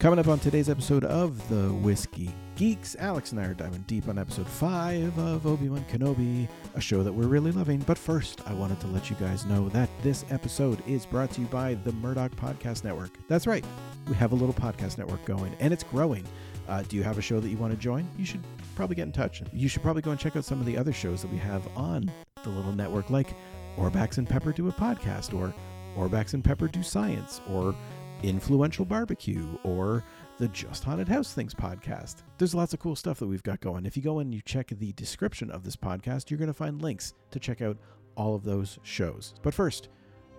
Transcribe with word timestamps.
Coming 0.00 0.18
up 0.18 0.28
on 0.28 0.38
today's 0.38 0.70
episode 0.70 1.04
of 1.04 1.46
the 1.50 1.74
Whiskey 1.74 2.30
Geeks, 2.56 2.96
Alex 2.98 3.32
and 3.32 3.40
I 3.40 3.44
are 3.44 3.52
diving 3.52 3.84
deep 3.86 4.08
on 4.08 4.18
episode 4.18 4.48
5 4.48 5.18
of 5.18 5.46
Obi 5.46 5.68
Wan 5.68 5.84
Kenobi, 5.92 6.48
a 6.74 6.80
show 6.80 7.02
that 7.02 7.12
we're 7.12 7.26
really 7.26 7.52
loving. 7.52 7.80
But 7.80 7.98
first, 7.98 8.40
I 8.46 8.54
wanted 8.54 8.80
to 8.80 8.86
let 8.86 9.10
you 9.10 9.16
guys 9.16 9.44
know 9.44 9.68
that 9.68 9.90
this 10.02 10.24
episode 10.30 10.82
is 10.88 11.04
brought 11.04 11.32
to 11.32 11.42
you 11.42 11.46
by 11.48 11.74
the 11.84 11.92
Murdoch 11.92 12.34
Podcast 12.36 12.82
Network. 12.82 13.10
That's 13.28 13.46
right, 13.46 13.62
we 14.08 14.14
have 14.14 14.32
a 14.32 14.34
little 14.34 14.54
podcast 14.54 14.96
network 14.96 15.22
going, 15.26 15.54
and 15.60 15.70
it's 15.70 15.84
growing. 15.84 16.24
Uh, 16.66 16.80
do 16.88 16.96
you 16.96 17.02
have 17.02 17.18
a 17.18 17.22
show 17.22 17.38
that 17.38 17.50
you 17.50 17.58
want 17.58 17.74
to 17.74 17.78
join? 17.78 18.08
You 18.16 18.24
should 18.24 18.42
probably 18.76 18.96
get 18.96 19.02
in 19.02 19.12
touch. 19.12 19.42
You 19.52 19.68
should 19.68 19.82
probably 19.82 20.00
go 20.00 20.12
and 20.12 20.18
check 20.18 20.34
out 20.34 20.46
some 20.46 20.60
of 20.60 20.64
the 20.64 20.78
other 20.78 20.94
shows 20.94 21.20
that 21.20 21.30
we 21.30 21.36
have 21.36 21.68
on 21.76 22.10
the 22.42 22.48
little 22.48 22.72
network, 22.72 23.10
like 23.10 23.34
Orbax 23.76 24.16
and 24.16 24.26
Pepper 24.26 24.52
do 24.52 24.66
a 24.66 24.72
podcast, 24.72 25.38
or 25.38 25.54
Orbax 25.94 26.32
and 26.32 26.42
Pepper 26.42 26.68
do 26.68 26.82
science, 26.82 27.42
or 27.50 27.74
Influential 28.22 28.84
Barbecue 28.84 29.46
or 29.64 30.04
the 30.38 30.48
Just 30.48 30.84
Haunted 30.84 31.08
House 31.08 31.32
Things 31.32 31.54
podcast. 31.54 32.16
There's 32.38 32.54
lots 32.54 32.74
of 32.74 32.80
cool 32.80 32.96
stuff 32.96 33.18
that 33.18 33.26
we've 33.26 33.42
got 33.42 33.60
going. 33.60 33.86
If 33.86 33.96
you 33.96 34.02
go 34.02 34.18
and 34.18 34.34
you 34.34 34.40
check 34.44 34.68
the 34.68 34.92
description 34.92 35.50
of 35.50 35.64
this 35.64 35.76
podcast, 35.76 36.30
you're 36.30 36.38
going 36.38 36.48
to 36.48 36.54
find 36.54 36.82
links 36.82 37.14
to 37.30 37.38
check 37.38 37.62
out 37.62 37.76
all 38.16 38.34
of 38.34 38.44
those 38.44 38.78
shows. 38.82 39.34
But 39.42 39.54
first, 39.54 39.88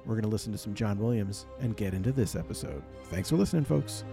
we're 0.05 0.15
going 0.15 0.23
to 0.23 0.29
listen 0.29 0.51
to 0.51 0.57
some 0.57 0.73
John 0.73 0.99
Williams 0.99 1.45
and 1.59 1.77
get 1.77 1.93
into 1.93 2.11
this 2.11 2.35
episode. 2.35 2.83
Thanks 3.05 3.29
for 3.29 3.35
listening, 3.35 3.65
folks. 3.65 4.03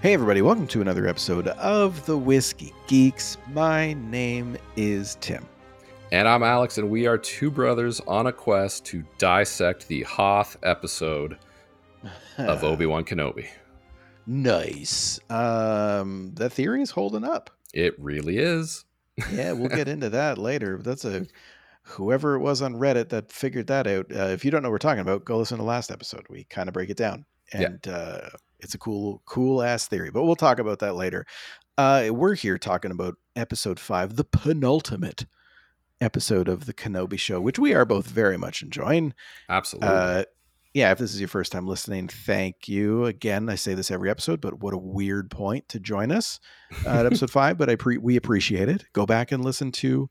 Hey, 0.00 0.12
everybody, 0.12 0.42
welcome 0.42 0.66
to 0.66 0.82
another 0.82 1.06
episode 1.06 1.48
of 1.48 2.04
The 2.04 2.18
Whiskey 2.18 2.74
Geeks. 2.88 3.38
My 3.52 3.94
name 3.94 4.58
is 4.76 5.16
Tim. 5.20 5.46
And 6.14 6.28
I'm 6.28 6.44
Alex, 6.44 6.78
and 6.78 6.90
we 6.90 7.08
are 7.08 7.18
two 7.18 7.50
brothers 7.50 7.98
on 8.06 8.28
a 8.28 8.32
quest 8.32 8.84
to 8.84 9.02
dissect 9.18 9.88
the 9.88 10.04
Hoth 10.04 10.56
episode 10.62 11.38
of 12.38 12.62
Obi 12.62 12.86
Wan 12.86 13.04
Kenobi. 13.04 13.48
Nice. 14.24 15.18
Um, 15.28 16.30
that 16.34 16.52
theory 16.52 16.82
is 16.82 16.92
holding 16.92 17.24
up. 17.24 17.50
It 17.72 17.98
really 17.98 18.38
is. 18.38 18.84
yeah, 19.32 19.50
we'll 19.50 19.68
get 19.68 19.88
into 19.88 20.08
that 20.10 20.38
later. 20.38 20.78
That's 20.80 21.04
a 21.04 21.26
whoever 21.82 22.36
it 22.36 22.42
was 22.42 22.62
on 22.62 22.76
Reddit 22.76 23.08
that 23.08 23.32
figured 23.32 23.66
that 23.66 23.88
out. 23.88 24.06
Uh, 24.14 24.28
if 24.28 24.44
you 24.44 24.52
don't 24.52 24.62
know 24.62 24.68
what 24.68 24.74
we're 24.74 24.78
talking 24.78 25.00
about, 25.00 25.24
go 25.24 25.38
listen 25.38 25.58
to 25.58 25.62
the 25.62 25.68
last 25.68 25.90
episode. 25.90 26.26
We 26.30 26.44
kind 26.44 26.68
of 26.68 26.74
break 26.74 26.90
it 26.90 26.96
down, 26.96 27.24
and 27.52 27.80
yeah. 27.84 27.92
uh, 27.92 28.28
it's 28.60 28.74
a 28.74 28.78
cool, 28.78 29.20
cool 29.26 29.64
ass 29.64 29.88
theory. 29.88 30.12
But 30.12 30.22
we'll 30.22 30.36
talk 30.36 30.60
about 30.60 30.78
that 30.78 30.94
later. 30.94 31.26
Uh, 31.76 32.10
we're 32.12 32.36
here 32.36 32.56
talking 32.56 32.92
about 32.92 33.16
episode 33.34 33.80
five, 33.80 34.14
the 34.14 34.22
penultimate 34.22 35.26
episode 36.00 36.48
of 36.48 36.66
the 36.66 36.74
Kenobi 36.74 37.18
show, 37.18 37.40
which 37.40 37.58
we 37.58 37.74
are 37.74 37.84
both 37.84 38.06
very 38.06 38.36
much 38.36 38.62
enjoying. 38.62 39.14
Absolutely. 39.48 39.88
Uh, 39.88 40.24
yeah, 40.74 40.90
if 40.90 40.98
this 40.98 41.14
is 41.14 41.20
your 41.20 41.28
first 41.28 41.52
time 41.52 41.68
listening, 41.68 42.08
thank 42.08 42.68
you 42.68 43.04
again. 43.04 43.48
I 43.48 43.54
say 43.54 43.74
this 43.74 43.92
every 43.92 44.10
episode, 44.10 44.40
but 44.40 44.60
what 44.60 44.74
a 44.74 44.78
weird 44.78 45.30
point 45.30 45.68
to 45.68 45.78
join 45.78 46.10
us 46.10 46.40
uh, 46.84 46.90
at 46.90 47.06
episode 47.06 47.30
five. 47.30 47.56
But 47.56 47.70
I 47.70 47.76
pre- 47.76 47.98
we 47.98 48.16
appreciate 48.16 48.68
it. 48.68 48.84
Go 48.92 49.06
back 49.06 49.30
and 49.30 49.44
listen 49.44 49.70
to 49.72 50.10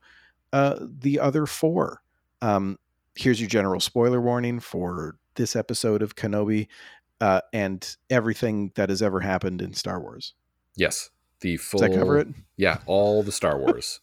uh, 0.53 0.79
the 0.79 1.19
other 1.19 1.45
four. 1.45 2.01
Um, 2.41 2.79
here's 3.15 3.41
your 3.41 3.49
general 3.49 3.81
spoiler 3.81 4.21
warning 4.21 4.61
for 4.61 5.17
this 5.35 5.55
episode 5.55 6.01
of 6.01 6.15
Kenobi 6.15 6.67
uh, 7.19 7.41
and 7.51 7.95
everything 8.09 8.71
that 8.75 8.87
has 8.87 9.01
ever 9.01 9.19
happened 9.19 9.61
in 9.61 9.73
Star 9.73 9.99
Wars. 9.99 10.33
Yes, 10.77 11.09
the 11.41 11.57
full. 11.57 11.81
Does 11.81 11.89
that 11.89 11.97
cover 11.97 12.19
it? 12.19 12.29
Yeah, 12.55 12.77
all 12.85 13.21
the 13.21 13.33
Star 13.33 13.57
Wars 13.59 13.99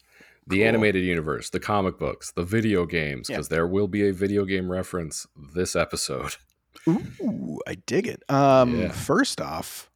the 0.50 0.58
cool. 0.58 0.68
animated 0.68 1.04
universe, 1.04 1.50
the 1.50 1.60
comic 1.60 1.98
books, 1.98 2.32
the 2.32 2.44
video 2.44 2.84
games, 2.86 3.28
because 3.28 3.50
yeah. 3.50 3.56
there 3.56 3.66
will 3.66 3.88
be 3.88 4.08
a 4.08 4.12
video 4.12 4.44
game 4.44 4.70
reference 4.70 5.26
this 5.54 5.74
episode. 5.74 6.36
Ooh, 6.88 7.58
I 7.66 7.76
dig 7.86 8.06
it. 8.06 8.22
Um, 8.28 8.80
yeah. 8.80 8.88
First 8.90 9.40
off, 9.40 9.90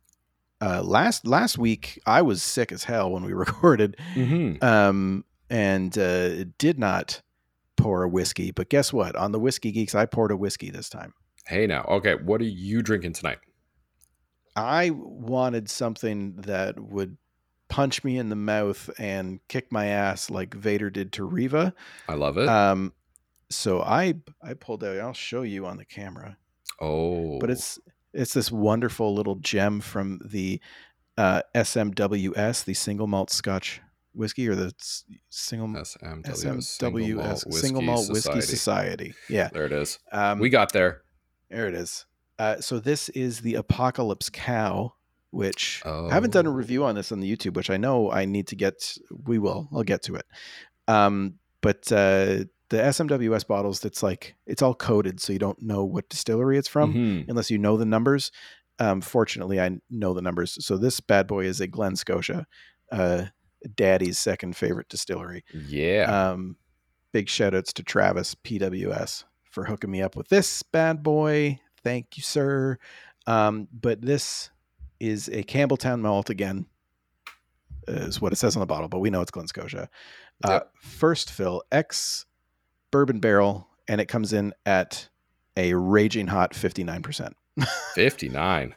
uh, 0.60 0.82
last 0.82 1.26
last 1.26 1.58
week 1.58 2.00
I 2.06 2.22
was 2.22 2.42
sick 2.42 2.72
as 2.72 2.84
hell 2.84 3.10
when 3.10 3.24
we 3.24 3.32
recorded, 3.34 3.96
mm-hmm. 4.14 4.64
um, 4.64 5.24
and 5.50 5.96
uh, 5.98 6.44
did 6.58 6.78
not 6.78 7.22
pour 7.76 8.02
a 8.02 8.08
whiskey. 8.08 8.50
But 8.50 8.68
guess 8.68 8.92
what? 8.92 9.16
On 9.16 9.32
the 9.32 9.40
Whiskey 9.40 9.72
Geeks, 9.72 9.94
I 9.94 10.06
poured 10.06 10.30
a 10.30 10.36
whiskey 10.36 10.70
this 10.70 10.88
time. 10.88 11.12
Hey, 11.46 11.66
now, 11.66 11.84
okay, 11.88 12.14
what 12.14 12.40
are 12.40 12.44
you 12.44 12.82
drinking 12.82 13.12
tonight? 13.12 13.38
I 14.56 14.90
wanted 14.90 15.68
something 15.68 16.36
that 16.36 16.80
would 16.80 17.18
punch 17.68 18.04
me 18.04 18.18
in 18.18 18.28
the 18.28 18.36
mouth 18.36 18.90
and 18.98 19.40
kick 19.48 19.72
my 19.72 19.86
ass 19.86 20.30
like 20.30 20.54
Vader 20.54 20.90
did 20.90 21.12
to 21.12 21.24
Reva. 21.24 21.74
I 22.08 22.14
love 22.14 22.38
it. 22.38 22.48
Um, 22.48 22.92
so 23.50 23.82
I 23.82 24.14
I 24.42 24.54
pulled 24.54 24.84
out. 24.84 24.98
I'll 24.98 25.12
show 25.12 25.42
you 25.42 25.66
on 25.66 25.76
the 25.76 25.84
camera. 25.84 26.36
Oh, 26.80 27.38
but 27.38 27.50
it's 27.50 27.78
it's 28.12 28.34
this 28.34 28.50
wonderful 28.50 29.14
little 29.14 29.36
gem 29.36 29.80
from 29.80 30.20
the 30.24 30.60
uh, 31.16 31.42
SMWS, 31.54 32.64
the 32.64 32.74
single 32.74 33.06
malt 33.06 33.30
Scotch 33.30 33.80
whiskey, 34.14 34.48
or 34.48 34.54
the 34.54 34.72
single 35.30 35.68
SMWS, 35.68 36.24
SMWS 36.24 36.64
single 36.64 37.12
malt, 37.12 37.52
single 37.52 37.82
malt 37.82 38.10
whiskey 38.10 38.40
society. 38.40 39.14
Yeah, 39.28 39.48
there 39.52 39.66
it 39.66 39.72
is. 39.72 39.98
Um, 40.12 40.38
we 40.38 40.48
got 40.48 40.72
there. 40.72 41.02
There 41.50 41.68
it 41.68 41.74
is. 41.74 42.06
Uh, 42.38 42.60
so 42.60 42.80
this 42.80 43.08
is 43.10 43.40
the 43.40 43.54
Apocalypse 43.54 44.28
Cow 44.28 44.94
which 45.34 45.82
oh. 45.84 46.08
I 46.08 46.14
haven't 46.14 46.32
done 46.32 46.46
a 46.46 46.50
oh. 46.50 46.54
review 46.54 46.84
on 46.84 46.94
this 46.94 47.12
on 47.12 47.20
the 47.20 47.36
YouTube, 47.36 47.54
which 47.54 47.70
I 47.70 47.76
know 47.76 48.10
I 48.10 48.24
need 48.24 48.46
to 48.48 48.56
get. 48.56 48.96
We 49.26 49.38
will. 49.38 49.68
I'll 49.72 49.82
get 49.82 50.02
to 50.04 50.14
it. 50.14 50.26
Um, 50.88 51.34
but 51.60 51.90
uh, 51.90 52.44
the 52.68 52.76
SMWS 52.76 53.46
bottles, 53.46 53.84
it's 53.84 54.02
like 54.02 54.34
it's 54.46 54.62
all 54.62 54.74
coded, 54.74 55.20
so 55.20 55.32
you 55.32 55.38
don't 55.38 55.60
know 55.62 55.84
what 55.84 56.08
distillery 56.08 56.58
it's 56.58 56.68
from 56.68 56.94
mm-hmm. 56.94 57.30
unless 57.30 57.50
you 57.50 57.58
know 57.58 57.76
the 57.76 57.84
numbers. 57.84 58.30
Um, 58.78 59.00
fortunately, 59.00 59.60
I 59.60 59.78
know 59.90 60.14
the 60.14 60.22
numbers. 60.22 60.64
So 60.64 60.76
this 60.76 61.00
bad 61.00 61.26
boy 61.26 61.44
is 61.44 61.60
a 61.60 61.66
Glen 61.66 61.96
Scotia, 61.96 62.46
uh, 62.90 63.26
Daddy's 63.74 64.18
second 64.18 64.56
favorite 64.56 64.88
distillery. 64.88 65.44
Yeah. 65.52 66.30
Um, 66.30 66.56
big 67.12 67.28
shout 67.28 67.54
outs 67.54 67.72
to 67.74 67.82
Travis 67.82 68.34
PWS 68.34 69.24
for 69.50 69.64
hooking 69.64 69.90
me 69.90 70.02
up 70.02 70.16
with 70.16 70.28
this 70.28 70.62
bad 70.62 71.02
boy. 71.02 71.60
Thank 71.82 72.16
you, 72.16 72.22
sir. 72.22 72.78
Um, 73.26 73.68
but 73.72 74.02
this 74.02 74.50
is 75.08 75.28
a 75.28 75.42
Campbeltown 75.42 76.00
malt 76.00 76.30
again, 76.30 76.66
is 77.88 78.20
what 78.20 78.32
it 78.32 78.36
says 78.36 78.56
on 78.56 78.60
the 78.60 78.66
bottle, 78.66 78.88
but 78.88 79.00
we 79.00 79.10
know 79.10 79.20
it's 79.20 79.30
Glen 79.30 79.46
Scotia. 79.46 79.88
Uh, 80.42 80.50
yep. 80.50 80.70
First 80.80 81.30
fill, 81.30 81.62
X 81.70 82.26
bourbon 82.90 83.20
barrel, 83.20 83.68
and 83.88 84.00
it 84.00 84.06
comes 84.06 84.32
in 84.32 84.52
at 84.66 85.08
a 85.56 85.74
raging 85.74 86.28
hot 86.28 86.52
59%. 86.52 87.32
59. 87.94 88.74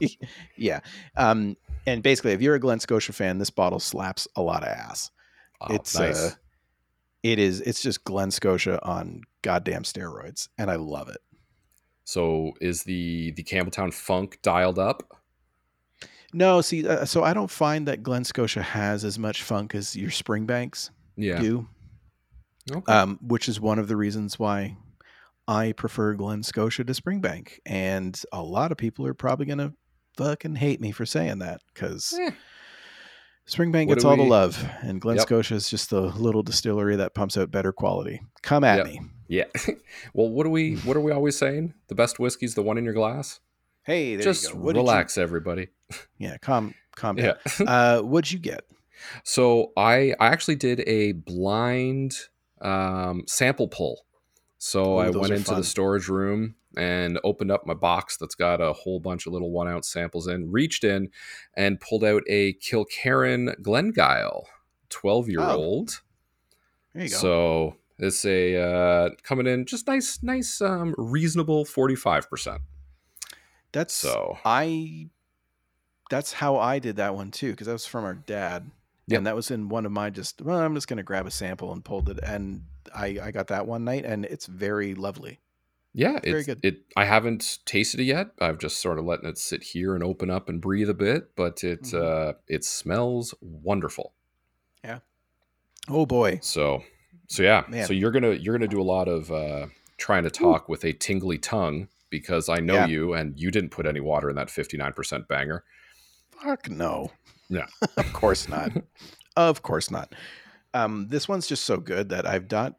yeah. 0.56 0.80
Um, 1.16 1.56
and 1.86 2.02
basically, 2.02 2.32
if 2.32 2.42
you're 2.42 2.54
a 2.54 2.60
Glen 2.60 2.80
Scotia 2.80 3.12
fan, 3.12 3.38
this 3.38 3.50
bottle 3.50 3.80
slaps 3.80 4.26
a 4.36 4.42
lot 4.42 4.62
of 4.62 4.68
ass. 4.68 5.10
Oh, 5.60 5.74
it's 5.74 5.98
nice. 5.98 6.18
uh, 6.18 6.30
it 7.22 7.38
is 7.38 7.60
it's 7.62 7.82
just 7.82 8.04
Glen 8.04 8.30
Scotia 8.30 8.78
on 8.84 9.22
goddamn 9.42 9.84
steroids, 9.84 10.48
and 10.58 10.70
I 10.70 10.76
love 10.76 11.08
it. 11.08 11.18
So 12.04 12.52
is 12.60 12.82
the 12.82 13.32
the 13.32 13.42
Campbeltown 13.42 13.92
Funk 13.92 14.38
dialed 14.42 14.78
up? 14.78 15.15
No, 16.32 16.60
see, 16.60 16.86
uh, 16.86 17.04
so 17.04 17.22
I 17.22 17.34
don't 17.34 17.50
find 17.50 17.86
that 17.88 18.02
Glen 18.02 18.24
Scotia 18.24 18.62
has 18.62 19.04
as 19.04 19.18
much 19.18 19.42
funk 19.42 19.74
as 19.74 19.94
your 19.94 20.10
Springbanks 20.10 20.90
yeah. 21.16 21.40
do. 21.40 21.68
Okay. 22.70 22.92
Um, 22.92 23.18
which 23.22 23.48
is 23.48 23.60
one 23.60 23.78
of 23.78 23.88
the 23.88 23.96
reasons 23.96 24.38
why 24.38 24.76
I 25.46 25.72
prefer 25.72 26.14
Glen 26.14 26.42
Scotia 26.42 26.84
to 26.84 26.92
Springbank. 26.92 27.58
And 27.64 28.20
a 28.32 28.42
lot 28.42 28.72
of 28.72 28.78
people 28.78 29.06
are 29.06 29.14
probably 29.14 29.46
going 29.46 29.58
to 29.58 29.72
fucking 30.16 30.56
hate 30.56 30.80
me 30.80 30.92
for 30.92 31.06
saying 31.06 31.38
that 31.40 31.60
because 31.72 32.18
eh. 32.20 32.30
Springbank 33.48 33.88
gets 33.88 34.04
all 34.04 34.16
we... 34.16 34.24
the 34.24 34.28
love, 34.28 34.68
and 34.82 35.00
Glen 35.00 35.16
yep. 35.16 35.22
Scotia 35.22 35.54
is 35.54 35.70
just 35.70 35.90
the 35.90 36.00
little 36.00 36.42
distillery 36.42 36.96
that 36.96 37.14
pumps 37.14 37.36
out 37.36 37.52
better 37.52 37.72
quality. 37.72 38.20
Come 38.42 38.64
at 38.64 38.78
yep. 38.78 38.86
me. 38.86 39.00
Yeah. 39.28 39.44
well, 40.14 40.28
what 40.28 40.46
are 40.46 40.50
we? 40.50 40.76
What 40.76 40.96
are 40.96 41.00
we 41.00 41.12
always 41.12 41.38
saying? 41.38 41.74
The 41.86 41.94
best 41.94 42.18
whiskey's 42.18 42.56
the 42.56 42.62
one 42.62 42.78
in 42.78 42.84
your 42.84 42.94
glass. 42.94 43.38
Hey, 43.86 44.16
just 44.16 44.52
relax, 44.52 45.16
you... 45.16 45.22
everybody. 45.22 45.68
Yeah, 46.18 46.36
calm, 46.38 46.74
calm 46.96 47.14
down. 47.14 47.36
Yeah. 47.60 47.66
uh, 47.66 48.00
what'd 48.00 48.32
you 48.32 48.40
get? 48.40 48.64
So 49.22 49.72
I 49.76 50.14
I 50.18 50.26
actually 50.28 50.56
did 50.56 50.80
a 50.80 51.12
blind 51.12 52.16
um, 52.60 53.22
sample 53.28 53.68
pull. 53.68 54.04
So 54.58 54.94
Ooh, 54.94 54.98
I 54.98 55.10
went 55.10 55.32
into 55.32 55.44
fun. 55.44 55.58
the 55.58 55.64
storage 55.64 56.08
room 56.08 56.56
and 56.76 57.20
opened 57.22 57.52
up 57.52 57.66
my 57.66 57.74
box 57.74 58.16
that's 58.16 58.34
got 58.34 58.60
a 58.60 58.72
whole 58.72 58.98
bunch 58.98 59.26
of 59.26 59.32
little 59.32 59.52
one 59.52 59.68
ounce 59.68 59.88
samples 59.88 60.26
in, 60.26 60.50
reached 60.50 60.82
in 60.82 61.10
and 61.56 61.80
pulled 61.80 62.02
out 62.02 62.24
a 62.28 62.54
Kilkerran 62.54 63.60
Glengyle, 63.60 64.46
12 64.88 65.28
year 65.28 65.42
old. 65.42 66.00
There 66.94 67.04
you 67.04 67.10
go. 67.10 67.16
So 67.16 67.76
it's 67.98 68.24
a 68.24 68.56
uh, 68.56 69.10
coming 69.22 69.46
in 69.46 69.64
just 69.66 69.86
nice, 69.86 70.20
nice, 70.22 70.60
um, 70.60 70.94
reasonable 70.98 71.64
45%. 71.64 72.58
That's 73.72 73.94
so 73.94 74.38
I 74.44 75.08
that's 76.10 76.32
how 76.32 76.56
I 76.56 76.78
did 76.78 76.96
that 76.96 77.14
one 77.14 77.30
too 77.30 77.50
because 77.50 77.66
that 77.66 77.72
was 77.72 77.86
from 77.86 78.04
our 78.04 78.14
dad. 78.14 78.70
Yep. 79.08 79.18
And 79.18 79.26
that 79.26 79.36
was 79.36 79.50
in 79.50 79.68
one 79.68 79.86
of 79.86 79.92
my 79.92 80.10
just 80.10 80.42
well, 80.42 80.58
I'm 80.58 80.74
just 80.74 80.88
gonna 80.88 81.02
grab 81.02 81.26
a 81.26 81.30
sample 81.30 81.72
and 81.72 81.84
pulled 81.84 82.08
it 82.08 82.18
and 82.22 82.62
I 82.94 83.18
I 83.22 83.30
got 83.30 83.48
that 83.48 83.66
one 83.66 83.84
night 83.84 84.04
and 84.04 84.24
it's 84.24 84.46
very 84.46 84.94
lovely. 84.94 85.40
Yeah, 85.92 86.20
very 86.22 86.44
good. 86.44 86.60
It 86.62 86.80
I 86.94 87.06
haven't 87.06 87.60
tasted 87.64 88.00
it 88.00 88.04
yet. 88.04 88.28
I've 88.38 88.58
just 88.58 88.82
sort 88.82 88.98
of 88.98 89.06
letting 89.06 89.28
it 89.28 89.38
sit 89.38 89.62
here 89.62 89.94
and 89.94 90.04
open 90.04 90.30
up 90.30 90.48
and 90.48 90.60
breathe 90.60 90.90
a 90.90 90.94
bit, 90.94 91.34
but 91.36 91.64
it 91.64 91.84
mm-hmm. 91.84 92.30
uh, 92.30 92.32
it 92.48 92.64
smells 92.64 93.34
wonderful. 93.40 94.12
Yeah. 94.84 94.98
Oh 95.88 96.04
boy. 96.04 96.40
So 96.42 96.82
so 97.28 97.42
yeah. 97.42 97.64
Man. 97.68 97.86
So 97.86 97.94
you're 97.94 98.10
gonna 98.10 98.32
you're 98.32 98.52
gonna 98.56 98.68
do 98.68 98.80
a 98.80 98.84
lot 98.84 99.08
of 99.08 99.32
uh, 99.32 99.66
trying 99.96 100.24
to 100.24 100.30
talk 100.30 100.68
Ooh. 100.68 100.72
with 100.72 100.84
a 100.84 100.92
tingly 100.92 101.38
tongue 101.38 101.88
because 102.10 102.48
I 102.48 102.60
know 102.60 102.74
yeah. 102.74 102.86
you 102.86 103.14
and 103.14 103.38
you 103.38 103.50
didn't 103.50 103.70
put 103.70 103.86
any 103.86 104.00
water 104.00 104.30
in 104.30 104.36
that 104.36 104.48
59% 104.48 105.28
banger. 105.28 105.64
Fuck 106.42 106.70
no. 106.70 107.10
Yeah. 107.48 107.66
of 107.96 108.12
course 108.12 108.48
not. 108.48 108.72
of 109.36 109.62
course 109.62 109.90
not. 109.90 110.14
Um, 110.74 111.08
this 111.08 111.28
one's 111.28 111.46
just 111.46 111.64
so 111.64 111.78
good 111.78 112.10
that 112.10 112.26
I've 112.26 112.48
done. 112.48 112.74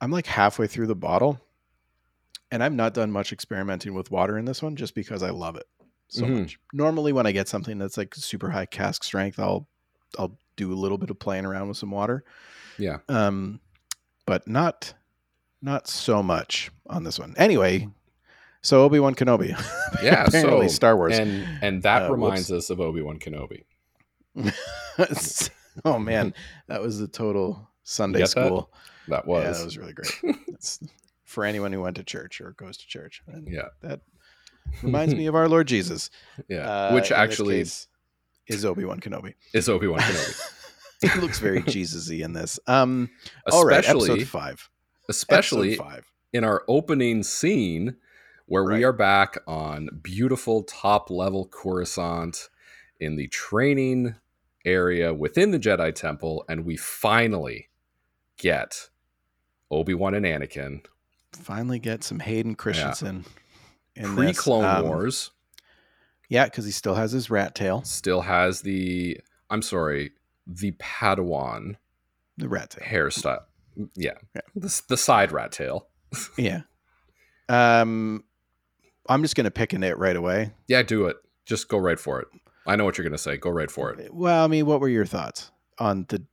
I'm 0.00 0.10
like 0.10 0.26
halfway 0.26 0.66
through 0.66 0.86
the 0.86 0.96
bottle, 0.96 1.40
and 2.50 2.62
I've 2.62 2.72
not 2.72 2.94
done 2.94 3.10
much 3.10 3.32
experimenting 3.32 3.94
with 3.94 4.10
water 4.10 4.38
in 4.38 4.44
this 4.44 4.62
one 4.62 4.76
just 4.76 4.94
because 4.94 5.22
I 5.22 5.30
love 5.30 5.56
it 5.56 5.66
so 6.08 6.24
mm-hmm. 6.24 6.40
much. 6.40 6.58
Normally, 6.72 7.12
when 7.12 7.26
I 7.26 7.32
get 7.32 7.48
something 7.48 7.78
that's 7.78 7.96
like 7.96 8.14
super 8.14 8.50
high 8.50 8.66
cask 8.66 9.04
strength, 9.04 9.38
I'll 9.38 9.68
I'll 10.18 10.38
do 10.56 10.72
a 10.72 10.74
little 10.74 10.98
bit 10.98 11.10
of 11.10 11.18
playing 11.18 11.44
around 11.44 11.68
with 11.68 11.76
some 11.76 11.90
water. 11.90 12.24
Yeah. 12.78 12.98
Um, 13.08 13.60
but 14.26 14.48
not 14.48 14.94
not 15.60 15.88
so 15.88 16.22
much 16.22 16.70
on 16.86 17.04
this 17.04 17.18
one. 17.18 17.34
Anyway, 17.36 17.88
so 18.62 18.82
Obi 18.82 18.98
Wan 18.98 19.14
Kenobi. 19.14 19.48
yeah, 20.02 20.24
apparently 20.24 20.68
so, 20.68 20.74
Star 20.74 20.96
Wars, 20.96 21.18
and 21.18 21.46
and 21.62 21.82
that 21.82 22.04
uh, 22.04 22.12
reminds 22.12 22.50
whoops. 22.50 22.64
us 22.64 22.70
of 22.70 22.80
Obi 22.80 23.02
Wan 23.02 23.18
Kenobi. 23.18 23.64
oh 25.84 25.98
man, 25.98 26.34
that 26.66 26.80
was 26.80 27.00
a 27.00 27.08
total 27.08 27.68
Sunday 27.82 28.24
school. 28.24 28.70
That? 29.08 29.24
that? 29.24 29.26
was 29.26 29.44
yeah, 29.44 29.52
that 29.52 29.64
was 29.64 29.78
really 29.78 29.92
great. 29.92 30.36
It's 30.48 30.80
for 31.24 31.44
anyone 31.44 31.72
who 31.72 31.80
went 31.80 31.96
to 31.96 32.04
church 32.04 32.40
or 32.40 32.52
goes 32.52 32.76
to 32.78 32.86
church. 32.86 33.22
And 33.26 33.48
yeah, 33.48 33.68
that 33.82 34.00
reminds 34.82 35.14
me 35.14 35.26
of 35.26 35.34
our 35.34 35.48
Lord 35.48 35.68
Jesus. 35.68 36.10
Yeah, 36.48 36.68
uh, 36.68 36.94
which 36.94 37.12
actually 37.12 37.60
is 37.60 38.64
Obi 38.64 38.84
Wan 38.84 39.00
Kenobi. 39.00 39.34
Is 39.52 39.68
Obi 39.68 39.86
Wan 39.86 40.00
Kenobi. 40.00 41.14
he 41.14 41.20
looks 41.20 41.38
very 41.38 41.62
Jesusy 41.62 42.22
in 42.24 42.32
this. 42.32 42.58
Um, 42.66 43.10
especially, 43.46 43.58
all 43.58 43.66
right, 43.66 43.88
episode 43.88 44.26
five. 44.26 44.68
Especially 45.08 45.74
episode 45.74 45.84
five. 45.84 46.04
in 46.32 46.44
our 46.44 46.64
opening 46.68 47.22
scene 47.22 47.96
where 48.48 48.64
right. 48.64 48.78
we 48.78 48.84
are 48.84 48.94
back 48.94 49.36
on 49.46 49.90
beautiful 50.02 50.62
top 50.62 51.10
level 51.10 51.46
Coruscant 51.46 52.48
in 52.98 53.16
the 53.16 53.28
training 53.28 54.14
area 54.64 55.12
within 55.12 55.50
the 55.50 55.58
Jedi 55.58 55.94
Temple, 55.94 56.44
and 56.48 56.64
we 56.64 56.76
finally 56.76 57.68
get 58.38 58.88
Obi 59.70 59.92
Wan 59.92 60.14
and 60.14 60.24
Anakin. 60.24 60.80
Finally, 61.32 61.78
get 61.78 62.02
some 62.02 62.20
Hayden 62.20 62.54
Christensen 62.54 63.26
yeah. 63.94 64.04
in 64.04 64.14
pre 64.14 64.32
Clone 64.32 64.64
um, 64.64 64.84
Wars. 64.84 65.30
Yeah, 66.30 66.44
because 66.44 66.64
he 66.64 66.72
still 66.72 66.94
has 66.94 67.12
his 67.12 67.30
rat 67.30 67.54
tail. 67.54 67.82
Still 67.84 68.22
has 68.22 68.62
the. 68.62 69.20
I'm 69.50 69.62
sorry, 69.62 70.12
the 70.46 70.72
Padawan. 70.72 71.76
The 72.38 72.48
rat 72.48 72.70
tail 72.70 72.88
hairstyle. 72.88 73.42
Yeah, 73.94 74.14
yeah. 74.34 74.40
The, 74.54 74.82
the 74.88 74.96
side 74.96 75.32
rat 75.32 75.52
tail. 75.52 75.88
yeah. 76.38 76.62
Um, 77.50 78.24
I'm 79.08 79.22
just 79.22 79.34
gonna 79.34 79.50
pick 79.50 79.72
a 79.72 79.78
nit 79.78 79.98
right 79.98 80.16
away. 80.16 80.52
Yeah, 80.66 80.82
do 80.82 81.06
it. 81.06 81.16
Just 81.46 81.68
go 81.68 81.78
right 81.78 81.98
for 81.98 82.20
it. 82.20 82.28
I 82.66 82.76
know 82.76 82.84
what 82.84 82.98
you're 82.98 83.04
gonna 83.04 83.18
say. 83.18 83.36
Go 83.36 83.50
right 83.50 83.70
for 83.70 83.90
it. 83.90 84.12
Well, 84.12 84.44
I 84.44 84.48
mean, 84.48 84.66
what 84.66 84.80
were 84.80 84.88
your 84.88 85.06
thoughts 85.06 85.50
on 85.78 86.06
the? 86.08 86.24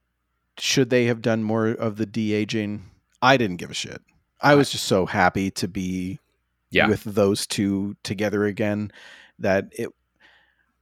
Should 0.57 0.89
they 0.89 1.05
have 1.05 1.21
done 1.21 1.43
more 1.43 1.67
of 1.67 1.97
the 1.97 2.05
de 2.05 2.33
aging? 2.33 2.83
I 3.21 3.37
didn't 3.37 3.57
give 3.57 3.71
a 3.71 3.73
shit. 3.73 4.01
I 4.41 4.55
was 4.55 4.69
just 4.69 4.85
so 4.85 5.05
happy 5.05 5.49
to 5.51 5.67
be 5.67 6.19
yeah. 6.69 6.87
with 6.87 7.03
those 7.03 7.47
two 7.47 7.95
together 8.03 8.45
again 8.45 8.91
that 9.39 9.69
it 9.71 9.89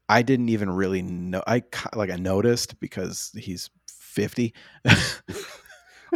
I 0.09 0.21
didn't 0.21 0.49
even 0.49 0.69
really 0.69 1.01
know 1.01 1.43
I 1.47 1.63
like 1.95 2.09
I 2.09 2.17
noticed 2.17 2.79
because 2.79 3.31
he's 3.35 3.69
50 3.87 4.53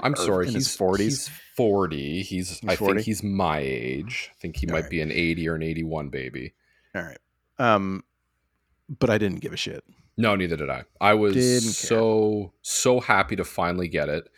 I'm 0.04 0.16
sorry, 0.16 0.50
he's 0.50 0.76
40s. 0.76 0.98
He's 1.00 1.30
40. 1.56 2.22
He's, 2.22 2.60
he's 2.60 2.70
I 2.70 2.76
40? 2.76 2.94
think 2.94 3.06
he's 3.06 3.24
my 3.24 3.60
age. 3.60 4.30
I 4.32 4.36
think 4.40 4.58
he 4.58 4.68
All 4.68 4.74
might 4.74 4.82
right. 4.82 4.90
be 4.90 5.02
an 5.02 5.12
80 5.12 5.50
or 5.50 5.56
an 5.56 5.64
81 5.64 6.10
baby. 6.10 6.54
All 6.96 7.04
right. 7.04 7.20
Um 7.60 8.04
but 8.90 9.10
I 9.10 9.18
didn't 9.18 9.42
give 9.42 9.54
a 9.54 9.58
shit. 9.58 9.84
No, 10.18 10.36
neither 10.36 10.56
did 10.56 10.70
I. 10.70 10.86
I 11.00 11.14
was 11.14 11.78
so 11.78 12.54
so 12.62 13.00
happy 13.00 13.36
to 13.36 13.44
finally 13.44 13.88
get 13.88 14.10
it. 14.10 14.30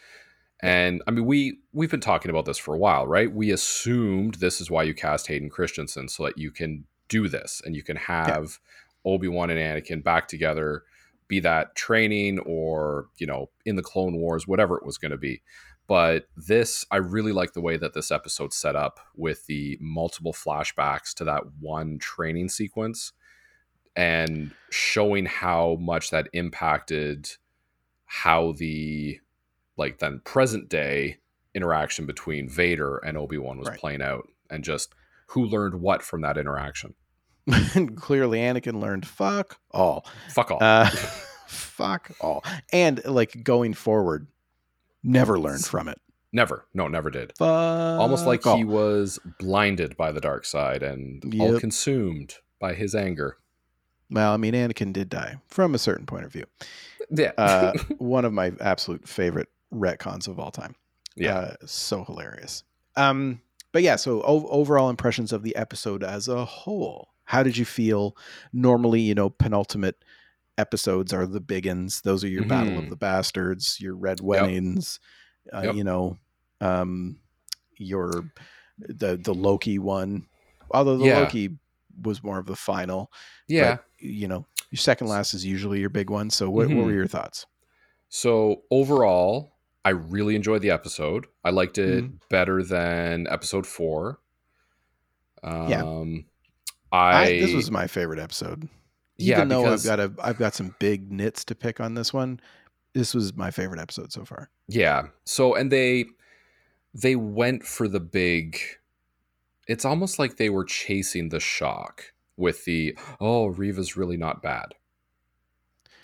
And 0.62 1.02
I 1.08 1.12
mean, 1.12 1.26
we 1.26 1.60
we've 1.72 1.92
been 1.92 2.02
talking 2.02 2.30
about 2.30 2.46
this 2.46 2.58
for 2.58 2.74
a 2.74 2.78
while, 2.78 3.08
right? 3.08 3.32
We 3.34 3.52
assumed 3.52 4.36
this 4.36 4.60
is 4.60 4.70
why 4.70 4.84
you 4.84 4.94
cast 4.94 5.28
Hayden 5.28 5.50
Christensen 5.50 6.10
so 6.10 6.26
that 6.26 6.38
you 6.38 6.52
can 6.52 6.86
do 7.08 7.28
this 7.28 7.62
and 7.66 7.76
you 7.76 7.84
can 7.84 7.96
have 7.96 8.60
yeah. 9.06 9.14
Obi 9.14 9.28
Wan 9.28 9.50
and 9.50 9.60
Anakin 9.60 10.04
back 10.04 10.28
together 10.28 10.84
be 11.30 11.40
that 11.40 11.76
training 11.76 12.40
or 12.40 13.08
you 13.18 13.26
know 13.26 13.50
in 13.66 13.78
the 13.78 13.82
clone 13.82 14.18
wars 14.18 14.46
whatever 14.46 14.76
it 14.76 14.86
was 14.86 14.98
going 14.98 15.12
to 15.12 15.18
be 15.18 15.42
but 15.88 16.28
this 16.36 16.86
i 16.92 16.98
really 16.98 17.32
like 17.32 17.54
the 17.54 17.62
way 17.62 17.78
that 17.78 17.94
this 17.94 18.12
episode 18.12 18.52
set 18.52 18.76
up 18.76 19.00
with 19.16 19.46
the 19.46 19.78
multiple 19.80 20.34
flashbacks 20.34 21.14
to 21.14 21.24
that 21.24 21.44
one 21.62 21.98
training 22.00 22.50
sequence 22.50 23.14
and 23.96 24.52
showing 24.70 25.26
how 25.26 25.78
much 25.80 26.10
that 26.10 26.28
impacted 26.34 27.30
how 28.06 28.52
the 28.54 29.20
like 29.78 30.00
then 30.00 30.20
present 30.26 30.68
day 30.68 31.18
interaction 31.54 32.06
between 32.06 32.50
vader 32.50 32.98
and 32.98 33.18
obi-wan 33.18 33.58
was 33.58 33.70
right. 33.70 33.80
playing 33.80 34.02
out 34.02 34.28
and 34.50 34.64
just 34.64 34.94
who 35.28 35.46
learned 35.46 35.76
what 35.76 36.02
from 36.02 36.22
that 36.22 36.38
interaction 36.38 36.94
clearly 37.96 38.40
Anakin 38.40 38.82
learned 38.82 39.08
fuck 39.08 39.60
all. 39.72 40.06
Fuck 40.30 40.52
all. 40.52 40.60
Uh, 40.62 40.90
fuck 41.48 42.12
all. 42.22 42.44
And 42.72 43.04
like 43.06 43.44
going 43.44 43.74
forward, 43.74 44.28
never 45.04 45.40
learned 45.40 45.66
from 45.66 45.88
it. 45.88 46.00
Never. 46.32 46.66
No, 46.74 46.88
never 46.88 47.10
did. 47.10 47.34
Fuck 47.38 48.00
Almost 48.00 48.26
like 48.26 48.46
all. 48.46 48.58
he 48.58 48.64
was 48.64 49.20
blinded 49.40 49.98
by 49.98 50.12
the 50.12 50.22
dark 50.22 50.46
side 50.46 50.84
and 50.84 51.24
yep. 51.34 51.42
all 51.42 51.60
consumed 51.60 52.36
by 52.60 52.74
his 52.74 52.94
anger. 52.94 53.38
Well, 54.12 54.34
I 54.34 54.38
mean, 54.38 54.54
Anakin 54.54 54.94
did 54.94 55.10
die 55.10 55.38
from 55.48 55.74
a 55.74 55.80
certain 55.80 56.06
point 56.06 56.26
of 56.26 56.34
view. 56.34 56.46
Yeah. 57.10 57.32
uh, 57.38 57.74
one 57.98 58.26
of 58.26 58.34
my 58.34 58.54
absolute 58.60 59.08
favorite 59.08 59.50
retcons 59.74 60.28
of 60.28 60.40
all 60.40 60.52
time. 60.52 60.76
Yeah. 61.16 61.38
Uh, 61.38 61.56
so 61.66 62.04
hilarious. 62.04 62.64
Um, 62.96 63.42
but 63.72 63.84
yeah, 63.84 63.96
so 63.96 64.22
o- 64.22 64.48
overall 64.48 64.90
impressions 64.90 65.32
of 65.32 65.44
the 65.44 65.56
episode 65.56 66.04
as 66.04 66.28
a 66.28 66.46
whole. 66.46 67.10
How 67.30 67.44
did 67.44 67.58
you 67.58 67.66
feel? 67.66 68.18
Normally, 68.52 69.02
you 69.02 69.14
know, 69.14 69.30
penultimate 69.30 70.04
episodes 70.58 71.14
are 71.14 71.28
the 71.28 71.40
big 71.40 71.68
ones. 71.68 72.02
Those 72.02 72.24
are 72.24 72.28
your 72.28 72.42
mm-hmm. 72.42 72.50
Battle 72.50 72.74
of 72.74 72.80
mm-hmm. 72.80 72.90
the 72.90 72.96
Bastards, 72.96 73.80
your 73.80 73.96
Red 73.96 74.20
Weddings, 74.20 75.00
yep. 75.46 75.54
Uh, 75.54 75.62
yep. 75.68 75.76
you 75.76 75.84
know, 75.84 76.18
um, 76.60 77.20
your 77.78 78.10
the 78.80 79.16
the 79.16 79.34
Loki 79.36 79.78
one. 79.78 80.26
Although 80.72 80.98
the 80.98 81.06
yeah. 81.06 81.20
Loki 81.20 81.52
was 82.02 82.24
more 82.24 82.40
of 82.40 82.48
the 82.48 82.56
final. 82.56 83.12
Yeah. 83.48 83.76
But, 83.76 83.86
you 84.00 84.28
know, 84.28 84.48
your 84.72 84.78
second 84.78 85.06
last 85.06 85.36
is 85.36 85.46
usually 85.46 85.82
your 85.82 85.92
big 85.92 86.10
one. 86.10 86.32
So 86.32 86.50
what, 86.50 86.68
mm-hmm. 86.68 86.78
what 86.78 86.86
were 86.86 86.90
mm-hmm. 86.90 86.98
your 86.98 87.08
thoughts? 87.08 87.46
So 88.08 88.64
overall, 88.72 89.54
I 89.86 89.92
really 89.92 90.36
enjoyed 90.36 90.64
the 90.64 90.72
episode. 90.72 91.28
I 91.44 91.52
liked 91.52 91.78
it 91.78 92.06
mm-hmm. 92.06 92.16
better 92.32 92.64
than 92.64 93.28
episode 93.28 93.68
four. 93.68 94.20
Um, 95.44 95.70
yeah. 95.70 96.22
I, 96.92 97.22
I, 97.22 97.40
this 97.40 97.54
was 97.54 97.72
my 97.72 97.88
favorite 97.88 98.20
episode. 98.20 98.68
Even 99.18 99.38
yeah, 99.38 99.46
though 99.46 99.66
I've 99.66 99.84
got 99.84 100.00
a 100.00 100.14
I've 100.22 100.38
got 100.38 100.54
some 100.54 100.76
big 100.80 101.12
nits 101.12 101.44
to 101.46 101.56
pick 101.56 101.80
on 101.80 101.94
this 101.94 102.14
one, 102.14 102.40
this 102.94 103.14
was 103.14 103.36
my 103.36 103.52
favorite 103.52 103.80
episode 103.80 104.12
so 104.12 104.26
far. 104.26 104.50
Yeah. 104.68 105.08
So 105.26 105.56
and 105.56 105.72
they 105.72 106.06
they 106.94 107.16
went 107.16 107.64
for 107.64 107.88
the 107.88 108.00
big 108.00 108.60
it's 109.68 109.86
almost 109.86 110.18
like 110.18 110.38
they 110.38 110.50
were 110.50 110.66
chasing 110.66 111.30
the 111.30 111.40
shock 111.40 112.14
with 112.38 112.66
the 112.66 112.98
oh 113.20 113.48
Reva's 113.48 113.98
really 113.98 114.18
not 114.18 114.42
bad. 114.42 114.74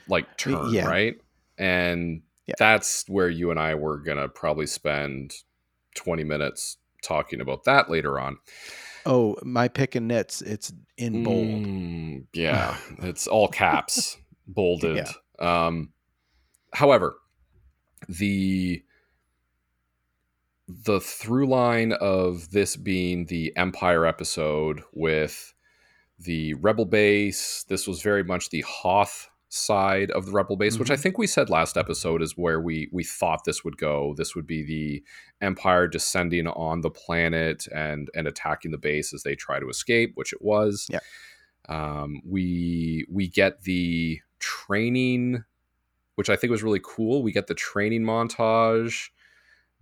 Like 0.08 0.38
turn, 0.38 0.72
yeah. 0.72 0.86
right? 0.86 1.16
And 1.58 2.22
yeah. 2.46 2.56
that's 2.60 3.06
where 3.08 3.30
you 3.30 3.50
and 3.50 3.60
I 3.60 3.76
were 3.76 3.98
gonna 3.98 4.28
probably 4.28 4.68
spend 4.68 5.34
20 5.96 6.24
minutes 6.24 6.78
talking 7.02 7.42
about 7.42 7.64
that 7.64 7.90
later 7.90 8.20
on. 8.20 8.38
Oh, 9.06 9.36
my 9.44 9.68
pick 9.68 9.96
and 9.96 10.08
nits, 10.08 10.42
it's 10.42 10.74
in 10.98 11.24
bold. 11.24 11.48
Mm, 11.48 12.26
yeah, 12.34 12.78
it's 13.00 13.28
all 13.28 13.48
caps, 13.48 14.18
bolded. 14.48 15.08
Yeah. 15.40 15.66
Um, 15.68 15.92
however, 16.74 17.16
the 18.08 18.84
the 20.68 21.00
through 21.00 21.48
line 21.48 21.94
of 21.94 22.50
this 22.52 22.76
being 22.76 23.26
the 23.26 23.56
Empire 23.56 24.06
episode 24.06 24.82
with 24.94 25.54
the 26.18 26.54
Rebel 26.56 26.86
base, 26.86 27.66
this 27.68 27.88
was 27.88 28.02
very 28.02 28.24
much 28.24 28.50
the 28.50 28.62
Hoth 28.62 29.30
side 29.50 30.12
of 30.12 30.26
the 30.26 30.32
rebel 30.32 30.58
base 30.58 30.74
mm-hmm. 30.74 30.82
which 30.82 30.92
i 30.92 30.94
mm-hmm. 30.94 31.04
think 31.04 31.18
we 31.18 31.28
said 31.28 31.50
last 31.50 31.78
episode 31.78 32.22
is 32.22 32.36
where 32.36 32.60
we 32.60 32.90
we 32.92 33.04
thought 33.04 33.44
this 33.46 33.64
would 33.64 33.78
go 33.78 34.14
this 34.18 34.36
would 34.36 34.48
be 34.48 34.64
the 34.64 35.04
empire 35.46 35.88
descending 35.88 36.48
on 36.48 36.82
the 36.82 36.90
planet 36.90 37.68
and 37.74 38.10
and 38.16 38.28
attacking 38.28 38.72
the 38.72 38.78
base 38.78 39.14
as 39.14 39.24
they 39.24 39.36
try 39.36 39.60
to 39.60 39.70
escape 39.70 40.12
which 40.16 40.34
it 40.34 40.42
was 40.42 40.88
yeah 40.90 41.00
um, 41.68 42.22
we 42.24 43.06
we 43.10 43.28
get 43.28 43.62
the 43.64 44.20
training 44.40 45.44
which 46.16 46.30
i 46.30 46.36
think 46.36 46.52
was 46.52 46.64
really 46.64 46.82
cool 46.84 47.24
we 47.24 47.32
get 47.32 47.48
the 47.48 47.54
training 47.56 48.04
montage 48.04 49.10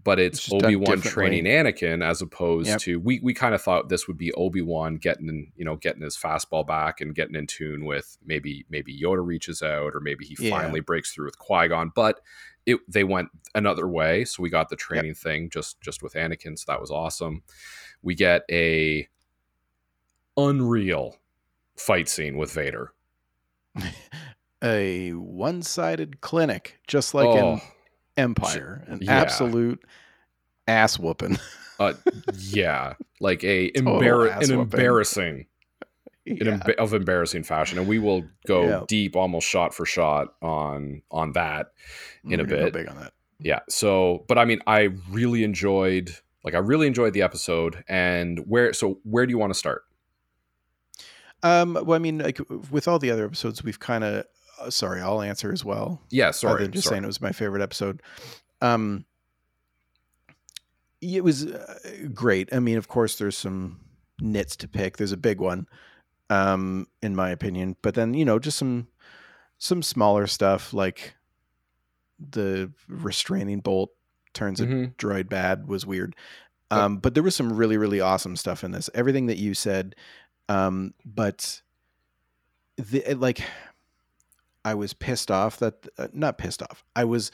but 0.03 0.19
it's, 0.19 0.51
it's 0.51 0.53
Obi 0.53 0.75
Wan 0.75 1.01
training 1.01 1.45
Anakin 1.45 2.03
as 2.03 2.21
opposed 2.21 2.67
yep. 2.67 2.79
to 2.81 2.99
we 2.99 3.19
we 3.21 3.33
kind 3.33 3.55
of 3.55 3.61
thought 3.61 3.89
this 3.89 4.07
would 4.07 4.17
be 4.17 4.31
Obi 4.33 4.61
Wan 4.61 4.95
getting 4.97 5.51
you 5.55 5.65
know 5.65 5.75
getting 5.75 6.01
his 6.01 6.17
fastball 6.17 6.65
back 6.65 7.01
and 7.01 7.15
getting 7.15 7.35
in 7.35 7.47
tune 7.47 7.85
with 7.85 8.17
maybe 8.25 8.65
maybe 8.69 8.97
Yoda 8.97 9.25
reaches 9.25 9.61
out 9.61 9.95
or 9.95 9.99
maybe 9.99 10.25
he 10.25 10.35
yeah. 10.39 10.49
finally 10.49 10.79
breaks 10.79 11.13
through 11.13 11.25
with 11.25 11.39
Qui 11.39 11.67
Gon, 11.69 11.91
but 11.95 12.21
it 12.65 12.79
they 12.87 13.03
went 13.03 13.29
another 13.55 13.87
way, 13.87 14.25
so 14.25 14.43
we 14.43 14.49
got 14.49 14.69
the 14.69 14.75
training 14.75 15.07
yep. 15.07 15.17
thing 15.17 15.49
just 15.49 15.79
just 15.81 16.03
with 16.03 16.13
Anakin, 16.13 16.57
so 16.57 16.65
that 16.67 16.81
was 16.81 16.91
awesome. 16.91 17.43
We 18.01 18.15
get 18.15 18.43
a 18.51 19.07
unreal 20.37 21.17
fight 21.77 22.09
scene 22.09 22.37
with 22.37 22.51
Vader. 22.51 22.93
a 24.63 25.11
one-sided 25.11 26.21
clinic, 26.21 26.79
just 26.87 27.13
like 27.13 27.27
oh. 27.27 27.53
in 27.53 27.61
Empire, 28.17 28.83
an 28.87 28.99
yeah. 29.01 29.21
absolute 29.21 29.83
ass 30.67 30.99
whooping. 30.99 31.37
uh, 31.79 31.93
yeah, 32.37 32.93
like 33.19 33.43
a 33.43 33.71
embar- 33.71 34.41
an 34.41 34.51
embarrassing, 34.51 35.47
yeah. 36.25 36.35
an 36.41 36.47
em- 36.47 36.75
of 36.77 36.93
embarrassing 36.93 37.43
fashion, 37.43 37.77
and 37.79 37.87
we 37.87 37.99
will 37.99 38.23
go 38.47 38.63
yeah. 38.63 38.81
deep, 38.87 39.15
almost 39.15 39.47
shot 39.47 39.73
for 39.73 39.85
shot 39.85 40.35
on 40.41 41.01
on 41.11 41.33
that 41.33 41.71
in 42.23 42.39
We're 42.39 42.45
a 42.45 42.47
bit. 42.47 42.73
big 42.73 42.87
on 42.87 42.97
that. 42.97 43.13
Yeah. 43.39 43.59
So, 43.69 44.25
but 44.27 44.37
I 44.37 44.45
mean, 44.45 44.61
I 44.67 44.89
really 45.09 45.43
enjoyed, 45.43 46.15
like, 46.43 46.53
I 46.53 46.59
really 46.59 46.87
enjoyed 46.87 47.13
the 47.13 47.21
episode, 47.21 47.83
and 47.87 48.39
where. 48.47 48.73
So, 48.73 48.99
where 49.03 49.25
do 49.25 49.31
you 49.31 49.37
want 49.37 49.53
to 49.53 49.59
start? 49.59 49.83
Um. 51.41 51.73
Well, 51.73 51.95
I 51.95 51.99
mean, 51.99 52.19
like 52.19 52.39
with 52.71 52.87
all 52.87 52.99
the 52.99 53.11
other 53.11 53.25
episodes, 53.25 53.63
we've 53.63 53.79
kind 53.79 54.03
of 54.03 54.25
uh, 54.59 54.69
sorry, 54.69 55.01
I'll 55.01 55.21
answer 55.21 55.51
as 55.51 55.63
well. 55.63 56.01
Yeah, 56.09 56.31
sorry. 56.31 56.53
Other 56.53 56.63
than 56.63 56.71
just 56.71 56.85
sorry. 56.85 56.95
saying 56.95 57.03
it 57.03 57.07
was 57.07 57.21
my 57.21 57.31
favorite 57.31 57.61
episode. 57.61 58.01
Um, 58.61 59.05
it 61.01 61.23
was 61.23 61.45
uh, 61.45 61.75
great. 62.13 62.49
I 62.53 62.59
mean, 62.59 62.77
of 62.77 62.87
course, 62.87 63.17
there's 63.17 63.37
some 63.37 63.79
nits 64.19 64.55
to 64.57 64.67
pick. 64.67 64.97
There's 64.97 65.11
a 65.11 65.17
big 65.17 65.39
one, 65.39 65.67
um, 66.29 66.87
in 67.01 67.15
my 67.15 67.29
opinion. 67.29 67.75
But 67.81 67.95
then 67.95 68.13
you 68.13 68.25
know, 68.25 68.39
just 68.39 68.57
some 68.57 68.87
some 69.57 69.83
smaller 69.83 70.27
stuff 70.27 70.73
like 70.73 71.15
the 72.19 72.71
restraining 72.87 73.59
bolt 73.59 73.91
turns 74.33 74.59
mm-hmm. 74.59 74.83
a 74.83 74.87
droid 74.87 75.29
bad 75.29 75.67
was 75.67 75.85
weird. 75.85 76.15
Um, 76.71 76.97
but 76.97 77.13
there 77.13 77.21
was 77.21 77.35
some 77.35 77.53
really 77.53 77.77
really 77.77 77.99
awesome 77.99 78.35
stuff 78.35 78.63
in 78.63 78.71
this. 78.71 78.89
Everything 78.95 79.27
that 79.27 79.37
you 79.37 79.53
said, 79.53 79.95
um, 80.49 80.93
but 81.05 81.61
the 82.77 83.13
like 83.13 83.43
I 84.65 84.75
was 84.75 84.93
pissed 84.93 85.29
off 85.29 85.57
that 85.57 85.87
uh, 85.97 86.07
not 86.13 86.37
pissed 86.37 86.61
off. 86.61 86.83
I 86.95 87.03
was 87.05 87.31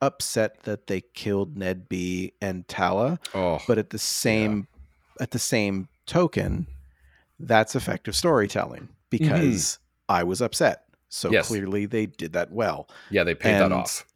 upset 0.00 0.62
that 0.64 0.88
they 0.88 1.02
killed 1.14 1.56
Ned 1.56 1.88
B 1.88 2.32
and 2.40 2.66
Tala. 2.68 3.20
Oh, 3.34 3.60
but 3.66 3.78
at 3.78 3.90
the 3.90 3.98
same 3.98 4.66
yeah. 5.18 5.22
at 5.22 5.30
the 5.30 5.38
same 5.38 5.88
token, 6.06 6.66
that's 7.38 7.74
effective 7.74 8.16
storytelling 8.16 8.88
because 9.10 9.78
mm-hmm. 10.08 10.14
I 10.20 10.24
was 10.24 10.40
upset. 10.42 10.84
So 11.08 11.30
yes. 11.30 11.46
clearly 11.48 11.86
they 11.86 12.06
did 12.06 12.32
that 12.32 12.50
well. 12.50 12.88
Yeah, 13.10 13.24
they 13.24 13.34
paid 13.34 13.54
and 13.54 13.70
that 13.70 13.72
off. 13.72 14.06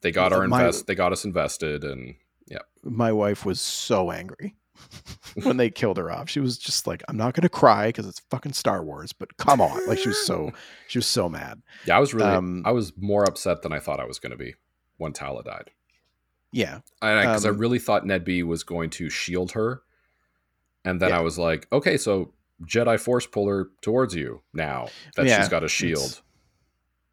They 0.00 0.10
got 0.10 0.32
our 0.32 0.44
invest. 0.44 0.80
My, 0.80 0.84
they 0.86 0.94
got 0.94 1.12
us 1.12 1.24
invested, 1.24 1.84
and 1.84 2.16
yeah. 2.48 2.58
My 2.82 3.12
wife 3.12 3.44
was 3.44 3.60
so 3.60 4.10
angry. 4.10 4.56
when 5.42 5.56
they 5.56 5.70
killed 5.70 5.96
her 5.96 6.10
off. 6.10 6.28
She 6.28 6.40
was 6.40 6.58
just 6.58 6.86
like, 6.86 7.02
I'm 7.08 7.16
not 7.16 7.34
going 7.34 7.42
to 7.42 7.48
cry 7.48 7.88
because 7.88 8.06
it's 8.06 8.20
fucking 8.30 8.52
Star 8.52 8.84
Wars, 8.84 9.12
but 9.12 9.36
come 9.36 9.60
on. 9.60 9.86
Like 9.86 9.98
she 9.98 10.08
was 10.08 10.26
so, 10.26 10.52
she 10.88 10.98
was 10.98 11.06
so 11.06 11.28
mad. 11.28 11.62
Yeah, 11.86 11.96
I 11.96 12.00
was 12.00 12.14
really, 12.14 12.30
um, 12.30 12.62
I 12.64 12.72
was 12.72 12.92
more 12.96 13.24
upset 13.24 13.62
than 13.62 13.72
I 13.72 13.78
thought 13.78 14.00
I 14.00 14.06
was 14.06 14.18
going 14.18 14.32
to 14.32 14.36
be 14.36 14.54
when 14.98 15.12
Tala 15.12 15.42
died. 15.42 15.70
Yeah. 16.52 16.80
Because 17.00 17.46
I, 17.46 17.48
um, 17.48 17.56
I, 17.56 17.58
really 17.58 17.78
thought 17.78 18.06
Ned 18.06 18.24
B 18.24 18.42
was 18.42 18.62
going 18.62 18.90
to 18.90 19.08
shield 19.08 19.52
her. 19.52 19.82
And 20.84 21.00
then 21.00 21.10
yeah. 21.10 21.18
I 21.18 21.22
was 21.22 21.38
like, 21.38 21.66
okay, 21.72 21.96
so 21.96 22.34
Jedi 22.64 22.98
Force 23.00 23.26
pull 23.26 23.48
her 23.48 23.70
towards 23.80 24.14
you 24.14 24.42
now 24.52 24.88
that 25.16 25.26
yeah, 25.26 25.40
she's 25.40 25.48
got 25.48 25.64
a 25.64 25.68
shield. 25.68 26.20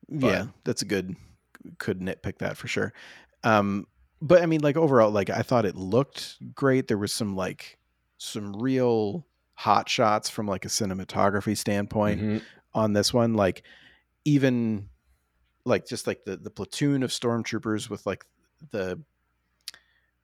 But, 0.10 0.28
yeah, 0.28 0.46
that's 0.64 0.82
a 0.82 0.86
good, 0.86 1.16
could 1.78 2.00
nitpick 2.00 2.40
that 2.40 2.58
for 2.58 2.68
sure. 2.68 2.94
Um, 3.44 3.86
but 4.22 4.42
I 4.42 4.46
mean, 4.46 4.62
like 4.62 4.78
overall, 4.78 5.12
like 5.12 5.30
I 5.30 5.42
thought 5.42 5.66
it 5.66 5.76
looked 5.76 6.38
great. 6.54 6.88
There 6.88 6.98
was 6.98 7.12
some 7.14 7.36
like 7.36 7.78
some 8.18 8.54
real 8.54 9.26
hot 9.56 9.90
shots 9.90 10.30
from 10.30 10.48
like 10.48 10.66
a 10.66 10.70
cinematography 10.70 11.58
standpoint 11.58 12.22
mm-hmm. 12.22 12.38
on 12.74 12.94
this 12.94 13.14
one. 13.14 13.34
Like 13.34 13.64
even 14.26 14.90
like 15.66 15.88
just 15.88 16.08
like 16.08 16.24
the 16.26 16.38
the 16.38 16.50
platoon 16.50 17.04
of 17.04 17.12
stormtroopers 17.12 17.90
with 17.90 18.06
like 18.06 18.26
the 18.72 19.02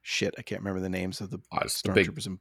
shit. 0.01 0.35
I 0.37 0.41
can't 0.41 0.61
remember 0.61 0.81
the 0.81 0.89
names 0.89 1.21
of 1.21 1.29
the 1.31 1.39
uh, 1.51 1.63
stormtroopers. 1.63 2.25
Big, 2.25 2.39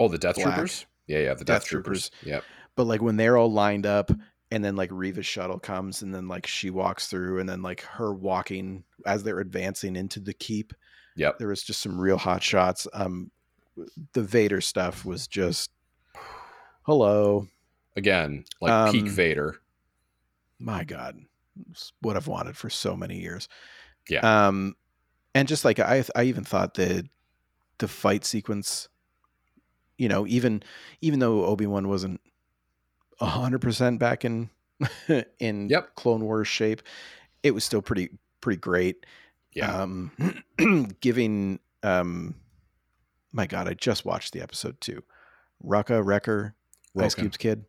oh, 0.00 0.08
the 0.08 0.18
Death 0.18 0.36
Black. 0.36 0.54
Troopers. 0.54 0.86
Yeah, 1.06 1.18
yeah, 1.18 1.34
the 1.34 1.44
Death, 1.44 1.62
Death 1.62 1.64
Troopers. 1.66 2.10
troopers. 2.10 2.28
Yep. 2.28 2.44
But 2.76 2.86
like 2.86 3.02
when 3.02 3.16
they're 3.16 3.36
all 3.36 3.52
lined 3.52 3.86
up 3.86 4.10
and 4.50 4.64
then 4.64 4.76
like 4.76 4.90
Reva's 4.90 5.26
shuttle 5.26 5.58
comes 5.58 6.02
and 6.02 6.14
then 6.14 6.28
like 6.28 6.46
she 6.46 6.70
walks 6.70 7.06
through 7.06 7.38
and 7.38 7.48
then 7.48 7.62
like 7.62 7.82
her 7.82 8.12
walking 8.12 8.84
as 9.06 9.22
they're 9.22 9.40
advancing 9.40 9.96
into 9.96 10.20
the 10.20 10.34
keep. 10.34 10.72
Yep. 11.16 11.38
There 11.38 11.48
was 11.48 11.62
just 11.62 11.80
some 11.80 12.00
real 12.00 12.16
hot 12.16 12.42
shots. 12.42 12.86
Um 12.92 13.30
the 14.12 14.22
Vader 14.22 14.60
stuff 14.60 15.04
was 15.04 15.26
just 15.28 15.70
hello. 16.82 17.46
Again, 17.96 18.44
like 18.60 18.72
um, 18.72 18.92
peak 18.92 19.08
Vader. 19.08 19.56
My 20.58 20.84
God. 20.84 21.18
what 22.00 22.16
I've 22.16 22.26
wanted 22.28 22.56
for 22.56 22.70
so 22.70 22.96
many 22.96 23.20
years. 23.20 23.48
Yeah. 24.08 24.46
Um 24.46 24.74
and 25.34 25.46
just 25.46 25.64
like 25.64 25.78
I 25.78 26.04
I 26.16 26.24
even 26.24 26.44
thought 26.44 26.74
the 26.74 27.08
the 27.78 27.88
fight 27.88 28.24
sequence 28.24 28.88
you 29.96 30.08
know, 30.08 30.26
even 30.26 30.62
even 31.02 31.18
though 31.18 31.44
Obi-Wan 31.44 31.86
wasn't 31.86 32.22
hundred 33.20 33.60
percent 33.60 33.98
back 33.98 34.24
in 34.24 34.50
in 35.38 35.68
yep. 35.68 35.94
Clone 35.94 36.24
Wars 36.24 36.48
shape, 36.48 36.82
it 37.42 37.52
was 37.52 37.64
still 37.64 37.82
pretty 37.82 38.10
pretty 38.40 38.60
great. 38.60 39.06
Yeah. 39.52 39.82
Um, 39.82 40.44
giving 41.00 41.58
um, 41.82 42.36
my 43.32 43.46
God, 43.46 43.68
I 43.68 43.74
just 43.74 44.04
watched 44.04 44.32
the 44.32 44.42
episode 44.42 44.80
too. 44.80 45.02
Rucka 45.64 46.04
Wrecker, 46.04 46.54
Roken. 46.96 47.04
Ice 47.04 47.14
Cube's 47.14 47.36
kid. 47.36 47.64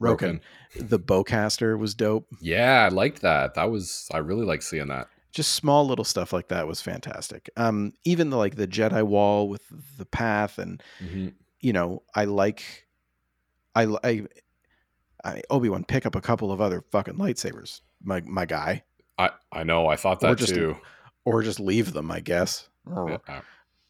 Roken. 0.00 0.40
Roken. 0.74 0.88
The 0.88 0.98
bowcaster 0.98 1.78
was 1.78 1.94
dope. 1.94 2.26
Yeah, 2.40 2.84
I 2.84 2.88
liked 2.88 3.22
that. 3.22 3.54
That 3.54 3.70
was 3.70 4.08
I 4.12 4.18
really 4.18 4.44
like 4.44 4.62
seeing 4.62 4.88
that. 4.88 5.08
Just 5.32 5.54
small 5.54 5.86
little 5.86 6.04
stuff 6.04 6.32
like 6.32 6.48
that 6.48 6.66
was 6.66 6.80
fantastic. 6.80 7.50
Um, 7.56 7.92
even 8.04 8.30
the 8.30 8.36
like 8.36 8.56
the 8.56 8.68
Jedi 8.68 9.02
wall 9.02 9.48
with 9.48 9.62
the 9.98 10.06
path 10.06 10.58
and 10.58 10.82
mm-hmm. 11.00 11.28
you 11.60 11.72
know, 11.72 12.02
I 12.14 12.24
like 12.24 12.86
I 13.74 13.96
I 14.02 14.26
I, 15.24 15.42
Obi 15.50 15.68
Wan 15.68 15.84
pick 15.84 16.06
up 16.06 16.14
a 16.14 16.20
couple 16.20 16.52
of 16.52 16.60
other 16.60 16.84
fucking 16.92 17.14
lightsabers, 17.14 17.80
my 18.02 18.20
my 18.22 18.44
guy. 18.44 18.84
I 19.18 19.30
I 19.52 19.64
know. 19.64 19.86
I 19.86 19.96
thought 19.96 20.20
that 20.20 20.32
or 20.32 20.34
just, 20.34 20.54
too. 20.54 20.76
Or 21.24 21.42
just 21.42 21.58
leave 21.58 21.92
them, 21.92 22.10
I 22.10 22.20
guess. 22.20 22.68
Yeah. 22.86 23.18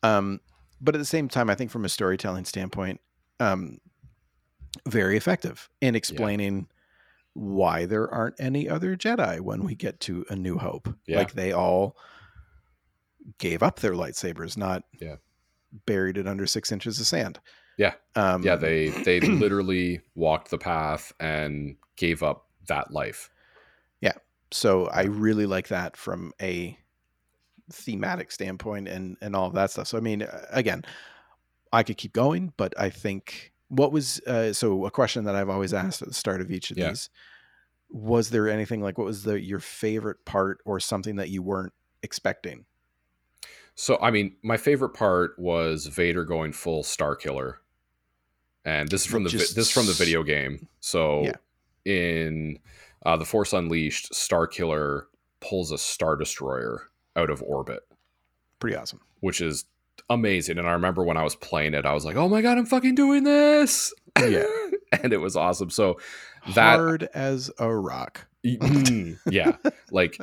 Um, 0.03 0.41
but 0.81 0.95
at 0.95 0.99
the 0.99 1.05
same 1.05 1.29
time, 1.29 1.51
I 1.51 1.55
think 1.55 1.71
from 1.71 1.85
a 1.85 1.89
storytelling 1.89 2.45
standpoint, 2.45 3.01
um, 3.41 3.79
very 4.87 5.17
effective 5.17 5.69
in 5.81 5.97
explaining 5.97 6.57
yeah. 6.57 6.63
why 7.35 7.87
there 7.87 8.09
aren't 8.13 8.39
any 8.39 8.69
other 8.69 8.97
Jedi 8.97 9.41
when 9.41 9.65
we 9.65 9.75
get 9.75 9.99
to 10.01 10.25
A 10.31 10.37
New 10.37 10.59
Hope. 10.59 10.95
Yeah. 11.07 11.19
Like 11.19 11.33
they 11.33 11.53
all 11.53 11.97
gave 13.39 13.63
up 13.63 13.81
their 13.81 13.95
lightsabers, 13.95 14.57
not 14.57 14.85
yeah. 15.01 15.17
buried 15.87 16.19
it 16.19 16.29
under 16.29 16.47
six 16.47 16.71
inches 16.71 17.01
of 17.01 17.07
sand. 17.07 17.41
Yeah. 17.77 17.95
Um, 18.15 18.43
yeah, 18.43 18.57
they 18.57 18.89
they 18.89 19.21
literally 19.21 20.01
walked 20.15 20.51
the 20.51 20.59
path 20.59 21.13
and 21.21 21.77
gave 21.97 22.23
up 22.23 22.47
that 22.69 22.91
life. 22.93 23.31
Yeah. 24.01 24.13
So 24.51 24.87
I 24.87 25.03
really 25.03 25.47
like 25.47 25.69
that 25.69 25.97
from 25.97 26.33
a 26.41 26.79
thematic 27.73 28.31
standpoint 28.31 28.89
and 28.89 29.17
and 29.21 29.35
all 29.35 29.47
of 29.47 29.55
that 29.55 29.71
stuff. 29.71 29.89
So 29.89 29.99
I 29.99 30.01
mean, 30.01 30.27
again, 30.51 30.85
I 31.73 31.83
could 31.83 31.97
keep 31.97 32.13
going, 32.13 32.53
but 32.57 32.79
I 32.79 32.91
think 32.91 33.53
what 33.69 33.93
was 33.93 34.21
uh, 34.27 34.53
so 34.53 34.87
a 34.87 34.91
question 34.91 35.25
that 35.25 35.35
I've 35.35 35.49
always 35.49 35.75
asked 35.75 36.03
at 36.03 36.09
the 36.09 36.15
start 36.15 36.41
of 36.41 36.51
each 36.51 36.71
of 36.71 36.79
yeah. 36.79 36.89
these 36.89 37.11
was 37.91 38.31
there 38.31 38.49
anything 38.49 38.81
like 38.83 38.99
what 38.99 39.07
was 39.07 39.23
the 39.23 39.41
your 39.41 39.61
favorite 39.61 40.25
part 40.25 40.59
or 40.65 40.81
something 40.81 41.17
that 41.17 41.31
you 41.31 41.43
weren't 41.43 41.73
expecting? 42.03 42.65
So 43.77 43.99
I 44.01 44.11
mean, 44.11 44.37
my 44.43 44.57
favorite 44.57 44.95
part 44.95 45.39
was 45.39 45.87
Vader 45.87 46.25
going 46.25 46.53
full 46.53 46.83
Starkiller 46.83 47.55
and 48.65 48.89
this 48.89 49.03
is 49.03 49.07
from 49.07 49.25
the 49.25 49.31
Just, 49.31 49.55
this 49.55 49.67
is 49.67 49.73
from 49.73 49.87
the 49.87 49.93
video 49.93 50.23
game. 50.23 50.69
So 50.81 51.25
yeah. 51.25 51.37
in 51.85 52.59
uh, 53.05 53.17
the 53.17 53.25
Force 53.25 53.53
Unleashed, 53.53 54.13
Starkiller 54.13 55.05
pulls 55.41 55.71
a 55.71 55.79
Star 55.79 56.17
Destroyer 56.17 56.89
out 57.17 57.31
of 57.31 57.43
orbit. 57.43 57.81
Pretty 58.59 58.77
awesome. 58.77 59.01
Which 59.21 59.41
is 59.41 59.67
amazing. 60.09 60.59
And 60.59 60.67
I 60.67 60.73
remember 60.73 61.05
when 61.05 61.17
I 61.17 61.23
was 61.23 61.37
playing 61.37 61.75
it, 61.75 61.85
I 61.85 61.93
was 61.93 62.05
like, 62.05 62.17
oh 62.17 62.29
my 62.29 62.43
God, 62.43 62.59
I'm 62.59 62.67
fucking 62.67 62.95
doing 62.95 63.25
this. 63.25 63.93
Yeah. 64.19 64.45
and 64.93 65.13
it 65.13 65.21
was 65.21 65.37
awesome. 65.37 65.71
So 65.71 66.01
that. 66.55 66.77
Hard 66.77 67.09
as 67.15 67.51
a 67.59 67.75
rock. 67.75 68.27
Mm, 68.45 69.19
yeah. 69.31 69.57
Like 69.91 70.19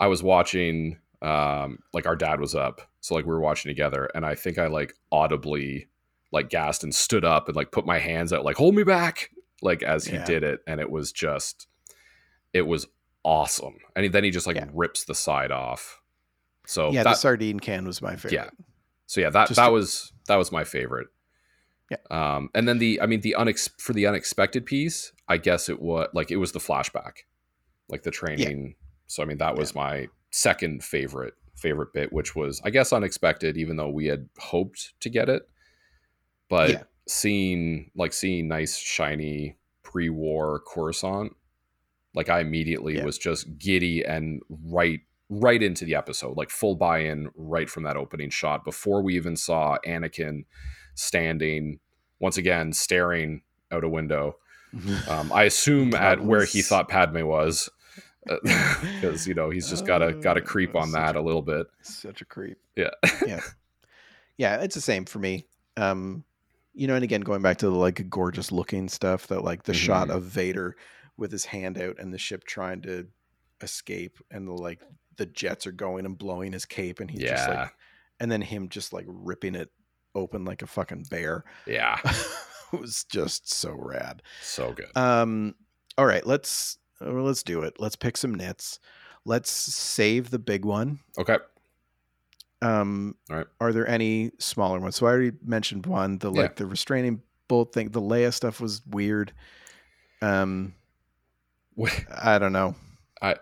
I 0.00 0.08
was 0.08 0.20
watching, 0.20 0.98
um, 1.22 1.78
like 1.92 2.06
our 2.06 2.16
dad 2.16 2.40
was 2.40 2.56
up. 2.56 2.80
So 3.00 3.14
like 3.14 3.24
we 3.24 3.30
were 3.30 3.40
watching 3.40 3.70
together. 3.70 4.10
And 4.16 4.26
I 4.26 4.34
think 4.34 4.58
I 4.58 4.66
like 4.66 4.94
audibly 5.12 5.86
like 6.32 6.50
gasped 6.50 6.82
and 6.82 6.94
stood 6.94 7.24
up 7.24 7.46
and 7.46 7.56
like 7.56 7.70
put 7.70 7.86
my 7.86 7.98
hands 7.98 8.32
out, 8.32 8.44
like, 8.44 8.56
hold 8.56 8.74
me 8.74 8.82
back. 8.82 9.30
Like 9.60 9.82
as 9.82 10.06
he 10.06 10.16
yeah. 10.16 10.24
did 10.24 10.42
it. 10.42 10.60
And 10.66 10.80
it 10.80 10.90
was 10.90 11.12
just, 11.12 11.68
it 12.52 12.62
was 12.62 12.88
awesome. 13.22 13.76
And 13.94 14.12
then 14.12 14.24
he 14.24 14.30
just 14.30 14.46
like 14.46 14.56
yeah. 14.56 14.68
rips 14.72 15.04
the 15.04 15.14
side 15.14 15.52
off. 15.52 16.00
So 16.66 16.90
yeah, 16.90 17.02
that, 17.04 17.10
the 17.10 17.16
sardine 17.16 17.60
can 17.60 17.86
was 17.86 18.02
my 18.02 18.16
favorite. 18.16 18.32
Yeah. 18.32 18.50
So 19.06 19.20
yeah, 19.20 19.30
that 19.30 19.48
Just 19.48 19.58
that 19.58 19.66
to, 19.66 19.72
was 19.72 20.12
that 20.26 20.36
was 20.36 20.50
my 20.50 20.64
favorite. 20.64 21.08
Yeah. 21.90 21.98
Um, 22.10 22.48
and 22.54 22.66
then 22.66 22.78
the 22.78 23.00
I 23.00 23.06
mean 23.06 23.20
the 23.20 23.36
unex 23.38 23.68
for 23.78 23.92
the 23.92 24.06
unexpected 24.06 24.64
piece, 24.64 25.12
I 25.28 25.36
guess 25.36 25.68
it 25.68 25.80
was 25.80 26.08
like 26.14 26.30
it 26.30 26.36
was 26.36 26.52
the 26.52 26.58
flashback, 26.58 27.18
like 27.88 28.02
the 28.02 28.10
training. 28.10 28.66
Yeah. 28.66 28.72
So 29.06 29.22
I 29.22 29.26
mean 29.26 29.38
that 29.38 29.56
was 29.56 29.74
my 29.74 30.08
second 30.30 30.82
favorite 30.82 31.34
favorite 31.56 31.92
bit, 31.92 32.12
which 32.12 32.34
was 32.34 32.60
I 32.64 32.70
guess 32.70 32.92
unexpected, 32.92 33.56
even 33.56 33.76
though 33.76 33.90
we 33.90 34.06
had 34.06 34.28
hoped 34.38 34.94
to 35.00 35.10
get 35.10 35.28
it. 35.28 35.42
But 36.52 36.70
yeah. 36.70 36.82
seeing 37.08 37.90
like 37.96 38.12
seeing 38.12 38.46
nice 38.46 38.76
shiny 38.76 39.56
pre-war 39.82 40.60
Coruscant, 40.66 41.34
like 42.14 42.28
I 42.28 42.40
immediately 42.40 42.96
yeah. 42.96 43.06
was 43.06 43.16
just 43.16 43.56
giddy 43.56 44.04
and 44.04 44.42
right 44.66 45.00
right 45.30 45.62
into 45.62 45.86
the 45.86 45.94
episode, 45.94 46.36
like 46.36 46.50
full 46.50 46.74
buy-in 46.74 47.30
right 47.36 47.70
from 47.70 47.84
that 47.84 47.96
opening 47.96 48.28
shot 48.28 48.66
before 48.66 49.00
we 49.00 49.16
even 49.16 49.34
saw 49.34 49.78
Anakin 49.86 50.44
standing 50.94 51.78
once 52.20 52.36
again 52.36 52.74
staring 52.74 53.40
out 53.70 53.82
a 53.82 53.88
window. 53.88 54.36
Mm-hmm. 54.76 55.10
Um, 55.10 55.32
I 55.32 55.44
assume 55.44 55.94
at 55.94 56.18
was... 56.18 56.28
where 56.28 56.44
he 56.44 56.60
thought 56.60 56.86
Padme 56.86 57.22
was, 57.22 57.70
because 58.26 59.24
uh, 59.24 59.24
you 59.26 59.32
know 59.32 59.48
he's 59.48 59.70
just 59.70 59.86
got 59.86 59.98
to 59.98 60.12
got 60.12 60.34
to 60.34 60.42
creep 60.42 60.76
on 60.76 60.92
that 60.92 61.16
a, 61.16 61.20
a, 61.20 61.22
little 61.22 61.40
bit. 61.40 61.66
Such 61.80 62.20
a 62.20 62.26
creep. 62.26 62.58
Yeah. 62.76 62.90
yeah. 63.26 63.40
Yeah, 64.36 64.56
it's 64.60 64.74
the 64.74 64.82
same 64.82 65.06
for 65.06 65.18
me. 65.18 65.46
Um, 65.78 66.24
you 66.74 66.86
know, 66.86 66.94
and 66.94 67.04
again, 67.04 67.20
going 67.20 67.42
back 67.42 67.58
to 67.58 67.66
the 67.66 67.76
like 67.76 68.08
gorgeous 68.08 68.50
looking 68.50 68.88
stuff 68.88 69.26
that 69.28 69.44
like 69.44 69.64
the 69.64 69.72
mm-hmm. 69.72 69.86
shot 69.86 70.10
of 70.10 70.24
Vader 70.24 70.76
with 71.16 71.30
his 71.30 71.44
hand 71.44 71.78
out 71.78 71.98
and 71.98 72.12
the 72.12 72.18
ship 72.18 72.44
trying 72.44 72.82
to 72.82 73.06
escape 73.60 74.18
and 74.30 74.48
the 74.48 74.52
like 74.52 74.80
the 75.16 75.26
jets 75.26 75.66
are 75.66 75.72
going 75.72 76.06
and 76.06 76.18
blowing 76.18 76.52
his 76.52 76.64
cape 76.64 77.00
and 77.00 77.10
he's 77.10 77.22
yeah. 77.22 77.36
just 77.36 77.48
like 77.48 77.74
and 78.20 78.32
then 78.32 78.40
him 78.40 78.68
just 78.68 78.92
like 78.92 79.04
ripping 79.06 79.54
it 79.54 79.70
open 80.14 80.44
like 80.44 80.62
a 80.62 80.66
fucking 80.66 81.04
bear. 81.10 81.44
Yeah. 81.66 81.98
it 82.04 82.80
was 82.80 83.04
just 83.04 83.52
so 83.52 83.72
rad. 83.72 84.22
So 84.42 84.72
good. 84.72 84.96
Um 84.96 85.54
all 85.98 86.06
right, 86.06 86.26
let's 86.26 86.78
uh, 87.00 87.10
let's 87.12 87.42
do 87.42 87.62
it. 87.62 87.74
Let's 87.78 87.96
pick 87.96 88.16
some 88.16 88.34
nits. 88.34 88.80
Let's 89.24 89.50
save 89.50 90.30
the 90.30 90.38
big 90.38 90.64
one. 90.64 91.00
Okay. 91.18 91.38
Um 92.62 93.16
all 93.30 93.36
right. 93.36 93.46
Are 93.60 93.72
there 93.72 93.86
any 93.86 94.32
smaller 94.38 94.80
ones? 94.80 94.96
So 94.96 95.06
I 95.06 95.10
already 95.10 95.32
mentioned 95.44 95.86
one, 95.86 96.18
the 96.18 96.30
like 96.30 96.50
yeah. 96.50 96.54
the 96.56 96.66
restraining 96.66 97.22
bolt 97.48 97.74
thing, 97.74 97.90
the 97.90 98.00
Leia 98.00 98.32
stuff 98.32 98.60
was 98.60 98.80
weird. 98.86 99.32
Um 100.22 100.74
I 102.22 102.38
don't 102.38 102.52
know. 102.52 102.76
I 103.20 103.36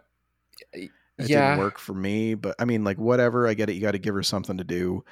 it 1.20 1.28
yeah. 1.28 1.50
didn't 1.50 1.64
work 1.64 1.78
for 1.78 1.92
me, 1.92 2.34
but 2.34 2.54
I 2.58 2.64
mean, 2.64 2.82
like, 2.82 2.98
whatever. 2.98 3.46
I 3.46 3.54
get 3.54 3.68
it. 3.68 3.74
You 3.74 3.82
got 3.82 3.92
to 3.92 3.98
give 3.98 4.14
her 4.14 4.22
something 4.22 4.56
to 4.56 4.64
do. 4.64 5.04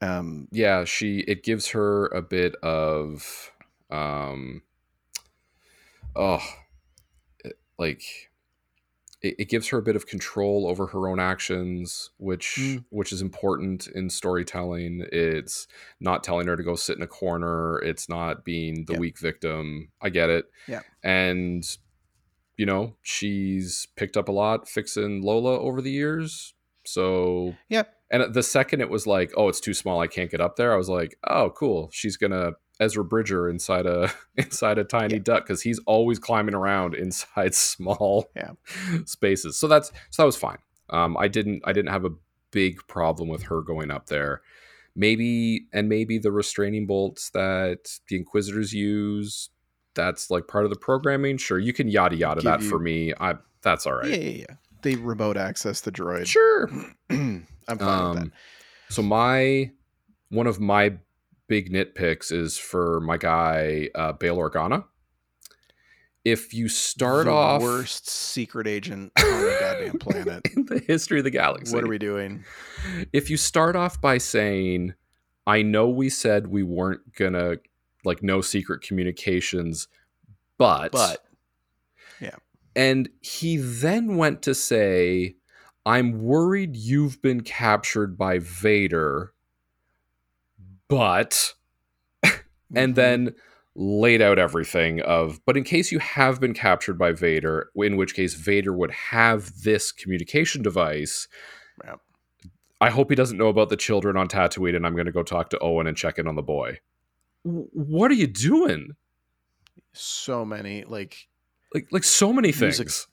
Um, 0.00 0.46
yeah, 0.50 0.84
she. 0.84 1.20
It 1.20 1.42
gives 1.42 1.68
her 1.68 2.06
a 2.08 2.20
bit 2.20 2.54
of, 2.56 3.52
um, 3.90 4.62
oh, 6.14 6.42
like, 7.78 8.27
it, 9.20 9.34
it, 9.38 9.48
gives 9.48 9.68
her 9.68 9.78
a 9.78 9.82
bit 9.82 9.96
of 9.96 10.06
control 10.06 10.66
over 10.68 10.86
her 10.86 11.08
own 11.08 11.18
actions, 11.18 12.10
which 12.18 12.56
mm. 12.58 12.84
which 12.90 13.12
is 13.12 13.20
important 13.20 13.88
in 13.88 14.10
storytelling. 14.10 15.04
It's 15.10 15.66
not 16.00 16.22
telling 16.22 16.46
her 16.46 16.56
to 16.56 16.62
go 16.62 16.76
sit 16.76 16.96
in 16.96 17.02
a 17.02 17.08
corner. 17.08 17.78
It's 17.78 18.08
not 18.08 18.44
being 18.44 18.84
the 18.84 18.98
weak 18.98 19.18
victim. 19.18 19.90
I 20.00 20.10
get 20.10 20.30
it. 20.30 20.46
Yeah, 20.66 20.80
and 21.02 21.64
you 22.58 22.66
know, 22.66 22.94
she's 23.02 23.86
picked 23.96 24.16
up 24.16 24.28
a 24.28 24.32
lot 24.32 24.68
fixing 24.68 25.22
Lola 25.22 25.58
over 25.58 25.80
the 25.80 25.92
years. 25.92 26.54
So, 26.84 27.54
yeah. 27.68 27.84
And 28.10 28.34
the 28.34 28.42
second 28.42 28.80
it 28.80 28.90
was 28.90 29.06
like, 29.06 29.32
oh, 29.36 29.48
it's 29.48 29.60
too 29.60 29.74
small, 29.74 30.00
I 30.00 30.06
can't 30.06 30.30
get 30.30 30.40
up 30.40 30.56
there. 30.56 30.72
I 30.72 30.76
was 30.76 30.88
like, 30.88 31.16
oh, 31.26 31.50
cool. 31.50 31.88
She's 31.92 32.16
gonna 32.16 32.52
Ezra 32.80 33.04
Bridger 33.04 33.48
inside 33.48 33.86
a 33.86 34.12
inside 34.36 34.78
a 34.78 34.84
tiny 34.84 35.14
yeah. 35.14 35.22
duck 35.22 35.44
because 35.44 35.62
he's 35.62 35.78
always 35.80 36.18
climbing 36.18 36.54
around 36.54 36.94
inside 36.94 37.54
small 37.54 38.26
yeah. 38.36 38.52
spaces. 39.04 39.56
So 39.56 39.68
that's 39.68 39.88
so 40.10 40.22
that 40.22 40.26
was 40.26 40.36
fine. 40.36 40.58
Um, 40.90 41.16
I 41.16 41.28
didn't 41.28 41.62
I 41.64 41.72
didn't 41.72 41.90
have 41.90 42.04
a 42.04 42.10
big 42.50 42.86
problem 42.86 43.28
with 43.28 43.44
her 43.44 43.60
going 43.62 43.90
up 43.90 44.06
there. 44.06 44.42
Maybe 44.96 45.66
and 45.72 45.88
maybe 45.88 46.18
the 46.18 46.32
restraining 46.32 46.86
bolts 46.86 47.30
that 47.30 47.98
the 48.08 48.16
Inquisitors 48.16 48.72
use 48.72 49.50
that's 49.94 50.30
like 50.30 50.46
part 50.46 50.64
of 50.64 50.70
the 50.70 50.78
programming, 50.78 51.36
sure, 51.36 51.58
you 51.58 51.72
can 51.72 51.88
yada 51.88 52.16
yada 52.16 52.40
that 52.42 52.62
you, 52.62 52.68
for 52.68 52.78
me. 52.78 53.12
I 53.20 53.34
that's 53.62 53.86
all 53.86 53.94
right. 53.94 54.08
Yeah, 54.08 54.16
yeah, 54.16 54.44
yeah. 54.48 54.54
They 54.82 54.94
remote 54.94 55.36
access 55.36 55.80
the 55.80 55.92
droid. 55.92 56.26
Sure, 56.26 56.70
I'm 57.10 57.46
fine 57.66 57.80
um, 57.80 58.10
with 58.10 58.24
that. 58.24 58.32
So 58.90 59.02
my 59.02 59.70
one 60.30 60.46
of 60.46 60.60
my 60.60 60.94
big 61.48 61.72
nitpicks 61.72 62.30
is 62.30 62.56
for 62.56 63.00
my 63.00 63.16
guy 63.16 63.88
uh, 63.94 64.12
Bail 64.12 64.36
Organa. 64.36 64.84
If 66.24 66.52
you 66.52 66.68
start 66.68 67.24
the 67.24 67.32
off 67.32 67.62
worst 67.62 68.08
secret 68.08 68.66
agent 68.66 69.12
on 69.18 69.24
the 69.24 69.56
goddamn 69.60 69.98
planet 69.98 70.46
in 70.54 70.66
the 70.66 70.78
history 70.78 71.18
of 71.18 71.24
the 71.24 71.30
galaxy, 71.30 71.74
what 71.74 71.84
are 71.84 71.88
we 71.88 71.98
doing? 71.98 72.44
If 73.12 73.30
you 73.30 73.36
start 73.36 73.76
off 73.76 74.00
by 74.00 74.18
saying, 74.18 74.94
"I 75.46 75.62
know 75.62 75.88
we 75.88 76.10
said 76.10 76.48
we 76.48 76.62
weren't 76.62 77.14
gonna 77.14 77.56
like 78.04 78.22
no 78.22 78.40
secret 78.42 78.82
communications, 78.82 79.88
but 80.58 80.92
but 80.92 81.24
yeah. 82.20 82.36
And 82.76 83.08
he 83.20 83.56
then 83.56 84.16
went 84.16 84.42
to 84.42 84.54
say, 84.54 85.36
"I'm 85.86 86.20
worried 86.20 86.76
you've 86.76 87.22
been 87.22 87.40
captured 87.40 88.18
by 88.18 88.38
Vader, 88.38 89.32
but," 90.88 91.54
mm-hmm. 92.24 92.76
and 92.76 92.94
then 92.94 93.34
laid 93.74 94.20
out 94.20 94.38
everything 94.38 95.00
of, 95.02 95.40
but 95.46 95.56
in 95.56 95.62
case 95.62 95.92
you 95.92 96.00
have 96.00 96.40
been 96.40 96.52
captured 96.54 96.98
by 96.98 97.12
Vader, 97.12 97.70
in 97.76 97.96
which 97.96 98.14
case 98.14 98.34
Vader 98.34 98.72
would 98.72 98.90
have 98.90 99.62
this 99.62 99.92
communication 99.92 100.62
device. 100.62 101.28
Yeah. 101.84 101.94
I 102.80 102.90
hope 102.90 103.10
he 103.10 103.16
doesn't 103.16 103.38
know 103.38 103.48
about 103.48 103.70
the 103.70 103.76
children 103.76 104.16
on 104.16 104.28
Tatooine, 104.28 104.74
and 104.74 104.86
I'm 104.86 104.94
going 104.94 105.06
to 105.06 105.12
go 105.12 105.22
talk 105.22 105.50
to 105.50 105.58
Owen 105.60 105.86
and 105.86 105.96
check 105.96 106.18
in 106.18 106.26
on 106.26 106.34
the 106.34 106.42
boy 106.42 106.78
what 107.42 108.10
are 108.10 108.14
you 108.14 108.26
doing? 108.26 108.96
So 109.92 110.44
many 110.44 110.84
like 110.84 111.28
like 111.74 111.88
like 111.90 112.04
so 112.04 112.32
many 112.32 112.52
things. 112.52 113.06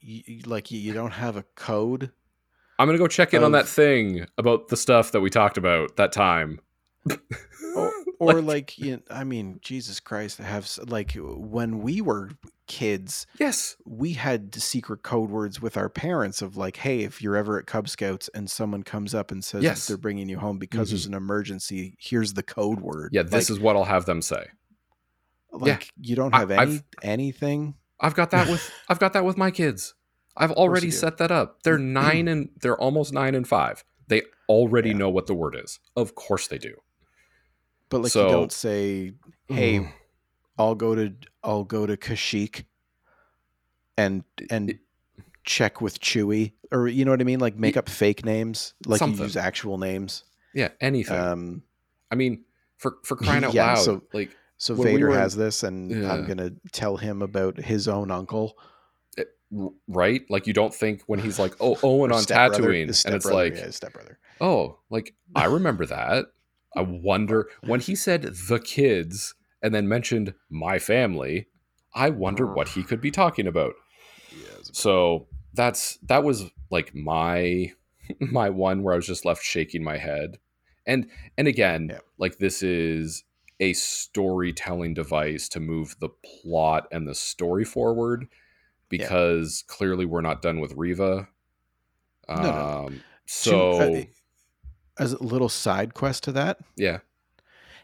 You, 0.00 0.40
like 0.46 0.70
you 0.70 0.92
don't 0.92 1.12
have 1.12 1.36
a 1.36 1.44
code. 1.54 2.10
I'm 2.78 2.88
gonna 2.88 2.98
go 2.98 3.06
check 3.06 3.34
in 3.34 3.38
of, 3.38 3.44
on 3.44 3.52
that 3.52 3.68
thing 3.68 4.26
about 4.38 4.68
the 4.68 4.76
stuff 4.76 5.12
that 5.12 5.20
we 5.20 5.30
talked 5.30 5.56
about 5.56 5.96
that 5.96 6.12
time. 6.12 6.60
Or, 7.76 7.92
or 8.18 8.34
like, 8.34 8.44
like 8.44 8.78
you 8.78 8.92
know, 8.92 9.02
I 9.10 9.24
mean, 9.24 9.58
Jesus 9.62 10.00
Christ, 10.00 10.40
I 10.40 10.44
have 10.44 10.68
like 10.86 11.12
when 11.14 11.80
we 11.80 12.00
were 12.00 12.30
kids, 12.66 13.26
yes, 13.38 13.76
we 13.84 14.14
had 14.14 14.54
secret 14.54 15.02
code 15.02 15.30
words 15.30 15.60
with 15.60 15.76
our 15.76 15.88
parents 15.88 16.42
of 16.42 16.56
like, 16.56 16.76
hey, 16.78 17.00
if 17.00 17.20
you're 17.22 17.36
ever 17.36 17.58
at 17.58 17.66
Cub 17.66 17.88
Scouts 17.88 18.30
and 18.34 18.50
someone 18.50 18.82
comes 18.82 19.14
up 19.14 19.30
and 19.30 19.44
says 19.44 19.62
yes. 19.62 19.86
they're 19.86 19.96
bringing 19.96 20.28
you 20.28 20.38
home 20.38 20.58
because 20.58 20.88
mm-hmm. 20.88 20.94
there's 20.94 21.06
an 21.06 21.14
emergency, 21.14 21.96
here's 21.98 22.34
the 22.34 22.42
code 22.42 22.80
word. 22.80 23.10
Yeah, 23.12 23.22
this 23.22 23.50
like, 23.50 23.56
is 23.56 23.60
what 23.60 23.76
I'll 23.76 23.84
have 23.84 24.06
them 24.06 24.22
say. 24.22 24.46
Like 25.52 25.66
yeah. 25.66 26.08
you 26.08 26.16
don't 26.16 26.34
have 26.34 26.50
I, 26.50 26.62
any 26.62 26.72
I've, 26.74 26.82
anything. 27.02 27.74
I've 28.00 28.14
got 28.14 28.30
that 28.30 28.48
with 28.48 28.70
I've 28.88 28.98
got 28.98 29.12
that 29.12 29.24
with 29.24 29.36
my 29.36 29.50
kids. 29.50 29.94
I've 30.36 30.52
already 30.52 30.90
set 30.90 31.18
that 31.18 31.30
up. 31.30 31.62
They're 31.62 31.78
nine 31.78 32.26
and 32.26 32.48
they're 32.60 32.78
almost 32.78 33.12
nine 33.12 33.34
and 33.34 33.46
five. 33.46 33.84
They 34.08 34.22
already 34.48 34.90
yeah. 34.90 34.96
know 34.96 35.10
what 35.10 35.26
the 35.26 35.34
word 35.34 35.56
is. 35.62 35.78
Of 35.94 36.14
course 36.14 36.48
they 36.48 36.58
do. 36.58 36.74
But 37.92 38.02
like 38.02 38.12
so, 38.12 38.26
you 38.26 38.32
don't 38.32 38.52
say, 38.52 39.12
"Hey, 39.46 39.78
mm. 39.78 39.92
I'll 40.58 40.74
go 40.74 40.94
to 40.94 41.14
I'll 41.44 41.64
go 41.64 41.86
to 41.86 41.96
Kashyyyk 41.96 42.64
and 43.96 44.24
and 44.50 44.78
check 45.44 45.80
with 45.80 46.00
Chewy 46.00 46.52
or 46.72 46.88
you 46.88 47.04
know 47.04 47.10
what 47.10 47.20
I 47.20 47.24
mean? 47.24 47.38
Like 47.38 47.56
make 47.56 47.76
up 47.76 47.88
fake 47.88 48.24
names, 48.24 48.74
like 48.86 48.98
something. 48.98 49.18
you 49.18 49.24
use 49.24 49.36
actual 49.36 49.78
names. 49.78 50.24
Yeah, 50.54 50.68
anything. 50.80 51.18
Um, 51.18 51.62
I 52.10 52.14
mean, 52.14 52.44
for 52.78 52.96
for 53.04 53.14
crying 53.14 53.44
out 53.44 53.54
yeah, 53.54 53.74
loud, 53.74 53.78
so, 53.78 54.02
like 54.12 54.34
so 54.56 54.74
Vader 54.74 55.10
we 55.10 55.14
has 55.14 55.36
this, 55.36 55.62
and 55.62 55.90
yeah. 55.90 56.12
I'm 56.12 56.26
gonna 56.26 56.52
tell 56.72 56.96
him 56.96 57.22
about 57.22 57.58
his 57.58 57.88
own 57.88 58.10
uncle. 58.10 58.56
It, 59.16 59.28
right? 59.86 60.22
Like 60.30 60.46
you 60.46 60.54
don't 60.54 60.74
think 60.74 61.02
when 61.06 61.20
he's 61.20 61.38
like, 61.38 61.54
"Oh, 61.60 61.78
Owen 61.82 62.10
on 62.10 62.22
Tatooine," 62.22 63.04
and 63.04 63.14
it's 63.14 63.26
like, 63.26 63.54
yeah, 63.54 63.70
stepbrother. 63.70 64.18
Oh, 64.40 64.78
like 64.88 65.14
I 65.34 65.44
remember 65.44 65.84
that. 65.86 66.26
I 66.76 66.82
wonder 66.82 67.48
when 67.64 67.80
he 67.80 67.94
said 67.94 68.22
the 68.22 68.58
kids 68.58 69.34
and 69.62 69.74
then 69.74 69.88
mentioned 69.88 70.34
my 70.50 70.78
family. 70.78 71.46
I 71.94 72.10
wonder 72.10 72.46
what 72.46 72.68
he 72.68 72.82
could 72.82 73.00
be 73.00 73.10
talking 73.22 73.46
about. 73.46 73.74
Yeah, 74.32 74.58
so 74.62 75.26
that's 75.54 75.98
that 76.02 76.24
was 76.24 76.50
like 76.70 76.94
my 76.94 77.72
my 78.20 78.50
one 78.50 78.82
where 78.82 78.94
I 78.94 78.96
was 78.96 79.06
just 79.06 79.24
left 79.24 79.42
shaking 79.42 79.84
my 79.84 79.98
head. 79.98 80.38
And 80.86 81.08
and 81.38 81.46
again, 81.46 81.88
yeah. 81.90 81.98
like 82.18 82.38
this 82.38 82.62
is 82.62 83.24
a 83.60 83.72
storytelling 83.74 84.94
device 84.94 85.48
to 85.50 85.60
move 85.60 85.94
the 86.00 86.08
plot 86.08 86.88
and 86.90 87.06
the 87.06 87.14
story 87.14 87.64
forward 87.64 88.26
because 88.88 89.64
yeah. 89.66 89.74
clearly 89.74 90.04
we're 90.04 90.20
not 90.20 90.42
done 90.42 90.58
with 90.58 90.72
Reva. 90.72 91.28
Um, 92.28 92.42
no, 92.42 92.50
no. 92.50 92.90
So 93.26 93.72
uh, 93.72 93.84
as 93.84 94.06
a 94.98 95.06
little 95.06 95.48
side 95.48 95.94
quest 95.94 96.24
to 96.24 96.32
that, 96.32 96.58
yeah. 96.76 96.98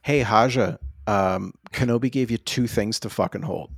Hey 0.02 0.20
Haja, 0.20 0.78
um, 1.06 1.54
Kenobi 1.72 2.10
gave 2.10 2.30
you 2.30 2.38
two 2.38 2.66
things 2.66 3.00
to 3.00 3.10
fucking 3.10 3.42
hold. 3.42 3.70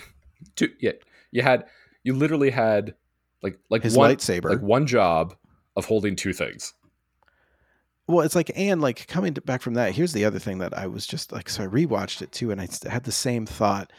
two, 0.56 0.70
yeah, 0.80 0.92
you 1.30 1.42
had 1.42 1.66
you 2.02 2.14
literally 2.14 2.50
had 2.50 2.94
like 3.42 3.58
like 3.70 3.82
his 3.82 3.96
one, 3.96 4.14
lightsaber, 4.14 4.50
like 4.50 4.62
one 4.62 4.86
job 4.86 5.34
of 5.76 5.84
holding 5.84 6.16
two 6.16 6.32
things. 6.32 6.74
Well, 8.08 8.24
it's 8.24 8.34
like, 8.34 8.50
and 8.56 8.80
like 8.80 9.06
coming 9.06 9.34
to, 9.34 9.42
back 9.42 9.60
from 9.60 9.74
that, 9.74 9.94
here's 9.94 10.14
the 10.14 10.24
other 10.24 10.38
thing 10.38 10.58
that 10.58 10.76
I 10.76 10.86
was 10.86 11.06
just 11.06 11.30
like, 11.30 11.50
so 11.50 11.64
I 11.64 11.66
rewatched 11.66 12.22
it 12.22 12.32
too, 12.32 12.50
and 12.50 12.60
I 12.60 12.68
had 12.88 13.04
the 13.04 13.12
same 13.12 13.44
thought. 13.44 13.92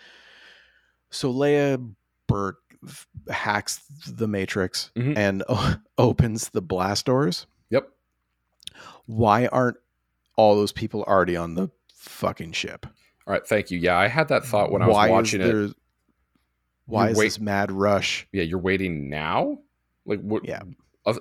So 1.11 1.31
Leia 1.31 1.93
Burke 2.27 2.57
hacks 3.29 3.81
the 4.07 4.27
Matrix 4.27 4.91
mm-hmm. 4.95 5.15
and 5.15 5.43
opens 5.97 6.49
the 6.49 6.61
blast 6.61 7.05
doors. 7.05 7.45
Yep. 7.69 7.89
Why 9.09 9.47
aren't 9.47 9.77
all 10.35 10.55
those 10.55 10.71
people 10.71 11.03
already 11.03 11.35
on 11.35 11.55
the 11.55 11.69
fucking 11.95 12.51
ship? 12.51 12.85
All 13.25 13.33
right, 13.33 13.45
thank 13.45 13.71
you. 13.71 13.79
Yeah, 13.79 13.97
I 13.97 14.07
had 14.07 14.27
that 14.29 14.45
thought 14.45 14.71
when 14.71 14.81
I 14.81 14.87
was 14.87 15.09
watching 15.09 15.41
it. 15.41 15.75
Why 16.85 17.09
is 17.09 17.17
wait- 17.17 17.25
this 17.25 17.39
mad 17.39 17.71
rush? 17.71 18.27
Yeah, 18.31 18.43
you're 18.43 18.59
waiting 18.59 19.09
now. 19.09 19.59
Like 20.05 20.21
what? 20.21 20.45
Yeah 20.45 20.61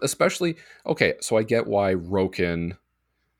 especially 0.02 0.56
okay 0.86 1.14
so 1.20 1.36
i 1.36 1.42
get 1.42 1.66
why 1.66 1.94
roken 1.94 2.76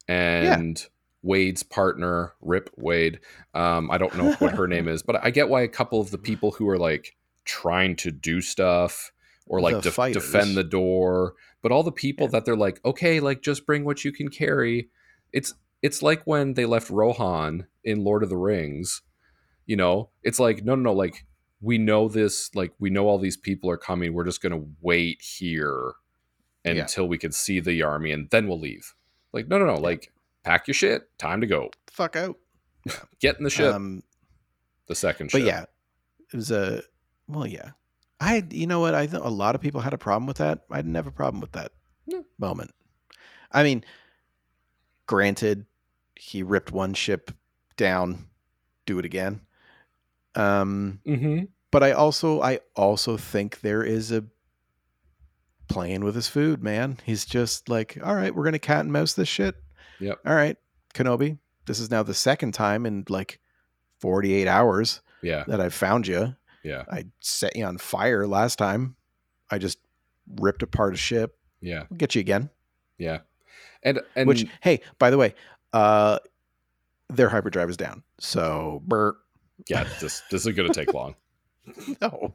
and 0.06 0.78
yeah. 0.78 0.86
wade's 1.22 1.62
partner 1.62 2.32
rip 2.40 2.70
wade 2.76 3.20
um, 3.54 3.90
i 3.90 3.98
don't 3.98 4.16
know 4.16 4.32
what 4.34 4.54
her 4.54 4.66
name 4.68 4.88
is 4.88 5.02
but 5.02 5.22
i 5.24 5.30
get 5.30 5.48
why 5.48 5.62
a 5.62 5.68
couple 5.68 6.00
of 6.00 6.10
the 6.10 6.18
people 6.18 6.52
who 6.52 6.68
are 6.68 6.78
like 6.78 7.16
trying 7.44 7.96
to 7.96 8.10
do 8.10 8.40
stuff 8.40 9.12
or 9.46 9.60
like 9.60 9.82
de- 9.82 10.12
defend 10.12 10.56
the 10.56 10.64
door 10.64 11.34
but 11.62 11.72
all 11.72 11.82
the 11.82 11.92
people 11.92 12.26
yeah. 12.26 12.30
that 12.30 12.44
they're 12.44 12.56
like 12.56 12.80
okay 12.84 13.20
like 13.20 13.42
just 13.42 13.66
bring 13.66 13.84
what 13.84 14.04
you 14.04 14.12
can 14.12 14.28
carry 14.28 14.88
it's 15.32 15.54
it's 15.82 16.02
like 16.02 16.22
when 16.24 16.54
they 16.54 16.64
left 16.64 16.90
rohan 16.90 17.66
in 17.84 18.04
lord 18.04 18.22
of 18.22 18.28
the 18.28 18.36
rings 18.36 19.02
you 19.66 19.76
know 19.76 20.10
it's 20.22 20.40
like 20.40 20.64
no 20.64 20.74
no 20.74 20.82
no 20.82 20.92
like 20.92 21.26
we 21.60 21.76
know 21.78 22.08
this 22.08 22.54
like 22.54 22.72
we 22.78 22.90
know 22.90 23.06
all 23.06 23.18
these 23.18 23.36
people 23.36 23.70
are 23.70 23.76
coming 23.76 24.12
we're 24.12 24.24
just 24.24 24.42
gonna 24.42 24.62
wait 24.80 25.20
here 25.20 25.94
until 26.64 27.08
we 27.08 27.18
can 27.18 27.32
see 27.32 27.60
the 27.60 27.82
army 27.82 28.12
and 28.12 28.28
then 28.30 28.48
we'll 28.48 28.60
leave. 28.60 28.94
Like, 29.32 29.48
no, 29.48 29.58
no, 29.58 29.66
no. 29.66 29.74
Yeah. 29.74 29.80
Like, 29.80 30.12
pack 30.44 30.66
your 30.66 30.74
shit. 30.74 31.08
Time 31.18 31.40
to 31.40 31.46
go. 31.46 31.70
Fuck 31.90 32.16
out. 32.16 32.36
Get 33.20 33.38
in 33.38 33.44
the 33.44 33.50
ship. 33.50 33.74
Um, 33.74 34.02
the 34.86 34.94
second 34.94 35.30
but 35.32 35.42
yeah, 35.42 35.64
it 36.32 36.36
was 36.36 36.50
a, 36.50 36.82
well, 37.26 37.46
yeah. 37.46 37.70
I, 38.20 38.44
you 38.50 38.66
know 38.66 38.80
what? 38.80 38.94
I 38.94 39.06
think 39.06 39.24
a 39.24 39.28
lot 39.28 39.54
of 39.54 39.60
people 39.60 39.80
had 39.80 39.92
a 39.92 39.98
problem 39.98 40.26
with 40.26 40.38
that. 40.38 40.64
I 40.70 40.78
didn't 40.78 40.94
have 40.94 41.06
a 41.06 41.12
problem 41.12 41.40
with 41.40 41.52
that 41.52 41.72
no. 42.06 42.24
moment. 42.38 42.72
I 43.52 43.62
mean, 43.62 43.84
granted, 45.06 45.66
he 46.16 46.42
ripped 46.42 46.72
one 46.72 46.94
ship 46.94 47.30
down, 47.76 48.26
do 48.86 48.98
it 48.98 49.04
again. 49.04 49.40
Um, 50.34 51.00
mm-hmm. 51.06 51.44
but 51.70 51.82
I 51.82 51.92
also, 51.92 52.42
I 52.42 52.60
also 52.74 53.16
think 53.16 53.60
there 53.60 53.82
is 53.82 54.12
a 54.12 54.24
playing 55.68 56.02
with 56.04 56.14
his 56.14 56.28
food, 56.28 56.62
man. 56.62 56.98
He's 57.04 57.24
just 57.24 57.68
like, 57.68 57.98
all 58.02 58.14
right, 58.14 58.34
we're 58.34 58.44
gonna 58.44 58.58
cat 58.58 58.80
and 58.80 58.92
mouse 58.92 59.12
this 59.14 59.28
shit. 59.28 59.54
Yep. 60.00 60.20
All 60.26 60.34
right, 60.34 60.56
Kenobi. 60.94 61.38
This 61.66 61.80
is 61.80 61.90
now 61.90 62.02
the 62.02 62.14
second 62.14 62.52
time 62.52 62.86
in 62.86 63.04
like 63.08 63.40
48 64.00 64.48
hours. 64.48 65.02
Yeah. 65.22 65.44
That 65.48 65.60
I've 65.60 65.74
found 65.74 66.06
you. 66.06 66.36
Yeah. 66.64 66.84
I 66.90 67.04
set 67.20 67.56
you 67.56 67.64
on 67.64 67.78
fire 67.78 68.26
last 68.26 68.56
time. 68.56 68.96
I 69.50 69.58
just 69.58 69.78
ripped 70.36 70.62
apart 70.62 70.94
a 70.94 70.96
ship. 70.96 71.36
Yeah. 71.60 71.84
I'll 71.90 71.96
get 71.96 72.14
you 72.14 72.20
again. 72.20 72.50
Yeah. 72.98 73.18
And 73.82 74.00
and 74.16 74.28
which 74.28 74.46
hey, 74.60 74.80
by 74.98 75.10
the 75.10 75.18
way, 75.18 75.34
uh 75.72 76.18
their 77.08 77.28
hyperdrive 77.28 77.70
is 77.70 77.76
down. 77.76 78.02
So 78.18 78.82
burr. 78.86 79.16
Yeah, 79.68 79.84
this 80.00 80.22
this 80.30 80.46
is 80.46 80.54
gonna 80.54 80.72
take 80.72 80.92
long. 80.92 81.14
no. 82.00 82.34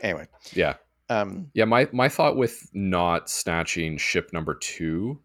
Anyway. 0.00 0.28
Yeah. 0.52 0.74
Um, 1.10 1.50
yeah, 1.54 1.64
my 1.64 1.88
my 1.92 2.08
thought 2.08 2.36
with 2.36 2.68
not 2.74 3.30
snatching 3.30 3.96
ship 3.96 4.30
number 4.32 4.54
two, 4.54 5.20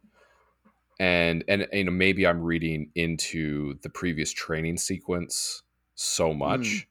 and 0.99 1.43
and 1.47 1.67
you 1.73 1.83
know 1.83 1.91
maybe 1.91 2.25
I'm 2.25 2.41
reading 2.41 2.89
into 2.95 3.77
the 3.81 3.89
previous 3.89 4.31
training 4.31 4.77
sequence 4.77 5.61
so 5.95 6.33
much, 6.33 6.61
mm. 6.61 6.85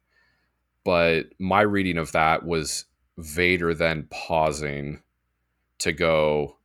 But 0.85 1.27
my 1.39 1.61
reading 1.61 1.99
of 1.99 2.13
that 2.13 2.45
was 2.45 2.87
Vader 3.19 3.75
then 3.75 4.07
pausing 4.11 5.03
to 5.79 5.93
go, 5.93 6.57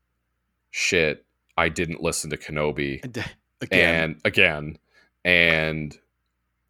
shit, 0.71 1.25
I 1.57 1.69
didn't 1.69 2.01
listen 2.01 2.29
to 2.29 2.37
Kenobi 2.37 3.03
again. 3.03 3.29
and 3.71 4.21
again, 4.23 4.77
and 5.25 5.97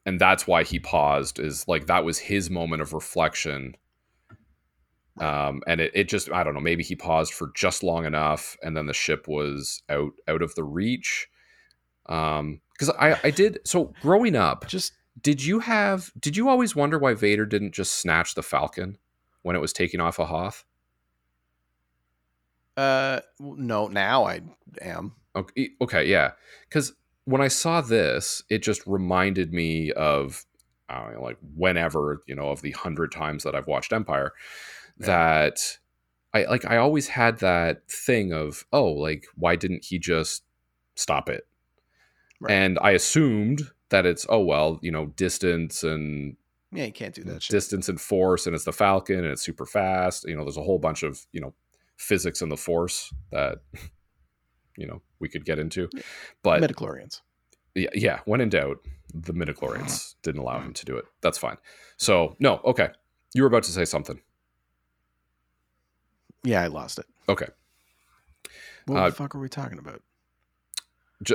and 0.05 0.19
that's 0.19 0.47
why 0.47 0.63
he 0.63 0.79
paused. 0.79 1.39
Is 1.39 1.67
like 1.67 1.88
that 1.88 2.05
was 2.05 2.19
his 2.19 2.49
moment 2.49 2.81
of 2.81 2.93
reflection 2.93 3.75
um, 5.19 5.62
and 5.65 5.81
it, 5.81 5.91
it 5.93 6.10
just 6.10 6.31
I 6.31 6.43
don't 6.43 6.53
know 6.53 6.60
maybe 6.60 6.83
he 6.83 6.95
paused 6.95 7.33
for 7.33 7.51
just 7.55 7.83
long 7.83 8.05
enough 8.05 8.57
and 8.62 8.77
then 8.77 8.86
the 8.86 8.93
ship 8.93 9.27
was 9.27 9.81
out 9.89 10.12
out 10.27 10.41
of 10.41 10.53
the 10.55 10.63
reach 10.63 11.27
um 12.07 12.62
because 12.73 12.89
I 12.91 13.19
I 13.23 13.31
did 13.31 13.60
so 13.63 13.93
growing 14.01 14.36
up 14.36 14.67
just 14.67 14.93
did 15.21 15.43
you 15.43 15.60
have 15.60 16.12
did 16.19 16.38
you 16.38 16.49
always 16.49 16.75
wonder 16.75 16.99
why 16.99 17.13
Vader 17.13 17.45
didn't 17.45 17.73
just 17.73 17.95
snatch 17.95 18.36
the 18.36 18.43
Falcon 18.43 18.97
when 19.41 19.56
it 19.56 19.60
was 19.60 19.73
taking 19.73 19.99
off 19.99 20.19
a 20.19 20.25
Hoth? 20.25 20.65
Uh, 22.75 23.21
no. 23.39 23.88
Now 23.88 24.25
I 24.25 24.41
am. 24.82 25.13
Okay, 25.36 25.69
okay 25.82 26.06
yeah. 26.06 26.32
Because 26.69 26.93
when 27.25 27.41
I 27.41 27.47
saw 27.47 27.82
this, 27.82 28.43
it 28.49 28.63
just 28.63 28.86
reminded 28.86 29.51
me 29.51 29.91
of, 29.93 30.45
I 30.88 31.01
don't 31.01 31.13
know, 31.15 31.23
like 31.23 31.38
whenever 31.56 32.23
you 32.27 32.36
know 32.36 32.49
of 32.49 32.62
the 32.62 32.71
hundred 32.71 33.12
times 33.12 33.43
that 33.43 33.56
I've 33.56 33.67
watched 33.67 33.93
Empire, 33.93 34.34
that 34.99 35.77
I 36.34 36.43
like 36.45 36.65
I 36.65 36.77
always 36.77 37.08
had 37.08 37.39
that 37.39 37.89
thing 37.89 38.34
of 38.34 38.65
oh 38.71 38.86
like 38.86 39.25
why 39.36 39.56
didn't 39.56 39.86
he 39.86 39.97
just 39.97 40.43
stop 40.95 41.30
it? 41.30 41.47
Right. 42.39 42.53
And 42.53 42.77
I 42.82 42.91
assumed 42.91 43.71
that 43.89 44.06
it's 44.06 44.26
oh 44.30 44.39
well 44.39 44.80
you 44.82 44.91
know 44.91 45.08
distance 45.08 45.84
and 45.84 46.36
yeah 46.71 46.86
you 46.86 46.91
can't 46.91 47.15
do 47.15 47.23
that 47.23 47.41
distance 47.41 47.86
shit. 47.86 47.89
and 47.89 48.02
force 48.02 48.45
and 48.45 48.56
it's 48.56 48.65
the 48.65 48.73
Falcon 48.73 49.19
and 49.19 49.28
it's 49.28 49.41
super 49.41 49.65
fast. 49.65 50.26
You 50.28 50.36
know 50.36 50.43
there's 50.43 50.58
a 50.58 50.63
whole 50.63 50.80
bunch 50.80 51.04
of 51.04 51.26
you 51.32 51.41
know 51.41 51.54
physics 51.97 52.41
and 52.41 52.52
the 52.52 52.58
force 52.58 53.13
that 53.32 53.60
you 54.78 54.88
know 54.88 55.02
we 55.19 55.30
could 55.30 55.45
get 55.45 55.60
into. 55.60 55.89
But 56.43 56.62
midichlorians. 56.62 57.21
Yeah 57.76 57.89
yeah 57.93 58.19
when 58.26 58.41
in 58.41 58.50
doubt 58.50 58.78
the 59.13 59.34
midichlorians 59.34 60.15
didn't 60.23 60.41
allow 60.41 60.60
him 60.60 60.73
to 60.73 60.86
do 60.86 60.97
it. 60.97 61.06
That's 61.21 61.38
fine. 61.38 61.58
So 61.97 62.36
no 62.39 62.60
okay. 62.65 62.89
You 63.34 63.43
were 63.43 63.47
about 63.47 63.63
to 63.63 63.71
say 63.71 63.86
something. 63.86 64.19
Yeah, 66.43 66.63
I 66.63 66.67
lost 66.67 67.00
it. 67.00 67.06
Okay. 67.28 67.47
What 68.86 68.97
uh, 68.97 69.10
the 69.10 69.15
fuck 69.15 69.36
are 69.36 69.39
we 69.39 69.50
talking 69.50 69.80
about? 69.80 70.02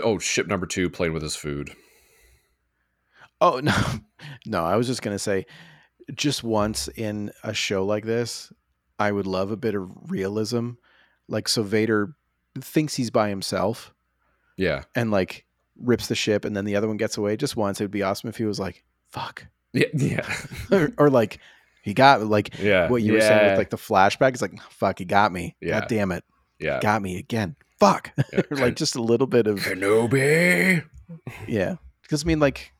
Oh, 0.02 0.18
ship 0.18 0.46
number 0.46 0.66
two 0.66 0.88
playing 0.88 1.12
with 1.12 1.22
his 1.22 1.36
food. 1.36 1.74
Oh 3.42 3.60
no, 3.62 3.74
no! 4.46 4.64
I 4.64 4.76
was 4.76 4.86
just 4.86 5.02
gonna 5.02 5.18
say, 5.18 5.46
just 6.14 6.44
once 6.44 6.88
in 6.88 7.32
a 7.42 7.52
show 7.52 7.84
like 7.84 8.06
this, 8.06 8.52
I 9.00 9.10
would 9.10 9.26
love 9.26 9.50
a 9.50 9.56
bit 9.56 9.74
of 9.74 9.90
realism. 10.10 10.70
Like, 11.28 11.48
so 11.48 11.64
Vader 11.64 12.14
thinks 12.60 12.94
he's 12.94 13.10
by 13.10 13.28
himself. 13.28 13.92
Yeah. 14.56 14.84
And 14.94 15.10
like 15.10 15.44
rips 15.76 16.06
the 16.06 16.14
ship, 16.14 16.44
and 16.44 16.56
then 16.56 16.64
the 16.64 16.76
other 16.76 16.86
one 16.86 16.98
gets 16.98 17.16
away. 17.16 17.36
Just 17.36 17.56
once, 17.56 17.80
it 17.80 17.84
would 17.84 17.90
be 17.90 18.04
awesome 18.04 18.28
if 18.28 18.36
he 18.36 18.44
was 18.44 18.60
like, 18.60 18.84
"Fuck." 19.10 19.46
Yeah. 19.72 19.86
Yeah. 19.94 20.36
or, 20.70 20.92
or 20.96 21.10
like 21.10 21.40
he 21.82 21.94
got 21.94 22.24
like 22.24 22.58
yeah, 22.60 22.88
what 22.88 23.02
you 23.02 23.12
yeah. 23.12 23.18
were 23.18 23.20
saying 23.22 23.50
with 23.50 23.58
like 23.58 23.70
the 23.70 23.76
flashback. 23.76 24.34
It's 24.34 24.42
like 24.42 24.60
fuck, 24.70 25.00
he 25.00 25.04
got 25.04 25.32
me. 25.32 25.56
Yeah. 25.60 25.80
God 25.80 25.88
damn 25.88 26.12
it. 26.12 26.24
Yeah, 26.60 26.78
got 26.80 27.02
me 27.02 27.18
again. 27.18 27.56
Fuck. 27.80 28.12
Yeah. 28.32 28.42
like 28.50 28.76
just 28.76 28.94
a 28.94 29.02
little 29.02 29.26
bit 29.26 29.48
of 29.48 29.58
Kenobi. 29.58 30.84
Yeah, 31.48 31.76
because 32.02 32.24
I 32.24 32.26
mean, 32.26 32.38
like, 32.38 32.71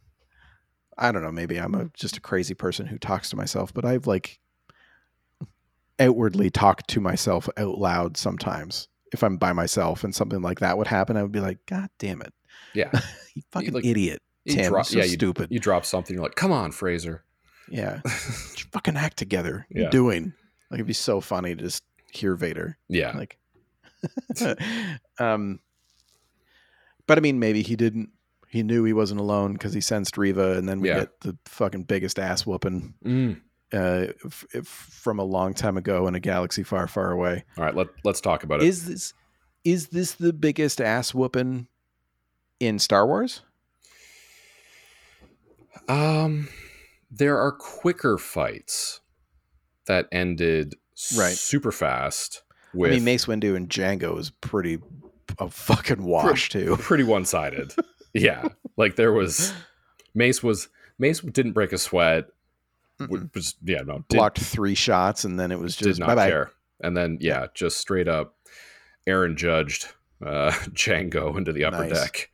I 0.98 1.12
don't 1.12 1.22
know. 1.22 1.32
Maybe 1.32 1.58
I'm 1.58 1.74
a, 1.74 1.90
just 1.94 2.16
a 2.16 2.20
crazy 2.20 2.54
person 2.54 2.86
who 2.86 2.98
talks 2.98 3.30
to 3.30 3.36
myself, 3.36 3.72
but 3.72 3.84
I've 3.84 4.06
like 4.06 4.38
outwardly 5.98 6.50
talked 6.50 6.88
to 6.90 7.00
myself 7.00 7.48
out 7.56 7.78
loud 7.78 8.16
sometimes. 8.16 8.88
If 9.12 9.22
I'm 9.22 9.36
by 9.36 9.52
myself 9.52 10.04
and 10.04 10.14
something 10.14 10.40
like 10.40 10.60
that 10.60 10.78
would 10.78 10.86
happen, 10.86 11.16
I 11.16 11.22
would 11.22 11.32
be 11.32 11.40
like, 11.40 11.58
God 11.66 11.88
damn 11.98 12.22
it. 12.22 12.32
Yeah. 12.74 12.90
you 13.34 13.42
fucking 13.52 13.72
like, 13.72 13.84
idiot. 13.84 14.22
You 14.44 14.54
Tim, 14.54 14.72
drop, 14.72 14.86
so 14.86 14.98
yeah, 14.98 15.04
stupid. 15.04 15.50
You, 15.50 15.54
you 15.54 15.60
drop 15.60 15.84
something, 15.84 16.14
you're 16.14 16.22
like, 16.22 16.34
come 16.34 16.50
on, 16.50 16.72
Fraser. 16.72 17.24
Yeah. 17.68 18.00
fucking 18.72 18.96
act 18.96 19.16
together. 19.16 19.66
Yeah. 19.70 19.82
You're 19.82 19.90
doing. 19.90 20.32
Like 20.70 20.78
it'd 20.78 20.86
be 20.86 20.94
so 20.94 21.20
funny 21.20 21.54
to 21.54 21.62
just 21.62 21.84
hear 22.12 22.34
Vader. 22.34 22.78
Yeah. 22.88 23.16
Like 23.16 23.38
um 25.20 25.60
but 27.06 27.18
I 27.18 27.20
mean 27.20 27.38
maybe 27.38 27.62
he 27.62 27.76
didn't 27.76 28.10
he 28.52 28.62
knew 28.62 28.84
he 28.84 28.92
wasn't 28.92 29.18
alone 29.18 29.54
because 29.54 29.72
he 29.74 29.80
sensed 29.80 30.16
Reva, 30.18 30.52
and 30.58 30.68
then 30.68 30.80
we 30.80 30.88
Yeah. 30.90 31.00
get 31.00 31.20
the 31.22 31.36
fucking 31.46 31.84
biggest 31.84 32.18
ass 32.18 32.46
whooping 32.46 32.94
Mm. 33.04 33.40
uh 33.72 34.12
f- 34.26 34.44
f- 34.54 34.66
from 34.66 35.18
a 35.18 35.24
long 35.24 35.54
time 35.54 35.76
ago 35.78 36.06
in 36.06 36.14
a 36.14 36.20
galaxy 36.20 36.62
far, 36.62 36.86
far 36.86 37.10
away. 37.10 37.44
All 37.56 37.64
right, 37.64 37.74
let, 37.74 37.88
let's 38.04 38.20
talk 38.20 38.44
about 38.44 38.62
it. 38.62 38.68
Is 38.68 38.84
this 38.86 39.14
is 39.64 39.88
this 39.88 40.12
the 40.12 40.32
biggest 40.32 40.80
ass 40.80 41.14
whooping 41.14 41.66
in 42.60 42.78
Star 42.78 43.06
Wars? 43.06 43.42
Um, 45.88 46.48
there 47.10 47.38
are 47.38 47.52
quicker 47.52 48.18
fights 48.18 49.00
that 49.86 50.06
ended 50.12 50.74
Right. 51.16 51.34
super 51.36 51.72
fast. 51.72 52.42
With 52.74 52.92
I 52.92 52.94
mean, 52.96 53.04
Mace 53.04 53.26
Windu 53.26 53.56
and 53.56 53.68
Jango 53.68 54.18
is 54.18 54.30
pretty 54.30 54.78
a 55.38 55.48
fucking 55.50 56.02
wash 56.04 56.48
too. 56.50 56.76
pretty 56.80 57.04
one 57.04 57.24
sided. 57.24 57.74
yeah, 58.14 58.48
like 58.76 58.96
there 58.96 59.12
was 59.12 59.52
Mace 60.14 60.42
was 60.42 60.68
Mace 60.98 61.20
didn't 61.20 61.52
break 61.52 61.72
a 61.72 61.78
sweat. 61.78 62.26
Mm-mm. 63.00 63.34
Was 63.34 63.54
yeah 63.64 63.80
no 63.80 64.04
did, 64.08 64.16
Blocked 64.16 64.38
three 64.38 64.74
shots 64.74 65.24
and 65.24 65.38
then 65.40 65.50
it 65.50 65.58
was 65.58 65.74
just 65.74 65.98
not 65.98 66.06
bye 66.08 66.14
bye. 66.14 66.28
care. 66.28 66.52
And 66.80 66.96
then 66.96 67.18
yeah, 67.20 67.46
just 67.54 67.78
straight 67.78 68.08
up, 68.08 68.36
Aaron 69.06 69.36
judged 69.36 69.86
uh, 70.24 70.50
Jango 70.70 71.36
into 71.36 71.52
the 71.52 71.64
upper 71.64 71.84
Nice. 71.88 71.92
deck. 71.92 72.30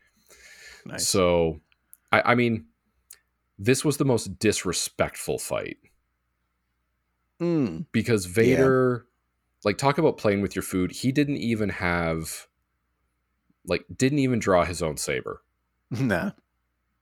Nice. 0.87 1.07
So, 1.09 1.61
I, 2.11 2.33
I 2.33 2.35
mean, 2.35 2.67
this 3.59 3.85
was 3.85 3.99
the 3.99 4.05
most 4.07 4.39
disrespectful 4.39 5.39
fight 5.39 5.77
Mm, 7.41 7.87
because 7.93 8.25
Vader, 8.27 9.07
like, 9.65 9.79
talk 9.79 9.99
about 9.99 10.17
playing 10.19 10.41
with 10.41 10.57
your 10.57 10.63
food. 10.63 10.91
He 10.91 11.13
didn't 11.13 11.37
even 11.37 11.69
have, 11.69 12.49
like, 13.65 13.85
didn't 13.97 14.19
even 14.19 14.39
draw 14.41 14.65
his 14.65 14.83
own 14.83 14.97
saber. 14.97 15.43
nah. 16.01 16.31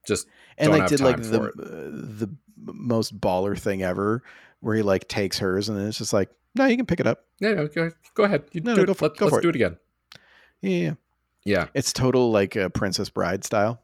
Just 0.06 0.26
And 0.58 0.70
like 0.72 0.88
did 0.88 1.00
like 1.00 1.20
the 1.22 1.42
uh, 1.42 1.50
the 1.52 2.28
most 2.72 3.18
baller 3.20 3.58
thing 3.58 3.82
ever, 3.82 4.22
where 4.60 4.76
he 4.76 4.82
like 4.82 5.08
takes 5.08 5.38
hers 5.38 5.68
and 5.68 5.76
then 5.78 5.88
it's 5.88 5.98
just 5.98 6.12
like, 6.12 6.30
no, 6.54 6.64
you 6.66 6.76
can 6.76 6.86
pick 6.86 7.00
it 7.00 7.06
up. 7.06 7.24
yeah, 7.40 7.52
no, 7.54 7.66
go, 7.68 7.90
go 8.14 8.24
ahead. 8.24 8.44
You 8.52 8.60
No, 8.62 8.72
do 8.74 8.76
no, 8.78 8.82
it. 8.84 8.86
go 8.86 8.94
for- 8.94 9.04
Let, 9.08 9.16
go 9.16 9.26
us 9.26 9.30
for 9.32 9.40
do 9.40 9.48
it. 9.48 9.56
it 9.56 9.56
again. 9.56 9.76
Yeah, 10.62 10.70
yeah, 10.70 10.78
yeah. 10.84 10.92
Yeah. 11.44 11.66
it's 11.74 11.92
total 11.92 12.30
like 12.30 12.56
a 12.56 12.70
Princess 12.70 13.08
Bride 13.10 13.44
style. 13.44 13.82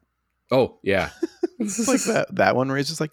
Oh 0.51 0.79
yeah. 0.83 1.11
It's 1.59 1.87
like 1.87 2.03
that 2.05 2.35
that 2.35 2.57
one 2.57 2.67
where 2.69 2.77
he's 2.77 2.88
just 2.88 3.01
like, 3.01 3.12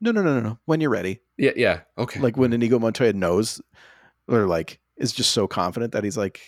no, 0.00 0.10
no, 0.10 0.20
no, 0.22 0.34
no, 0.34 0.40
no. 0.40 0.58
When 0.64 0.80
you're 0.80 0.90
ready, 0.90 1.20
Yeah. 1.36 1.52
Yeah. 1.54 1.80
Okay. 1.96 2.18
like 2.18 2.36
when 2.36 2.52
Inigo 2.52 2.78
Montoya 2.80 3.12
knows, 3.12 3.60
or 4.26 4.46
like 4.46 4.80
is 4.96 5.12
just 5.12 5.30
so 5.30 5.46
confident 5.46 5.92
that 5.92 6.02
he's 6.02 6.16
like, 6.16 6.40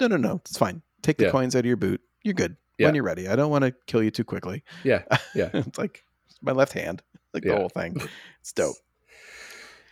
no, 0.00 0.06
no, 0.06 0.16
no, 0.16 0.36
it's 0.46 0.56
fine. 0.56 0.80
Take 1.02 1.18
the 1.18 1.24
Yeah. 1.24 1.30
coins 1.30 1.54
out 1.56 1.60
of 1.60 1.66
your 1.66 1.76
boot. 1.76 2.00
You're 2.22 2.32
good. 2.34 2.56
Yeah. 2.78 2.86
When 2.88 2.94
you're 2.94 3.04
ready, 3.04 3.28
I 3.28 3.36
don't 3.36 3.50
want 3.50 3.64
to 3.64 3.74
kill 3.86 4.02
you 4.02 4.10
too 4.10 4.24
quickly. 4.24 4.64
Yeah, 4.84 5.02
yeah. 5.34 5.50
it's 5.52 5.78
like 5.78 6.02
my 6.40 6.52
left 6.52 6.72
hand, 6.72 7.02
like 7.34 7.44
Yeah. 7.44 7.52
the 7.52 7.58
whole 7.58 7.68
thing. 7.68 8.00
It's 8.40 8.52
dope. 8.52 8.76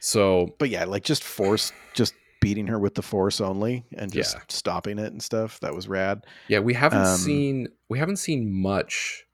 So 0.01 0.55
But 0.59 0.71
yeah, 0.71 0.85
like 0.85 1.05
just 1.05 1.23
force, 1.23 1.73
just 1.95 2.15
beating 2.41 2.67
her 2.69 2.79
with 2.79 2.95
the 2.95 3.03
force 3.03 3.41
only 3.41 3.85
and 3.97 4.11
just 4.13 4.35
Yeah. 4.35 4.43
stopping 4.49 4.99
it 4.99 5.13
and 5.13 5.23
stuff. 5.23 5.61
That 5.61 5.75
was 5.75 5.89
rad. 5.89 6.25
yeah, 6.49 6.61
we 6.61 6.73
haven't 6.75 7.01
Um, 7.07 7.19
seen 7.19 7.69
we 7.89 7.99
haven't 7.99 8.17
seen 8.17 8.51
much. 8.51 9.27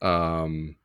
Um, 0.00 0.76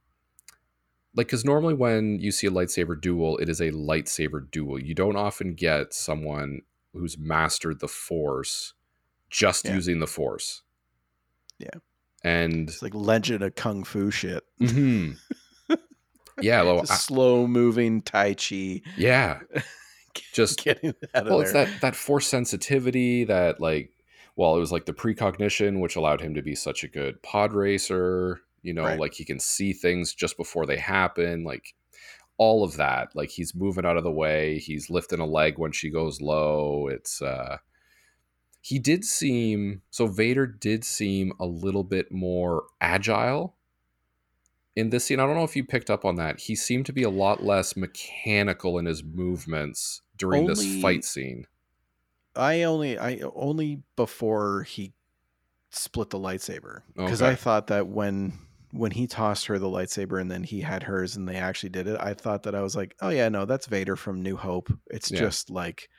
like 1.15 1.27
because 1.27 1.45
normally 1.45 1.73
when 1.75 2.19
you 2.19 2.31
see 2.31 2.47
a 2.47 2.51
lightsaber 2.51 2.99
duel, 2.99 3.37
it 3.37 3.49
is 3.49 3.61
a 3.61 3.71
lightsaber 3.71 4.49
duel. 4.49 4.79
You 4.79 4.95
don't 4.95 5.15
often 5.15 5.53
get 5.53 5.93
someone 5.93 6.61
who's 6.93 7.17
mastered 7.17 7.79
the 7.81 7.87
force 7.87 8.73
just 9.29 9.65
Yeah. 9.65 9.75
using 9.75 9.99
the 9.99 10.07
force. 10.07 10.63
Yeah. 11.59 11.69
And 12.23 12.69
It's 12.69 12.81
like 12.81 12.93
legend 12.95 13.43
of 13.43 13.55
kung 13.55 13.83
fu 13.83 14.11
shit. 14.11 14.43
Mhm. 14.61 15.17
yeah, 16.41 16.61
well, 16.63 16.81
I- 16.81 16.95
slow 16.95 17.47
moving 17.47 18.01
Tai 18.01 18.33
Chi. 18.35 18.81
yeah, 18.97 19.39
just 20.33 20.63
Getting 20.63 20.93
out 21.13 21.23
of 21.23 21.29
well 21.29 21.41
it's 21.41 21.53
that 21.53 21.69
that 21.81 21.95
force 21.95 22.27
sensitivity 22.27 23.23
that 23.25 23.59
like 23.61 23.91
well 24.35 24.55
it 24.55 24.59
was 24.59 24.71
like 24.71 24.85
the 24.85 24.93
precognition 24.93 25.79
which 25.79 25.95
allowed 25.95 26.19
him 26.21 26.33
to 26.33 26.41
be 26.41 26.55
such 26.55 26.83
a 26.83 26.87
good 26.87 27.21
pod 27.23 27.53
racer 27.53 28.41
you 28.61 28.73
know 28.73 28.83
Right. 28.83 28.99
like 28.99 29.13
he 29.13 29.23
can 29.23 29.39
see 29.39 29.71
things 29.71 30.13
just 30.13 30.35
before 30.35 30.65
they 30.65 30.77
happen 30.77 31.43
like 31.43 31.73
all 32.37 32.63
of 32.63 32.75
that 32.77 33.15
like 33.15 33.29
he's 33.29 33.53
moving 33.55 33.85
out 33.85 33.97
of 33.97 34.03
the 34.03 34.11
way 34.11 34.57
he's 34.59 34.89
lifting 34.89 35.19
a 35.19 35.25
leg 35.25 35.57
when 35.57 35.71
she 35.71 35.89
goes 35.89 36.19
low 36.21 36.87
it's 36.87 37.21
uh 37.21 37.57
he 38.61 38.77
did 38.79 39.05
seem 39.05 39.81
so 39.89 40.07
vader 40.07 40.45
did 40.45 40.83
seem 40.83 41.31
a 41.39 41.45
little 41.45 41.83
bit 41.83 42.11
more 42.11 42.63
agile 42.81 43.55
in 44.75 44.89
this 44.89 45.05
scene 45.05 45.19
i 45.19 45.25
don't 45.25 45.35
know 45.35 45.43
if 45.43 45.55
you 45.55 45.63
picked 45.63 45.89
up 45.89 46.05
on 46.05 46.15
that 46.15 46.41
he 46.41 46.55
seemed 46.55 46.85
to 46.85 46.93
be 46.93 47.03
a 47.03 47.09
lot 47.09 47.43
less 47.43 47.75
mechanical 47.75 48.77
in 48.77 48.85
his 48.85 49.03
movements 49.03 50.01
during 50.17 50.41
Only- 50.43 50.53
this 50.53 50.81
fight 50.81 51.03
scene 51.03 51.45
I 52.35 52.61
only 52.63 52.97
I 52.97 53.19
only 53.35 53.81
before 53.97 54.63
he 54.63 54.93
split 55.71 56.11
the 56.11 56.19
lightsaber 56.19 56.83
because 56.95 57.21
Okay. 57.23 57.31
I 57.31 57.35
thought 57.35 57.67
that 57.67 57.87
when 57.87 58.33
when 58.71 58.91
he 58.91 59.07
tossed 59.07 59.47
her 59.47 59.57
the 59.57 59.67
lightsaber 59.67 60.21
and 60.21 60.29
then 60.29 60.43
he 60.43 60.61
had 60.61 60.83
hers 60.83 61.15
and 61.15 61.27
they 61.27 61.35
actually 61.35 61.69
did 61.71 61.87
it, 61.87 61.99
I 61.99 62.13
thought 62.13 62.43
that 62.43 62.53
I 62.53 62.61
was 62.61 62.75
like, 62.75 62.95
oh 63.01 63.09
yeah, 63.09 63.27
no, 63.29 63.45
that's 63.45 63.65
Vader 63.65 63.95
from 63.95 64.21
New 64.21 64.37
Hope. 64.37 64.71
It's 64.91 65.09
Yeah. 65.11 65.19
just 65.21 65.49
like 65.49 65.89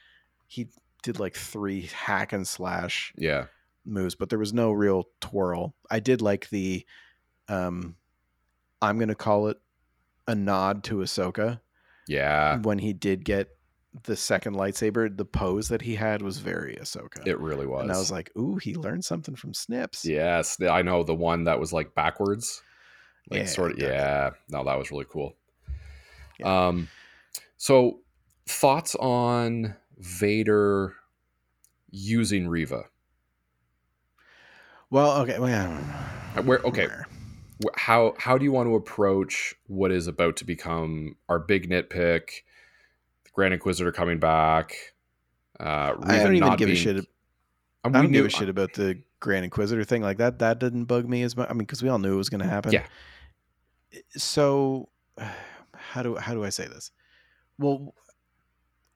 he 0.46 0.68
did 1.02 1.18
like 1.18 1.34
three 1.34 1.82
hack 1.94 2.32
and 2.32 2.46
slash 2.46 3.12
yeah 3.16 3.46
moves, 3.84 4.14
but 4.14 4.28
there 4.28 4.38
was 4.38 4.52
no 4.52 4.70
real 4.72 5.04
twirl. 5.20 5.74
I 5.90 6.00
did 6.00 6.20
like 6.22 6.48
the 6.50 6.84
um 7.48 7.96
I'm 8.82 8.98
gonna 8.98 9.14
call 9.14 9.48
it 9.48 9.58
a 10.28 10.34
nod 10.34 10.84
to 10.84 10.96
Ahsoka 10.96 11.60
yeah 12.06 12.58
when 12.62 12.78
he 12.78 12.92
did 12.92 13.24
get 13.24 13.48
the 14.04 14.14
second 14.16 14.54
lightsaber. 14.54 15.14
The 15.16 15.24
pose 15.24 15.68
that 15.68 15.82
he 15.82 15.96
had 15.96 16.22
was 16.22 16.38
very 16.38 16.76
Ahsoka. 16.76 17.26
it 17.26 17.38
really 17.40 17.66
was 17.66 17.82
And 17.82 17.90
I 17.92 17.98
was 17.98 18.10
like, 18.12 18.30
ooh, 18.38 18.56
he 18.56 18.74
learned 18.74 19.04
something 19.04 19.34
from 19.34 19.52
Snips. 19.54 20.04
yes 20.04 20.56
i 20.62 20.82
know 20.82 21.02
the 21.02 21.14
one 21.14 21.44
that 21.44 21.58
was 21.58 21.72
like 21.72 21.94
backwards 21.94 22.62
like 23.30 23.40
Yeah, 23.40 23.46
sort 23.46 23.72
of 23.72 23.78
yeah 23.78 24.30
no 24.48 24.64
that 24.64 24.78
was 24.78 24.90
really 24.90 25.06
cool 25.10 25.34
Yeah. 26.38 26.68
um 26.68 26.88
so 27.56 28.00
thoughts 28.46 28.94
on 28.96 29.74
vader 30.00 30.94
using 31.90 32.48
reva 32.48 32.84
Well, 34.90 35.20
okay. 35.22 35.38
Well. 35.38 35.72
Uh, 36.36 36.42
where 36.42 36.60
okay 36.60 36.86
wh- 37.64 37.76
how 37.78 38.14
how 38.18 38.38
do 38.38 38.44
you 38.44 38.52
want 38.52 38.68
to 38.68 38.74
approach 38.76 39.54
what 39.66 39.90
is 39.90 40.06
about 40.06 40.36
to 40.36 40.44
become 40.44 41.16
our 41.28 41.38
big 41.40 41.68
nitpick 41.68 42.42
the 43.24 43.30
grand 43.32 43.52
inquisitor 43.52 43.90
coming 43.92 44.18
back 44.20 44.76
uh 45.58 45.94
I 46.02 46.18
don't 46.18 46.36
even 46.36 46.56
give 46.56 46.68
a 46.68 46.72
being- 46.72 46.76
shit. 46.76 46.96
and 47.84 47.96
I 47.96 48.02
don't 48.02 48.12
give 48.12 48.26
a 48.26 48.30
shit 48.30 48.48
about 48.48 48.74
the 48.74 49.02
Grand 49.20 49.44
Inquisitor 49.44 49.84
thing 49.84 50.00
like 50.00 50.16
that. 50.16 50.38
That 50.38 50.58
didn't 50.58 50.84
bug 50.86 51.06
me 51.06 51.22
as 51.22 51.36
much. 51.36 51.46
I 51.50 51.52
mean, 51.52 51.58
because 51.58 51.82
we 51.82 51.90
all 51.90 51.98
knew 51.98 52.14
it 52.14 52.16
was 52.16 52.30
going 52.30 52.40
to 52.40 52.48
happen. 52.48 52.72
Yeah. 52.72 52.86
So, 54.16 54.88
how 55.74 56.02
do 56.02 56.16
how 56.16 56.32
do 56.32 56.42
I 56.42 56.48
say 56.48 56.66
this? 56.66 56.90
Well, 57.58 57.94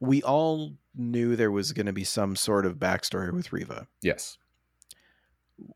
we 0.05 0.23
all 0.23 0.75
knew 0.95 1.35
there 1.37 1.51
was 1.51 1.73
going 1.73 1.87
to 1.87 1.93
be 1.93 2.05
some 2.05 2.37
sort 2.37 2.67
of 2.67 2.77
backstory 2.77 3.33
with 3.33 3.53
Reva. 3.53 3.87
yes. 4.03 4.38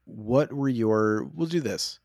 What 0.04 0.52
were 0.52 0.68
your 0.68 1.24
we'll 1.34 1.46
do 1.46 1.60
this. 1.60 2.00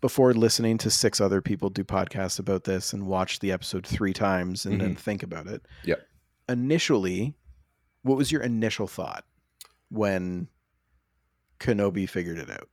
Before 0.00 0.34
listening 0.34 0.78
to 0.78 0.90
six 0.90 1.20
other 1.20 1.40
people 1.40 1.70
do 1.70 1.84
podcasts 1.84 2.38
about 2.38 2.64
this 2.64 2.92
and 2.92 3.06
watch 3.06 3.38
the 3.38 3.52
episode 3.52 3.86
three 3.86 4.12
times 4.12 4.66
and 4.66 4.80
then 4.80 4.94
think 4.96 5.22
about 5.22 5.46
it. 5.46 5.64
Yep. 5.84 6.00
initially 6.48 7.34
what 8.02 8.16
was 8.16 8.30
your 8.30 8.42
initial 8.42 8.86
thought 8.86 9.24
when 9.90 10.48
kenobi 11.60 12.08
figured 12.08 12.38
it 12.38 12.50
out? 12.50 12.68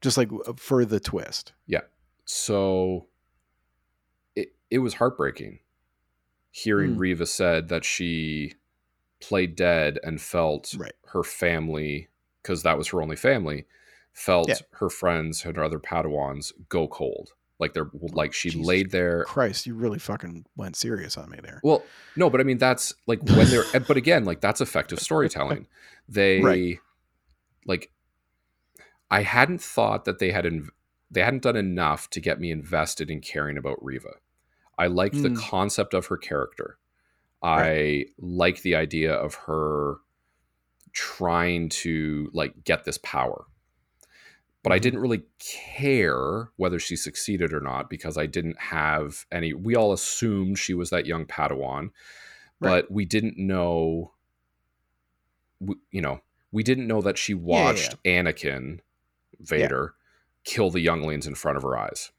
Just 0.00 0.16
like 0.16 0.30
uh, 0.46 0.52
for 0.56 0.84
the 0.84 1.00
twist. 1.00 1.52
Yeah. 1.66 1.80
so 2.24 3.08
it 4.36 4.54
it 4.70 4.78
was 4.78 4.94
heartbreaking 4.94 5.58
hearing 6.56 6.94
Mm. 6.94 7.00
Reva 7.00 7.26
said 7.26 7.66
that 7.68 7.84
she 7.84 8.54
played 9.20 9.56
dead 9.56 9.98
and 10.04 10.20
felt 10.20 10.72
Right. 10.78 10.92
her 11.06 11.24
family 11.24 12.08
because 12.42 12.62
that 12.62 12.78
was 12.78 12.88
her 12.88 13.02
only 13.02 13.16
family 13.16 13.66
felt 14.12 14.48
Yeah. 14.48 14.58
her 14.74 14.88
friends 14.88 15.44
and 15.44 15.56
her 15.56 15.64
other 15.64 15.80
padawans 15.80 16.52
go 16.68 16.86
cold 16.86 17.32
Like 17.58 17.72
they're 17.72 17.90
like 17.92 18.32
she 18.32 18.50
Jesus 18.50 18.66
laid 18.66 18.90
there. 18.92 19.24
Christ, 19.24 19.66
you 19.66 19.74
really 19.74 19.98
fucking 19.98 20.44
went 20.56 20.76
serious 20.76 21.16
on 21.16 21.28
me 21.30 21.38
there. 21.42 21.60
Well, 21.64 21.84
no, 22.14 22.30
but 22.30 22.40
I 22.40 22.44
mean 22.44 22.58
that's 22.58 22.92
like 23.08 23.20
when 23.22 23.48
they're. 23.48 23.64
but 23.88 23.96
again, 23.96 24.24
like 24.24 24.40
that's 24.40 24.60
effective 24.60 25.00
storytelling. 25.00 25.66
They 26.08 26.40
right. 26.52 26.78
like. 27.66 27.90
I 29.10 29.22
hadn't 29.22 29.60
thought 29.62 30.04
that 30.04 30.18
they 30.18 30.30
had 30.32 30.44
in, 30.46 30.68
they 31.10 31.22
hadn't 31.22 31.42
done 31.44 31.56
enough 31.56 32.10
to 32.10 32.20
get 32.20 32.40
me 32.40 32.50
invested 32.50 33.10
in 33.10 33.20
caring 33.20 33.56
about 33.56 33.82
Reva. 33.84 34.14
I 34.78 34.88
liked 34.88 35.16
mm. 35.16 35.22
the 35.22 35.40
concept 35.40 35.94
of 35.94 36.06
her 36.06 36.16
character. 36.16 36.78
I 37.42 38.06
like 38.18 38.62
the 38.62 38.74
idea 38.74 39.12
of 39.12 39.34
her 39.34 39.96
trying 40.92 41.68
to 41.68 42.30
like 42.32 42.64
get 42.64 42.84
this 42.84 42.98
power. 42.98 43.44
But 44.62 44.72
I 44.72 44.76
mm-hmm. 44.76 44.82
didn't 44.82 45.00
really 45.00 45.22
care 45.38 46.48
whether 46.56 46.78
she 46.78 46.96
succeeded 46.96 47.52
or 47.52 47.60
not 47.60 47.90
because 47.90 48.16
I 48.16 48.24
didn't 48.24 48.58
have 48.58 49.26
any. 49.30 49.52
We 49.52 49.76
all 49.76 49.92
assumed 49.92 50.58
she 50.58 50.72
was 50.72 50.88
that 50.88 51.04
young 51.04 51.26
Padawan, 51.26 51.90
but 52.60 52.84
right. 52.84 52.90
we 52.90 53.04
didn't 53.04 53.36
know. 53.36 54.12
You 55.90 56.00
know, 56.00 56.20
we 56.50 56.62
didn't 56.62 56.86
know 56.86 57.02
that 57.02 57.18
she 57.18 57.34
watched 57.34 57.96
yeah, 58.04 58.12
yeah. 58.12 58.22
Anakin 58.22 58.80
Vader 59.38 59.94
yeah. 59.94 60.50
kill 60.50 60.70
the 60.70 60.80
younglings 60.80 61.26
in 61.26 61.34
front 61.34 61.58
of 61.58 61.62
her 61.62 61.76
eyes. 61.76 62.10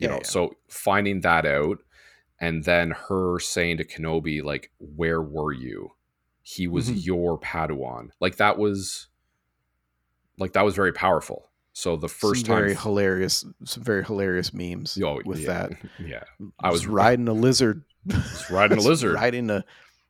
You 0.00 0.08
know, 0.08 0.20
so 0.22 0.54
finding 0.68 1.20
that 1.20 1.44
out 1.44 1.78
and 2.40 2.64
then 2.64 2.92
her 3.08 3.38
saying 3.38 3.76
to 3.76 3.84
Kenobi, 3.84 4.42
like, 4.42 4.70
where 4.78 5.20
were 5.20 5.52
you? 5.52 5.92
He 6.42 6.66
was 6.66 6.88
mm-hmm. 6.88 6.98
your 6.98 7.38
Padawan. 7.38 8.10
Like 8.18 8.36
that 8.36 8.58
was 8.58 9.08
like 10.38 10.54
that 10.54 10.64
was 10.64 10.74
very 10.74 10.92
powerful. 10.92 11.50
So 11.72 11.96
the 11.96 12.08
first 12.08 12.46
some 12.46 12.54
time, 12.54 12.64
very 12.64 12.74
hilarious, 12.74 13.44
some 13.64 13.84
very 13.84 14.04
hilarious 14.04 14.52
memes 14.52 14.98
oh, 15.02 15.20
with 15.24 15.40
yeah, 15.40 15.46
that. 15.46 15.72
Yeah, 16.04 16.24
I 16.58 16.70
was 16.70 16.86
riding 16.86 17.28
a 17.28 17.32
lizard. 17.32 17.84
riding 18.50 18.78
a 18.78 18.80
lizard. 18.88 19.14
riding 19.14 19.50
a 19.50 19.64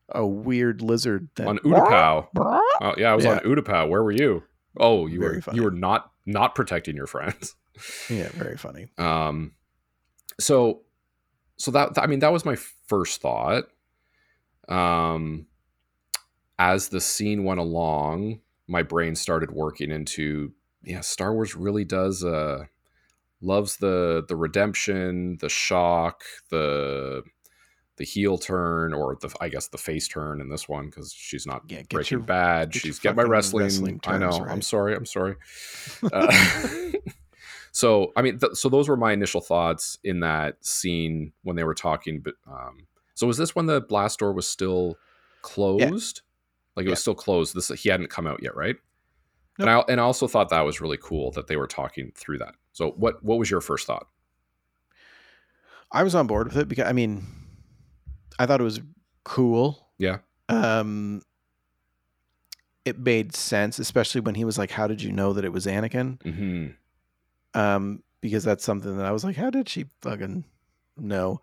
a 0.09 0.25
weird 0.25 0.81
lizard 0.81 1.29
that, 1.35 1.47
on 1.47 1.59
Utapau. 1.59 2.27
oh 2.37 2.95
yeah, 2.97 3.11
I 3.11 3.15
was 3.15 3.25
yeah. 3.25 3.33
on 3.33 3.39
Utapau. 3.39 3.89
Where 3.89 4.03
were 4.03 4.11
you? 4.11 4.43
Oh, 4.77 5.05
you 5.05 5.19
very 5.19 5.35
were 5.35 5.41
funny. 5.41 5.57
you 5.57 5.63
were 5.63 5.71
not 5.71 6.11
not 6.25 6.55
protecting 6.55 6.95
your 6.95 7.07
friends. 7.07 7.55
yeah, 8.09 8.29
very 8.29 8.57
funny. 8.57 8.87
Um, 8.97 9.53
so 10.41 10.81
so 11.57 11.71
that 11.71 11.97
I 11.97 12.07
mean 12.07 12.19
that 12.19 12.33
was 12.33 12.45
my 12.45 12.55
first 12.87 13.21
thought. 13.21 13.65
Um, 14.67 15.47
as 16.57 16.89
the 16.89 17.01
scene 17.01 17.43
went 17.43 17.59
along, 17.59 18.39
my 18.67 18.83
brain 18.83 19.15
started 19.15 19.51
working 19.51 19.91
into 19.91 20.53
yeah, 20.83 21.01
Star 21.01 21.33
Wars 21.33 21.55
really 21.55 21.85
does 21.85 22.23
uh 22.23 22.65
loves 23.41 23.77
the 23.77 24.23
the 24.27 24.35
redemption, 24.35 25.37
the 25.41 25.49
shock, 25.49 26.23
the 26.49 27.23
the 27.97 28.05
heel 28.05 28.37
turn 28.37 28.93
or 28.93 29.17
the 29.21 29.33
I 29.39 29.49
guess 29.49 29.67
the 29.67 29.77
face 29.77 30.07
turn 30.07 30.41
in 30.41 30.49
this 30.49 30.67
one 30.67 30.87
because 30.87 31.13
she's 31.13 31.45
not 31.45 31.63
yeah, 31.67 31.83
Breaking 31.89 32.19
your, 32.19 32.25
Bad. 32.25 32.73
She's 32.73 32.99
get 32.99 33.15
my 33.15 33.23
wrestling. 33.23 33.65
wrestling 33.65 33.99
I 34.05 34.17
know. 34.17 34.29
Right. 34.29 34.51
I'm 34.51 34.61
sorry. 34.61 34.95
I'm 34.95 35.05
sorry. 35.05 35.35
Uh, 36.11 36.33
so 37.71 38.11
I 38.15 38.21
mean, 38.21 38.37
th- 38.37 38.53
so 38.53 38.69
those 38.69 38.89
were 38.89 38.97
my 38.97 39.13
initial 39.13 39.41
thoughts 39.41 39.97
in 40.03 40.19
that 40.19 40.63
scene 40.65 41.31
when 41.43 41.55
they 41.55 41.63
were 41.63 41.73
talking. 41.73 42.19
But 42.19 42.35
um, 42.47 42.87
so 43.15 43.25
was 43.25 43.37
this 43.37 43.55
when 43.55 43.65
the 43.65 43.81
blast 43.81 44.19
door 44.19 44.33
was 44.33 44.47
still 44.47 44.97
closed? 45.41 46.21
Yeah. 46.23 46.75
Like 46.75 46.83
it 46.83 46.87
yeah. 46.87 46.91
was 46.91 47.01
still 47.01 47.15
closed. 47.15 47.55
This 47.55 47.69
he 47.69 47.89
hadn't 47.89 48.09
come 48.09 48.27
out 48.27 48.43
yet, 48.43 48.55
right? 48.55 48.75
Nope. 49.57 49.67
And 49.67 49.69
I 49.69 49.79
and 49.89 50.01
I 50.01 50.03
also 50.03 50.27
thought 50.27 50.49
that 50.49 50.61
was 50.61 50.81
really 50.81 50.97
cool 50.97 51.31
that 51.31 51.47
they 51.47 51.55
were 51.55 51.67
talking 51.67 52.11
through 52.15 52.39
that. 52.39 52.55
So 52.73 52.91
what 52.91 53.23
what 53.23 53.39
was 53.39 53.49
your 53.49 53.61
first 53.61 53.87
thought? 53.87 54.07
I 55.91 56.03
was 56.03 56.15
on 56.15 56.27
board 56.27 56.47
with 56.47 56.57
it 56.57 56.67
because 56.67 56.87
I 56.87 56.93
mean, 56.93 57.25
I 58.37 58.45
thought 58.45 58.59
it 58.59 58.65
was 58.65 58.81
cool. 59.23 59.87
Yeah. 59.97 60.19
Um, 60.49 61.21
it 62.83 62.99
made 62.99 63.35
sense, 63.35 63.79
especially 63.79 64.21
when 64.21 64.35
he 64.35 64.43
was 64.43 64.57
like, 64.57 64.71
"How 64.71 64.87
did 64.87 65.01
you 65.01 65.11
know 65.11 65.31
that 65.33 65.45
it 65.45 65.53
was 65.53 65.65
Anakin?" 65.65 66.17
Mm-hmm 66.19 66.67
um, 67.53 68.03
because 68.21 68.43
that's 68.43 68.63
something 68.63 68.97
that 68.97 69.05
I 69.05 69.11
was 69.11 69.23
like, 69.23 69.35
how 69.35 69.49
did 69.49 69.67
she 69.67 69.85
fucking 70.01 70.45
know? 70.97 71.41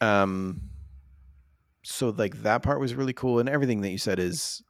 Um, 0.00 0.62
so 1.82 2.10
like 2.10 2.42
that 2.42 2.62
part 2.62 2.80
was 2.80 2.94
really 2.94 3.12
cool, 3.12 3.38
and 3.38 3.48
everything 3.48 3.80
that 3.82 3.90
you 3.90 3.98
said 3.98 4.18
is 4.18 4.62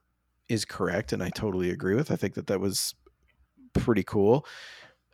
is 0.48 0.64
correct, 0.64 1.12
and 1.12 1.22
I 1.22 1.30
totally 1.30 1.70
agree 1.70 1.94
with. 1.94 2.10
I 2.10 2.16
think 2.16 2.34
that 2.34 2.48
that 2.48 2.60
was 2.60 2.94
pretty 3.72 4.02
cool. 4.02 4.46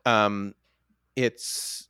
Um, 0.05 0.55
it's 1.15 1.89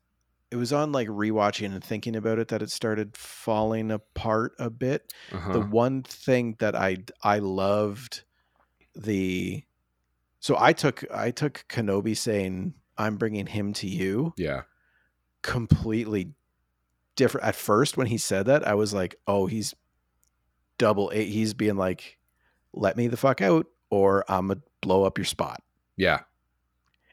it 0.50 0.56
was 0.56 0.72
on 0.72 0.92
like 0.92 1.08
rewatching 1.08 1.72
and 1.72 1.82
thinking 1.82 2.14
about 2.16 2.38
it 2.38 2.48
that 2.48 2.62
it 2.62 2.70
started 2.70 3.16
falling 3.16 3.90
apart 3.90 4.54
a 4.58 4.70
bit. 4.70 5.12
Uh-huh. 5.32 5.52
The 5.52 5.60
one 5.60 6.02
thing 6.02 6.56
that 6.58 6.74
I 6.74 6.98
I 7.22 7.40
loved 7.40 8.22
the 8.94 9.64
so 10.40 10.56
I 10.58 10.72
took 10.72 11.04
I 11.12 11.30
took 11.30 11.64
Kenobi 11.68 12.16
saying 12.16 12.74
I'm 12.98 13.16
bringing 13.16 13.46
him 13.46 13.72
to 13.74 13.86
you. 13.86 14.32
Yeah. 14.36 14.62
Completely 15.42 16.32
different. 17.14 17.46
At 17.46 17.54
first, 17.54 17.96
when 17.96 18.06
he 18.06 18.18
said 18.18 18.46
that, 18.46 18.66
I 18.66 18.74
was 18.74 18.92
like, 18.94 19.16
oh, 19.26 19.46
he's 19.46 19.74
double 20.78 21.10
eight. 21.14 21.28
He's 21.28 21.54
being 21.54 21.76
like, 21.76 22.18
let 22.72 22.96
me 22.96 23.08
the 23.08 23.16
fuck 23.16 23.40
out 23.40 23.66
or 23.90 24.24
I'm 24.28 24.48
going 24.48 24.58
to 24.58 24.62
blow 24.80 25.04
up 25.04 25.18
your 25.18 25.24
spot. 25.24 25.62
Yeah. 25.96 26.20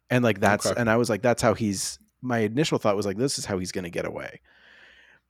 And 0.09 0.23
like, 0.23 0.39
that's, 0.39 0.65
okay. 0.65 0.79
and 0.79 0.89
I 0.89 0.97
was 0.97 1.09
like, 1.09 1.21
that's 1.21 1.41
how 1.41 1.53
he's, 1.53 1.99
my 2.21 2.39
initial 2.39 2.77
thought 2.77 2.95
was 2.95 3.05
like, 3.05 3.17
this 3.17 3.37
is 3.37 3.45
how 3.45 3.57
he's 3.57 3.71
going 3.71 3.83
to 3.85 3.89
get 3.89 4.05
away. 4.05 4.41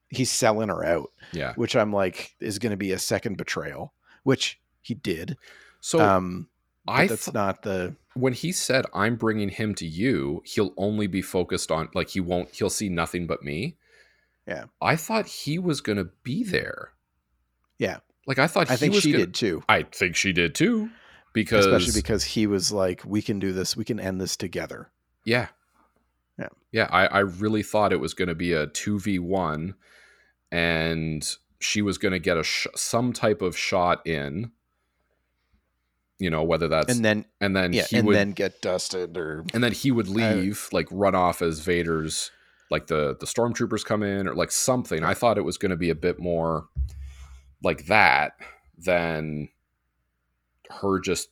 He's 0.08 0.30
selling 0.30 0.68
her 0.68 0.84
out. 0.84 1.10
Yeah. 1.32 1.54
Which 1.54 1.74
I'm 1.74 1.92
like, 1.92 2.34
is 2.40 2.58
going 2.58 2.70
to 2.70 2.76
be 2.76 2.92
a 2.92 2.98
second 2.98 3.36
betrayal, 3.36 3.94
which 4.22 4.60
he 4.80 4.94
did. 4.94 5.36
So, 5.80 6.00
um, 6.00 6.48
I 6.86 7.06
that's 7.06 7.26
th- 7.26 7.34
not 7.34 7.62
the 7.62 7.96
when 8.14 8.32
he 8.32 8.52
said 8.52 8.86
I'm 8.94 9.16
bringing 9.16 9.48
him 9.48 9.74
to 9.76 9.86
you, 9.86 10.42
he'll 10.44 10.72
only 10.76 11.06
be 11.06 11.22
focused 11.22 11.70
on 11.70 11.88
like 11.94 12.10
he 12.10 12.20
won't 12.20 12.50
he'll 12.50 12.70
see 12.70 12.88
nothing 12.88 13.26
but 13.26 13.42
me. 13.42 13.76
Yeah. 14.46 14.64
I 14.80 14.96
thought 14.96 15.26
he 15.26 15.58
was 15.58 15.80
going 15.80 15.96
to 15.96 16.10
be 16.22 16.44
there. 16.44 16.90
Yeah. 17.78 17.98
Like 18.26 18.38
I 18.38 18.46
thought 18.46 18.70
I 18.70 18.76
think 18.76 18.94
she 18.94 19.12
gonna, 19.12 19.26
did 19.26 19.34
too. 19.34 19.62
I 19.68 19.82
think 19.82 20.16
she 20.16 20.32
did 20.32 20.54
too 20.54 20.90
because 21.32 21.66
especially 21.66 22.00
because 22.00 22.24
he 22.24 22.46
was 22.46 22.72
like 22.72 23.02
we 23.04 23.22
can 23.22 23.38
do 23.38 23.52
this, 23.52 23.76
we 23.76 23.84
can 23.84 23.98
end 23.98 24.20
this 24.20 24.36
together. 24.36 24.90
Yeah. 25.24 25.48
Yeah. 26.38 26.48
Yeah, 26.72 26.88
I 26.90 27.06
I 27.06 27.18
really 27.20 27.62
thought 27.62 27.92
it 27.92 28.00
was 28.00 28.14
going 28.14 28.28
to 28.28 28.34
be 28.34 28.52
a 28.52 28.66
2v1 28.66 29.74
and 30.50 31.36
she 31.60 31.82
was 31.82 31.98
going 31.98 32.12
to 32.12 32.18
get 32.18 32.36
a 32.36 32.42
sh- 32.42 32.66
some 32.74 33.12
type 33.12 33.40
of 33.40 33.56
shot 33.56 34.06
in 34.06 34.52
you 36.24 36.30
know 36.30 36.42
whether 36.42 36.68
that's 36.68 36.90
and 36.90 37.04
then 37.04 37.26
and 37.42 37.54
then 37.54 37.74
yeah, 37.74 37.84
and 37.92 38.06
would, 38.06 38.16
then 38.16 38.30
get 38.30 38.62
dusted 38.62 39.14
or 39.18 39.44
and 39.52 39.62
then 39.62 39.72
he 39.72 39.90
would 39.90 40.08
leave 40.08 40.70
uh, 40.72 40.76
like 40.76 40.88
run 40.90 41.14
off 41.14 41.42
as 41.42 41.60
Vader's 41.60 42.30
like 42.70 42.86
the 42.86 43.14
the 43.20 43.26
stormtroopers 43.26 43.84
come 43.84 44.02
in 44.02 44.26
or 44.26 44.34
like 44.34 44.50
something. 44.50 45.04
I 45.04 45.12
thought 45.12 45.36
it 45.36 45.42
was 45.42 45.58
going 45.58 45.68
to 45.68 45.76
be 45.76 45.90
a 45.90 45.94
bit 45.94 46.18
more 46.18 46.68
like 47.62 47.84
that 47.86 48.38
than 48.78 49.50
her 50.70 50.98
just 50.98 51.28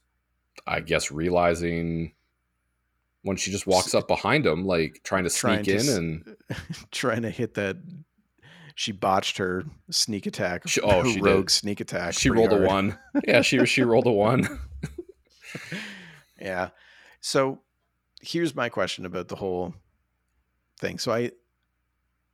I 0.67 0.81
guess 0.81 1.11
realizing 1.11 2.13
when 3.23 3.39
she 3.39 3.51
just 3.51 3.67
walks 3.67 3.95
up 3.95 4.07
behind 4.07 4.45
him 4.45 4.67
like 4.67 5.01
trying 5.05 5.25
to 5.25 5.31
sneak 5.31 5.65
trying 5.65 5.81
in 5.81 5.89
and 5.89 6.37
trying 6.91 7.23
to 7.23 7.31
hit 7.31 7.55
that 7.55 7.79
she 8.75 8.93
botched 8.93 9.39
her 9.39 9.65
sneak 9.91 10.27
attack. 10.27 10.67
She, 10.69 10.81
oh, 10.83 11.05
she 11.05 11.21
rogue 11.21 11.47
did. 11.47 11.51
sneak 11.51 11.81
attack. 11.81 12.15
She 12.15 12.31
rolled 12.31 12.51
hard. 12.51 12.65
a 12.65 12.67
one. 12.67 12.99
Yeah, 13.27 13.43
she 13.43 13.65
she 13.67 13.83
rolled 13.83 14.07
a 14.07 14.13
one. 14.13 14.61
yeah. 16.41 16.71
So 17.21 17.61
here's 18.21 18.55
my 18.55 18.69
question 18.69 19.05
about 19.07 19.29
the 19.29 19.37
whole 19.37 19.75
thing. 20.81 20.99
So 20.99 21.13
I 21.13 21.33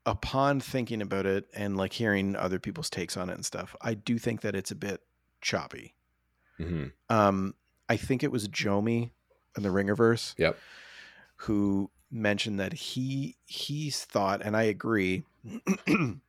upon 0.06 0.60
thinking 0.60 1.02
about 1.02 1.26
it 1.26 1.46
and 1.54 1.76
like 1.76 1.92
hearing 1.92 2.34
other 2.36 2.58
people's 2.58 2.88
takes 2.88 3.16
on 3.16 3.28
it 3.30 3.34
and 3.34 3.44
stuff, 3.44 3.76
I 3.80 3.94
do 3.94 4.18
think 4.18 4.40
that 4.42 4.54
it's 4.54 4.70
a 4.70 4.76
bit 4.76 5.02
choppy. 5.40 5.94
Mm-hmm. 6.58 6.86
Um, 7.14 7.54
I 7.88 7.96
think 7.96 8.22
it 8.22 8.32
was 8.32 8.48
Jomi 8.48 9.10
in 9.56 9.62
the 9.62 9.68
Ringerverse. 9.68 10.34
Yep. 10.38 10.56
Who 11.42 11.90
mentioned 12.10 12.58
that 12.58 12.72
he 12.72 13.36
he's 13.46 14.04
thought, 14.04 14.42
and 14.42 14.56
I 14.56 14.62
agree. 14.64 15.24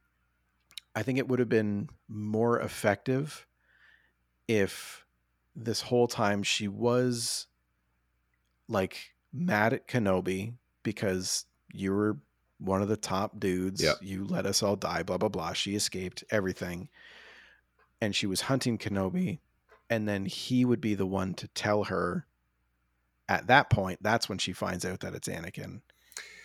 I 0.96 1.04
think 1.04 1.18
it 1.18 1.28
would 1.28 1.40
have 1.40 1.50
been 1.50 1.90
more 2.08 2.60
effective 2.60 3.46
if 4.48 5.06
this 5.56 5.82
whole 5.82 6.08
time 6.08 6.44
she 6.44 6.68
was 6.68 7.48
like 8.68 9.12
mad 9.32 9.74
at 9.74 9.88
Kenobi 9.88 10.54
because 10.84 11.46
you 11.72 11.94
were 11.94 12.18
one 12.60 12.82
of 12.82 12.88
the 12.88 12.98
top 12.98 13.40
dudes. 13.40 13.82
Yep. 13.82 13.98
You 14.02 14.26
let 14.26 14.46
us 14.46 14.64
all 14.64 14.76
die, 14.76 15.04
blah, 15.04 15.18
blah, 15.18 15.30
blah. 15.30 15.54
She 15.54 15.76
escaped 15.76 16.24
everything. 16.32 16.90
And 18.02 18.16
she 18.16 18.28
was 18.28 18.42
hunting 18.42 18.78
Kenobi. 18.78 19.40
And 19.90 20.08
then 20.08 20.26
he 20.26 20.66
would 20.66 20.82
be 20.82 20.96
the 20.96 21.06
one 21.06 21.34
to 21.36 21.48
tell 21.50 21.86
her 21.86 22.26
at 23.30 23.48
that 23.48 23.70
point, 23.70 24.00
that's 24.02 24.28
when 24.28 24.40
she 24.40 24.54
finds 24.54 24.84
out 24.84 25.02
that 25.02 25.14
it's 25.14 25.28
Anakin. 25.28 25.82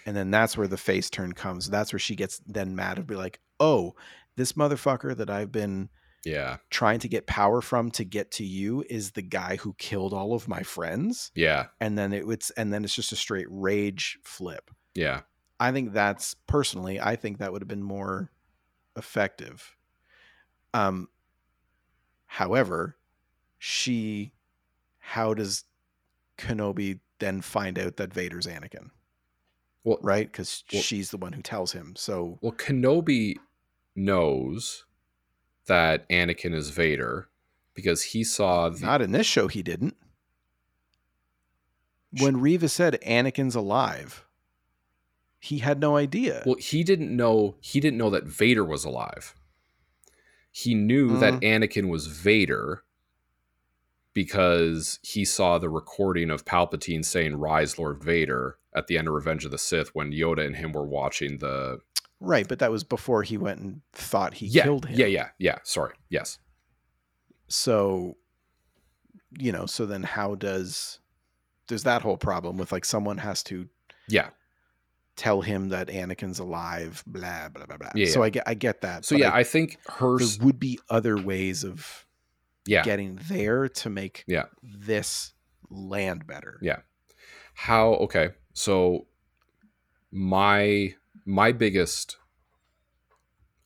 And 0.06 0.14
then 0.14 0.30
that's 0.30 0.56
where 0.56 0.68
the 0.68 0.76
face 0.76 1.08
turn 1.08 1.32
comes. 1.32 1.70
That's 1.70 1.92
where 1.92 1.98
she 1.98 2.14
gets 2.14 2.42
then 2.46 2.76
mad 2.76 2.98
and 2.98 3.06
be 3.06 3.14
like, 3.14 3.40
"Oh, 3.58 3.94
this 4.36 4.54
motherfucker 4.54 5.16
that 5.16 5.30
I've 5.30 5.52
been 5.52 5.88
yeah 6.24 6.56
trying 6.70 7.00
to 7.00 7.08
get 7.08 7.26
power 7.26 7.60
from 7.60 7.90
to 7.90 8.04
get 8.04 8.30
to 8.30 8.44
you 8.44 8.82
is 8.88 9.10
the 9.10 9.22
guy 9.22 9.56
who 9.56 9.74
killed 9.74 10.12
all 10.12 10.34
of 10.34 10.48
my 10.48 10.62
friends." 10.62 11.30
Yeah. 11.34 11.66
And 11.80 11.98
then 11.98 12.12
it 12.12 12.26
was 12.26 12.50
and 12.56 12.72
then 12.72 12.84
it's 12.84 12.94
just 12.94 13.12
a 13.12 13.16
straight 13.16 13.46
rage 13.50 14.18
flip. 14.22 14.70
Yeah. 14.94 15.22
I 15.60 15.70
think 15.70 15.92
that's 15.92 16.34
personally, 16.46 17.00
I 17.00 17.16
think 17.16 17.38
that 17.38 17.52
would 17.52 17.62
have 17.62 17.68
been 17.68 17.82
more 17.82 18.30
effective. 18.96 19.76
Um 20.72 21.08
however, 22.26 22.96
she 23.58 24.32
how 24.98 25.34
does 25.34 25.64
Kenobi 26.38 27.00
then 27.18 27.40
find 27.40 27.78
out 27.78 27.96
that 27.96 28.12
Vader's 28.12 28.46
Anakin? 28.46 28.90
Well, 29.84 29.98
right? 30.00 30.30
Because 30.30 30.64
well, 30.72 30.82
she's 30.82 31.10
the 31.10 31.18
one 31.18 31.34
who 31.34 31.42
tells 31.42 31.72
him. 31.72 31.94
So, 31.96 32.38
well, 32.40 32.52
Kenobi 32.52 33.36
knows 33.94 34.84
that 35.66 36.08
Anakin 36.08 36.54
is 36.54 36.70
Vader 36.70 37.28
because 37.74 38.02
he 38.02 38.24
saw. 38.24 38.68
The... 38.68 38.84
Not 38.84 39.02
in 39.02 39.12
this 39.12 39.26
show, 39.26 39.48
he 39.48 39.62
didn't. 39.62 39.96
When 42.20 42.40
Reva 42.40 42.68
said 42.68 43.00
Anakin's 43.04 43.56
alive, 43.56 44.24
he 45.40 45.58
had 45.58 45.80
no 45.80 45.96
idea. 45.96 46.42
Well, 46.46 46.56
he 46.56 46.84
didn't 46.84 47.14
know. 47.14 47.56
He 47.60 47.80
didn't 47.80 47.98
know 47.98 48.10
that 48.10 48.24
Vader 48.24 48.64
was 48.64 48.84
alive. 48.84 49.34
He 50.50 50.74
knew 50.74 51.10
mm. 51.10 51.20
that 51.20 51.40
Anakin 51.40 51.88
was 51.88 52.06
Vader 52.06 52.84
because 54.12 55.00
he 55.02 55.24
saw 55.24 55.58
the 55.58 55.68
recording 55.68 56.30
of 56.30 56.44
Palpatine 56.44 57.04
saying 57.04 57.36
"Rise, 57.36 57.78
Lord 57.78 58.02
Vader" 58.02 58.58
at 58.74 58.86
the 58.86 58.96
end 58.96 59.08
of 59.08 59.14
Revenge 59.14 59.44
of 59.44 59.50
the 59.50 59.58
Sith 59.58 59.94
when 59.94 60.12
Yoda 60.12 60.46
and 60.46 60.56
him 60.56 60.72
were 60.72 60.86
watching 60.86 61.38
the. 61.38 61.80
Right, 62.24 62.48
but 62.48 62.58
that 62.58 62.70
was 62.70 62.84
before 62.84 63.22
he 63.22 63.36
went 63.36 63.60
and 63.60 63.80
thought 63.92 64.34
he 64.34 64.46
yeah, 64.46 64.64
killed 64.64 64.86
him. 64.86 64.98
Yeah, 64.98 65.06
yeah, 65.06 65.28
yeah. 65.38 65.58
Sorry. 65.62 65.94
Yes. 66.08 66.38
So, 67.48 68.16
you 69.38 69.52
know, 69.52 69.66
so 69.66 69.86
then 69.86 70.02
how 70.02 70.34
does 70.34 71.00
there's 71.68 71.84
that 71.84 72.02
whole 72.02 72.16
problem 72.16 72.56
with 72.56 72.72
like 72.72 72.84
someone 72.84 73.18
has 73.18 73.42
to 73.44 73.68
yeah 74.08 74.28
tell 75.16 75.42
him 75.42 75.68
that 75.68 75.88
Anakin's 75.88 76.38
alive, 76.38 77.02
blah 77.06 77.48
blah 77.48 77.66
blah 77.66 77.76
blah. 77.76 77.90
Yeah, 77.94 78.06
so 78.08 78.20
yeah. 78.20 78.26
I 78.26 78.30
get 78.30 78.42
I 78.46 78.54
get 78.54 78.80
that. 78.82 79.04
So 79.04 79.16
yeah, 79.16 79.30
I, 79.30 79.38
I, 79.38 79.44
think 79.44 79.78
her 79.86 80.18
there 80.18 80.28
would 80.44 80.58
be 80.58 80.78
other 80.90 81.16
ways 81.16 81.64
of 81.64 82.06
yeah 82.66 82.82
getting 82.82 83.18
there 83.28 83.68
to 83.68 83.90
make 83.90 84.24
yeah 84.26 84.44
this 84.62 85.32
land 85.70 86.26
better. 86.26 86.58
Yeah. 86.62 86.78
How 87.54 87.94
okay. 87.94 88.30
So 88.52 89.06
my 90.10 90.94
my 91.24 91.52
biggest 91.52 92.16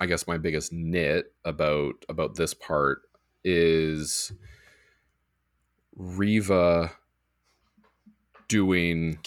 I 0.01 0.07
guess 0.07 0.27
my 0.27 0.39
biggest 0.39 0.73
nit 0.73 1.33
about 1.45 1.95
about 2.09 2.37
this 2.37 2.55
part 2.55 3.03
is 3.45 4.33
Reva 5.97 6.93
doing 8.47 9.19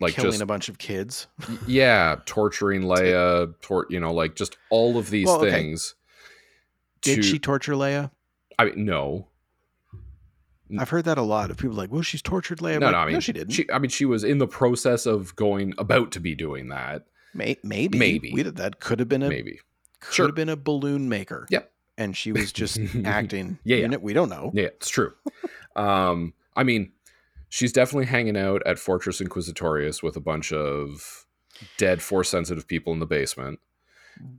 like 0.00 0.14
killing 0.14 0.32
just, 0.32 0.42
a 0.42 0.46
bunch 0.46 0.68
of 0.68 0.78
kids. 0.78 1.28
yeah, 1.66 2.16
torturing 2.26 2.82
Leia, 2.82 3.54
tor- 3.62 3.86
you 3.88 4.00
know, 4.00 4.12
like 4.12 4.34
just 4.34 4.56
all 4.70 4.98
of 4.98 5.10
these 5.10 5.26
well, 5.26 5.40
okay. 5.42 5.50
things. 5.50 5.94
Did 7.02 7.16
to, 7.16 7.22
she 7.22 7.38
torture 7.38 7.74
Leia? 7.74 8.10
I 8.58 8.66
mean, 8.66 8.84
no. 8.84 9.28
I've 10.78 10.88
heard 10.88 11.04
that 11.04 11.18
a 11.18 11.22
lot 11.22 11.52
of 11.52 11.56
people 11.56 11.76
like, 11.76 11.92
well, 11.92 12.02
she's 12.02 12.22
tortured 12.22 12.58
Leia. 12.58 12.80
No, 12.80 12.86
like, 12.86 12.92
no, 12.92 12.98
I 12.98 13.04
mean, 13.04 13.14
no, 13.14 13.20
she 13.20 13.32
didn't. 13.32 13.52
She, 13.52 13.70
I 13.70 13.78
mean, 13.78 13.90
she 13.90 14.04
was 14.04 14.24
in 14.24 14.38
the 14.38 14.48
process 14.48 15.06
of 15.06 15.36
going 15.36 15.74
about 15.78 16.10
to 16.12 16.20
be 16.20 16.34
doing 16.34 16.68
that. 16.68 17.06
May, 17.36 17.58
maybe, 17.62 17.98
maybe 17.98 18.32
we 18.32 18.42
that. 18.42 18.80
Could 18.80 18.98
have 18.98 19.08
been 19.08 19.22
a 19.22 19.28
maybe. 19.28 19.60
Could 20.00 20.14
sure. 20.14 20.26
have 20.26 20.34
been 20.34 20.48
a 20.48 20.56
balloon 20.56 21.08
maker. 21.08 21.46
Yep. 21.50 21.70
And 21.98 22.16
she 22.16 22.32
was 22.32 22.52
just 22.60 22.78
acting. 23.04 23.58
Yeah, 23.64 23.76
yeah. 23.78 23.96
We 23.96 24.12
don't 24.12 24.28
know. 24.28 24.50
Yeah, 24.54 24.66
it's 24.66 24.88
true. 24.88 25.12
um, 25.76 26.34
I 26.54 26.62
mean, 26.62 26.92
she's 27.48 27.72
definitely 27.72 28.06
hanging 28.06 28.36
out 28.36 28.62
at 28.66 28.78
Fortress 28.78 29.20
Inquisitorius 29.20 30.02
with 30.02 30.16
a 30.16 30.20
bunch 30.20 30.52
of 30.52 31.26
dead 31.78 32.02
force 32.02 32.28
sensitive 32.28 32.66
people 32.66 32.92
in 32.92 33.00
the 33.00 33.06
basement. 33.06 33.60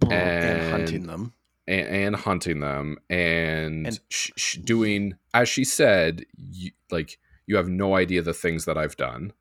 And, 0.03 0.11
and 0.11 0.71
hunting 0.71 1.07
them 1.07 1.33
and, 1.67 1.87
and 1.87 2.15
hunting 2.15 2.59
them 2.59 2.97
and, 3.09 3.87
and 3.87 3.99
sh- 4.09 4.31
sh- 4.35 4.57
doing 4.57 5.15
as 5.33 5.49
she 5.49 5.63
said 5.63 6.25
you, 6.37 6.71
like 6.89 7.19
you 7.45 7.57
have 7.57 7.67
no 7.67 7.95
idea 7.95 8.21
the 8.21 8.33
things 8.33 8.65
that 8.65 8.77
i've 8.77 8.97
done 8.97 9.33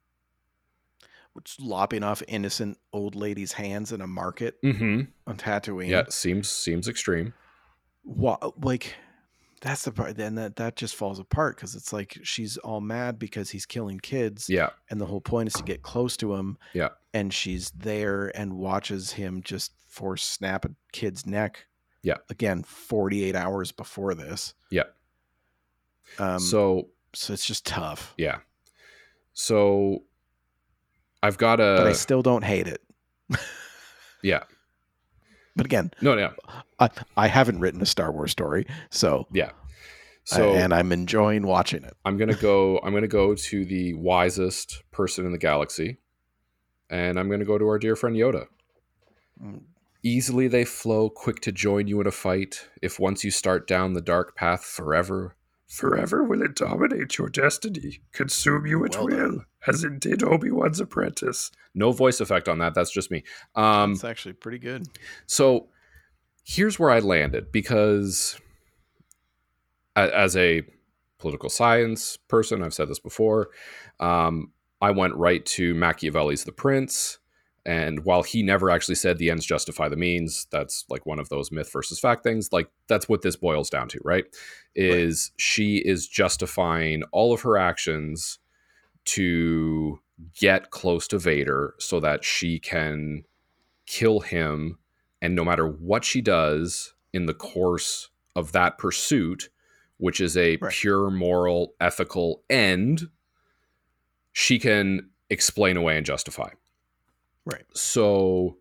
which 1.36 1.56
lopping 1.60 2.02
off 2.02 2.22
innocent 2.28 2.78
old 2.92 3.14
ladies 3.14 3.52
hands 3.52 3.92
in 3.92 4.00
a 4.00 4.06
market 4.06 4.60
mm-hmm. 4.62 5.02
on 5.26 5.36
tatooine 5.36 5.88
yeah 5.88 6.04
seems 6.08 6.48
seems 6.48 6.88
extreme 6.88 7.32
what 8.02 8.64
like 8.64 8.94
that's 9.60 9.84
the 9.84 9.92
part 9.92 10.16
then 10.16 10.34
that 10.34 10.56
that 10.56 10.76
just 10.76 10.94
falls 10.96 11.18
apart 11.18 11.56
because 11.56 11.74
it's 11.74 11.92
like 11.92 12.18
she's 12.22 12.56
all 12.58 12.80
mad 12.80 13.18
because 13.18 13.50
he's 13.50 13.66
killing 13.66 13.98
kids 13.98 14.48
yeah 14.48 14.70
and 14.90 15.00
the 15.00 15.06
whole 15.06 15.20
point 15.20 15.46
is 15.46 15.54
to 15.54 15.62
get 15.62 15.82
close 15.82 16.16
to 16.16 16.34
him 16.34 16.58
yeah 16.72 16.88
and 17.14 17.32
she's 17.32 17.70
there 17.70 18.30
and 18.36 18.52
watches 18.54 19.12
him 19.12 19.42
just 19.42 19.72
force 19.88 20.24
snap 20.24 20.64
a 20.64 20.70
kid's 20.92 21.26
neck 21.26 21.66
yeah. 22.06 22.18
Again, 22.30 22.62
48 22.62 23.34
hours 23.34 23.72
before 23.72 24.14
this. 24.14 24.54
Yeah. 24.70 24.84
Um, 26.20 26.38
so 26.38 26.90
so 27.12 27.32
it's 27.32 27.44
just 27.44 27.66
tough. 27.66 28.14
Yeah. 28.16 28.38
So 29.32 30.04
I've 31.22 31.38
got 31.38 31.60
a 31.60 31.76
But 31.78 31.86
I 31.86 31.92
still 31.92 32.22
don't 32.22 32.44
hate 32.44 32.68
it. 32.68 32.80
yeah. 34.22 34.44
But 35.56 35.64
again, 35.64 35.90
no, 36.02 36.14
no. 36.14 36.34
I, 36.78 36.90
I 37.16 37.28
haven't 37.28 37.60
written 37.60 37.80
a 37.80 37.86
Star 37.86 38.12
Wars 38.12 38.30
story, 38.30 38.66
so 38.90 39.26
yeah. 39.32 39.52
So 40.24 40.52
I, 40.52 40.58
and 40.58 40.74
I'm 40.74 40.92
enjoying 40.92 41.46
watching 41.46 41.82
it. 41.82 41.94
I'm 42.04 42.18
gonna 42.18 42.34
go. 42.34 42.78
I'm 42.84 42.92
gonna 42.92 43.08
go 43.08 43.34
to 43.34 43.64
the 43.64 43.94
wisest 43.94 44.82
person 44.90 45.24
in 45.24 45.32
the 45.32 45.38
galaxy, 45.38 45.96
and 46.90 47.18
I'm 47.18 47.30
gonna 47.30 47.46
go 47.46 47.56
to 47.56 47.66
our 47.68 47.78
dear 47.78 47.96
friend 47.96 48.16
Yoda. 48.16 48.48
Mm. 49.42 49.62
Easily 50.02 50.46
they 50.46 50.66
flow, 50.66 51.08
quick 51.08 51.40
to 51.40 51.52
join 51.52 51.86
you 51.86 52.02
in 52.02 52.06
a 52.06 52.12
fight. 52.12 52.68
If 52.82 53.00
once 53.00 53.24
you 53.24 53.30
start 53.30 53.66
down 53.66 53.94
the 53.94 54.02
dark 54.02 54.36
path 54.36 54.62
forever, 54.62 55.35
forever 55.68 56.22
will 56.22 56.42
it 56.42 56.54
dominate 56.54 57.18
your 57.18 57.28
destiny, 57.28 58.00
consume 58.12 58.66
you 58.66 58.84
at 58.84 58.96
well 58.96 59.06
will, 59.06 59.44
as 59.66 59.84
it 59.84 60.00
did 60.00 60.22
Obi 60.22 60.50
Wan's 60.50 60.80
apprentice. 60.80 61.50
No 61.74 61.92
voice 61.92 62.20
effect 62.20 62.48
on 62.48 62.58
that. 62.58 62.74
That's 62.74 62.92
just 62.92 63.10
me. 63.10 63.24
Um, 63.54 63.92
It's 63.92 64.04
actually 64.04 64.34
pretty 64.34 64.58
good. 64.58 64.86
So 65.26 65.68
here's 66.44 66.78
where 66.78 66.90
I 66.90 67.00
landed 67.00 67.50
because 67.52 68.40
as 69.96 70.36
a 70.36 70.62
political 71.18 71.48
science 71.48 72.16
person, 72.16 72.62
I've 72.62 72.74
said 72.74 72.88
this 72.88 72.98
before. 72.98 73.48
Um, 73.98 74.52
I 74.80 74.90
went 74.90 75.14
right 75.14 75.44
to 75.46 75.74
Machiavelli's 75.74 76.44
The 76.44 76.52
Prince. 76.52 77.18
And 77.66 78.04
while 78.04 78.22
he 78.22 78.44
never 78.44 78.70
actually 78.70 78.94
said 78.94 79.18
the 79.18 79.28
ends 79.28 79.44
justify 79.44 79.88
the 79.88 79.96
means, 79.96 80.46
that's 80.52 80.84
like 80.88 81.04
one 81.04 81.18
of 81.18 81.28
those 81.30 81.50
myth 81.50 81.70
versus 81.72 81.98
fact 81.98 82.22
things. 82.22 82.52
Like 82.52 82.70
that's 82.86 83.08
what 83.08 83.22
this 83.22 83.34
boils 83.34 83.68
down 83.68 83.88
to, 83.88 84.00
right? 84.04 84.24
Is 84.76 85.32
right. 85.32 85.40
she 85.40 85.76
is 85.78 86.06
justifying 86.06 87.02
all 87.10 87.32
of 87.32 87.40
her 87.40 87.58
actions 87.58 88.38
to 89.06 89.98
get 90.38 90.70
close 90.70 91.08
to 91.08 91.18
Vader 91.18 91.74
so 91.80 91.98
that 91.98 92.24
she 92.24 92.60
can 92.60 93.24
kill 93.84 94.20
him. 94.20 94.78
And 95.20 95.34
no 95.34 95.44
matter 95.44 95.66
what 95.66 96.04
she 96.04 96.20
does 96.20 96.94
in 97.12 97.26
the 97.26 97.34
course 97.34 98.10
of 98.36 98.52
that 98.52 98.78
pursuit, 98.78 99.48
which 99.96 100.20
is 100.20 100.36
a 100.36 100.56
right. 100.58 100.70
pure 100.72 101.10
moral, 101.10 101.74
ethical 101.80 102.44
end, 102.48 103.08
she 104.32 104.60
can 104.60 105.10
explain 105.30 105.76
away 105.76 105.96
and 105.96 106.06
justify. 106.06 106.50
Right. 107.46 107.64
So 107.72 108.58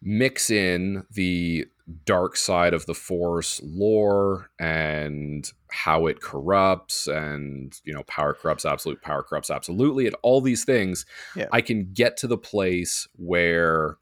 mix 0.00 0.48
in 0.50 1.04
the 1.12 1.66
dark 2.04 2.36
side 2.36 2.72
of 2.72 2.86
the 2.86 2.94
force 2.94 3.60
lore 3.64 4.50
and 4.58 5.52
how 5.70 6.06
it 6.06 6.20
corrupts 6.20 7.08
and 7.08 7.80
you 7.84 7.92
know 7.92 8.04
power 8.04 8.32
corrupts 8.32 8.64
absolute 8.64 9.02
power 9.02 9.22
corrupts 9.22 9.50
absolutely 9.50 10.06
and 10.06 10.14
all 10.22 10.40
these 10.40 10.64
things 10.64 11.04
yeah. 11.34 11.46
i 11.52 11.60
can 11.60 11.92
get 11.92 12.16
to 12.16 12.28
the 12.28 12.38
place 12.38 13.08
where 13.16 13.96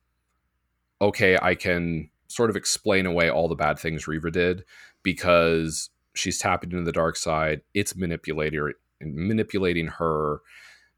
okay 1.00 1.38
i 1.40 1.54
can 1.54 2.10
sort 2.28 2.50
of 2.50 2.56
explain 2.56 3.06
away 3.06 3.30
all 3.30 3.48
the 3.48 3.54
bad 3.54 3.78
things 3.78 4.06
reva 4.06 4.30
did 4.30 4.64
because 5.02 5.88
she's 6.14 6.38
tapping 6.38 6.72
into 6.72 6.84
the 6.84 6.92
dark 6.92 7.16
side 7.16 7.62
it's 7.72 7.96
manipulating 7.96 8.74
manipulating 9.00 9.86
her 9.86 10.40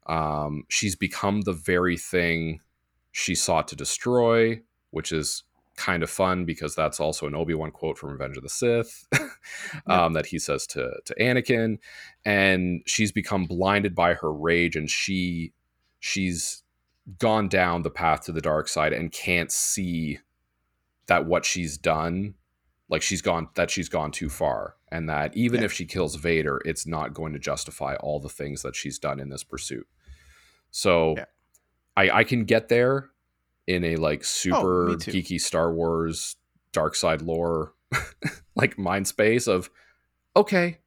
um, 0.07 0.63
she's 0.67 0.95
become 0.95 1.41
the 1.41 1.53
very 1.53 1.95
thing 1.95 2.59
she 3.11 3.35
sought 3.35 3.67
to 3.69 3.75
destroy, 3.75 4.61
which 4.91 5.11
is 5.11 5.43
kind 5.77 6.03
of 6.03 6.09
fun 6.09 6.45
because 6.45 6.75
that's 6.75 6.99
also 6.99 7.27
an 7.27 7.35
Obi 7.35 7.53
Wan 7.53 7.71
quote 7.71 7.97
from 7.97 8.11
Revenge 8.11 8.37
of 8.37 8.43
the 8.43 8.49
Sith 8.49 9.07
um, 9.87 10.13
that 10.13 10.27
he 10.27 10.39
says 10.39 10.67
to 10.67 10.91
to 11.05 11.15
Anakin, 11.15 11.77
and 12.25 12.81
she's 12.85 13.11
become 13.11 13.45
blinded 13.45 13.95
by 13.95 14.13
her 14.13 14.31
rage, 14.31 14.75
and 14.75 14.89
she 14.89 15.53
she's 15.99 16.63
gone 17.17 17.47
down 17.47 17.81
the 17.81 17.89
path 17.89 18.21
to 18.21 18.31
the 18.31 18.41
dark 18.41 18.67
side 18.67 18.93
and 18.93 19.11
can't 19.11 19.51
see 19.51 20.19
that 21.07 21.25
what 21.25 21.45
she's 21.45 21.77
done 21.77 22.35
like 22.89 23.01
she's 23.01 23.21
gone 23.21 23.47
that 23.55 23.71
she's 23.71 23.89
gone 23.89 24.11
too 24.11 24.29
far 24.29 24.75
and 24.91 25.09
that 25.09 25.35
even 25.35 25.63
if 25.63 25.73
she 25.73 25.85
kills 25.85 26.15
Vader 26.15 26.61
it's 26.63 26.85
not 26.85 27.13
going 27.13 27.33
to 27.33 27.39
justify 27.39 27.95
all 27.95 28.19
the 28.19 28.29
things 28.29 28.61
that 28.61 28.75
she's 28.75 28.99
done 28.99 29.19
in 29.19 29.29
this 29.29 29.43
pursuit. 29.43 29.87
So 30.69 31.15
yeah. 31.17 31.25
I 31.95 32.09
I 32.09 32.23
can 32.23 32.45
get 32.45 32.69
there 32.69 33.09
in 33.67 33.83
a 33.83 33.95
like 33.95 34.21
oh, 34.21 34.25
super 34.25 34.89
oh, 34.89 34.95
geeky 34.95 35.39
Star 35.39 35.73
Wars 35.73 36.35
dark 36.73 36.95
side 36.95 37.21
lore 37.21 37.73
like 38.55 38.77
mind 38.77 39.07
space 39.07 39.47
of 39.47 39.69
okay. 40.35 40.79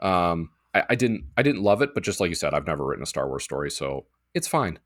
Um 0.00 0.50
I, 0.74 0.84
I 0.90 0.94
didn't 0.94 1.24
I 1.36 1.42
didn't 1.42 1.62
love 1.62 1.82
it, 1.82 1.94
but 1.94 2.02
just 2.02 2.20
like 2.20 2.28
you 2.28 2.34
said, 2.34 2.54
I've 2.54 2.66
never 2.66 2.84
written 2.84 3.02
a 3.02 3.06
Star 3.06 3.26
Wars 3.26 3.44
story, 3.44 3.70
so 3.70 4.06
it's 4.34 4.48
fine. 4.48 4.78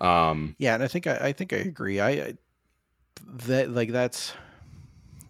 Um 0.00 0.54
Yeah, 0.58 0.74
and 0.74 0.82
I 0.82 0.88
think 0.88 1.06
I, 1.06 1.16
I 1.16 1.32
think 1.32 1.52
I 1.52 1.56
agree. 1.56 2.00
I, 2.00 2.10
I 2.10 2.34
that 3.26 3.70
like 3.70 3.90
that's 3.90 4.32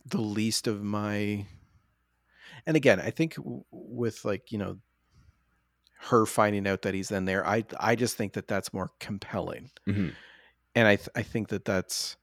the 0.06 0.20
least 0.20 0.66
of 0.66 0.82
my 0.82 1.44
and 2.66 2.76
again 2.76 3.00
i 3.00 3.10
think 3.10 3.36
with 3.70 4.24
like 4.24 4.50
you 4.50 4.58
know 4.58 4.78
her 6.00 6.26
finding 6.26 6.66
out 6.66 6.82
that 6.82 6.94
he's 6.94 7.08
then 7.08 7.24
there 7.24 7.46
i 7.46 7.64
i 7.80 7.94
just 7.94 8.16
think 8.16 8.32
that 8.34 8.48
that's 8.48 8.72
more 8.72 8.90
compelling 9.00 9.70
mm-hmm. 9.86 10.08
and 10.74 10.88
i 10.88 10.96
th- 10.96 11.08
i 11.14 11.22
think 11.22 11.48
that 11.48 11.64
that's 11.64 12.16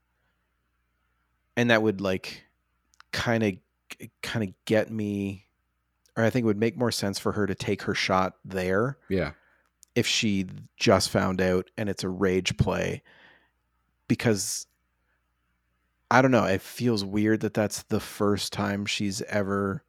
and 1.57 1.69
that 1.69 1.82
would 1.82 2.01
like 2.01 2.43
kind 3.11 3.43
of 3.43 3.53
kind 4.21 4.47
of 4.47 4.55
get 4.65 4.91
me 4.91 5.45
or 6.15 6.23
i 6.23 6.30
think 6.30 6.43
it 6.43 6.47
would 6.47 6.57
make 6.57 6.78
more 6.78 6.91
sense 6.91 7.19
for 7.19 7.34
her 7.34 7.45
to 7.45 7.55
take 7.55 7.84
her 7.84 7.93
shot 7.93 8.36
there 8.45 8.97
yeah 9.09 9.32
if 9.95 10.05
she 10.05 10.45
just 10.78 11.09
found 11.09 11.41
out 11.41 11.69
and 11.78 11.89
it's 11.89 12.03
a 12.03 12.09
rage 12.09 12.57
play 12.57 13.01
because 14.07 14.67
I 16.11 16.21
don't 16.21 16.32
know. 16.32 16.45
It 16.45 16.61
feels 16.61 17.03
weird 17.03 17.41
that 17.41 17.53
that's 17.53 17.84
the 17.84 17.99
first 17.99 18.53
time 18.53 18.86
she's 18.86 19.21
ever 19.23 19.84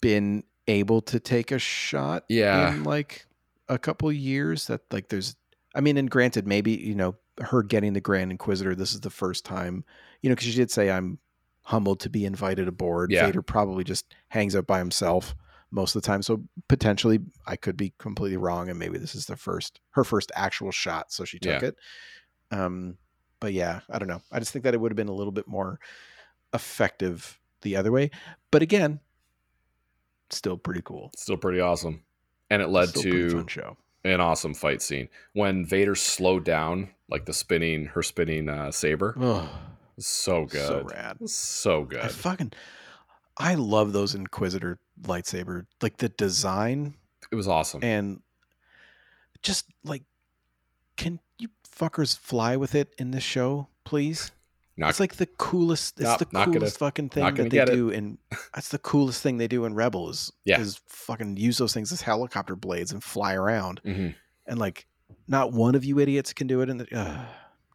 been 0.00 0.44
able 0.66 1.00
to 1.02 1.20
take 1.20 1.50
a 1.50 1.58
shot. 1.58 2.24
Yeah. 2.28 2.74
In 2.74 2.84
like 2.84 3.26
a 3.68 3.78
couple 3.78 4.10
years 4.12 4.66
that 4.66 4.80
like 4.90 5.08
there's, 5.08 5.36
I 5.74 5.80
mean, 5.80 5.96
and 5.96 6.10
granted, 6.10 6.46
maybe, 6.46 6.72
you 6.72 6.94
know, 6.94 7.16
her 7.40 7.62
getting 7.62 7.94
the 7.94 8.00
Grand 8.00 8.30
Inquisitor, 8.30 8.74
this 8.74 8.92
is 8.92 9.00
the 9.00 9.10
first 9.10 9.44
time, 9.44 9.84
you 10.20 10.28
know, 10.28 10.34
because 10.34 10.48
she 10.48 10.56
did 10.56 10.70
say, 10.70 10.90
I'm 10.90 11.18
humbled 11.62 12.00
to 12.00 12.10
be 12.10 12.24
invited 12.24 12.68
aboard. 12.68 13.10
Yeah. 13.10 13.26
Vader 13.26 13.42
probably 13.42 13.84
just 13.84 14.14
hangs 14.28 14.54
out 14.54 14.66
by 14.66 14.78
himself 14.78 15.34
most 15.70 15.96
of 15.96 16.02
the 16.02 16.06
time. 16.06 16.22
So 16.22 16.42
potentially 16.68 17.20
I 17.46 17.56
could 17.56 17.76
be 17.76 17.94
completely 17.98 18.36
wrong. 18.36 18.68
And 18.68 18.78
maybe 18.78 18.98
this 18.98 19.14
is 19.14 19.26
the 19.26 19.36
first, 19.36 19.80
her 19.90 20.04
first 20.04 20.30
actual 20.34 20.70
shot. 20.70 21.12
So 21.12 21.24
she 21.24 21.38
took 21.38 21.62
yeah. 21.62 21.68
it. 21.68 21.76
Um, 22.50 22.98
but 23.40 23.54
yeah, 23.54 23.80
I 23.88 23.98
don't 23.98 24.08
know. 24.08 24.20
I 24.30 24.38
just 24.38 24.52
think 24.52 24.64
that 24.64 24.74
it 24.74 24.80
would 24.80 24.92
have 24.92 24.96
been 24.96 25.08
a 25.08 25.14
little 25.14 25.32
bit 25.32 25.48
more 25.48 25.80
effective 26.52 27.40
the 27.62 27.76
other 27.76 27.90
way. 27.90 28.10
But 28.50 28.60
again, 28.60 29.00
still 30.32 30.56
pretty 30.56 30.82
cool. 30.82 31.10
Still 31.16 31.36
pretty 31.36 31.60
awesome. 31.60 32.02
And 32.50 32.60
it 32.60 32.68
led 32.68 32.90
still 32.90 33.02
to 33.02 33.76
an 34.04 34.20
awesome 34.20 34.54
fight 34.54 34.82
scene. 34.82 35.08
When 35.32 35.64
Vader 35.64 35.94
slowed 35.94 36.44
down, 36.44 36.90
like 37.08 37.24
the 37.24 37.32
spinning, 37.32 37.86
her 37.86 38.02
spinning 38.02 38.48
uh, 38.48 38.70
saber. 38.70 39.14
Oh, 39.18 39.48
so 39.98 40.46
good. 40.46 40.66
So 40.66 40.82
rad. 40.82 41.28
So 41.28 41.84
good. 41.84 42.00
I 42.00 42.08
fucking, 42.08 42.52
I 43.36 43.54
love 43.54 43.92
those 43.92 44.14
Inquisitor 44.14 44.78
lightsaber. 45.02 45.66
Like 45.80 45.98
the 45.98 46.08
design. 46.08 46.94
It 47.30 47.36
was 47.36 47.48
awesome. 47.48 47.82
And 47.82 48.20
just 49.42 49.66
like, 49.84 50.02
can 50.96 51.20
you 51.38 51.48
fuckers 51.66 52.18
fly 52.18 52.56
with 52.56 52.74
it 52.74 52.94
in 52.98 53.12
this 53.12 53.24
show, 53.24 53.68
please? 53.84 54.30
Not, 54.76 54.90
it's 54.90 55.00
like 55.00 55.16
the 55.16 55.26
coolest. 55.26 56.00
It's 56.00 56.08
nope, 56.08 56.18
the 56.18 56.26
coolest 56.26 56.52
gonna, 56.52 56.90
fucking 56.90 57.08
thing 57.10 57.34
that 57.34 57.50
they 57.50 57.64
do, 57.64 57.90
and 57.90 58.16
that's 58.54 58.70
the 58.70 58.78
coolest 58.78 59.22
thing 59.22 59.36
they 59.36 59.48
do 59.48 59.66
in 59.66 59.74
Rebels. 59.74 60.32
Yeah, 60.44 60.60
is 60.60 60.80
fucking 60.86 61.36
use 61.36 61.58
those 61.58 61.74
things 61.74 61.92
as 61.92 62.00
helicopter 62.00 62.56
blades 62.56 62.90
and 62.90 63.04
fly 63.04 63.34
around, 63.34 63.82
mm-hmm. 63.84 64.08
and 64.46 64.58
like 64.58 64.86
not 65.28 65.52
one 65.52 65.74
of 65.74 65.84
you 65.84 65.98
idiots 65.98 66.32
can 66.32 66.46
do 66.46 66.62
it. 66.62 66.70
And 66.70 66.88
uh, 66.90 67.24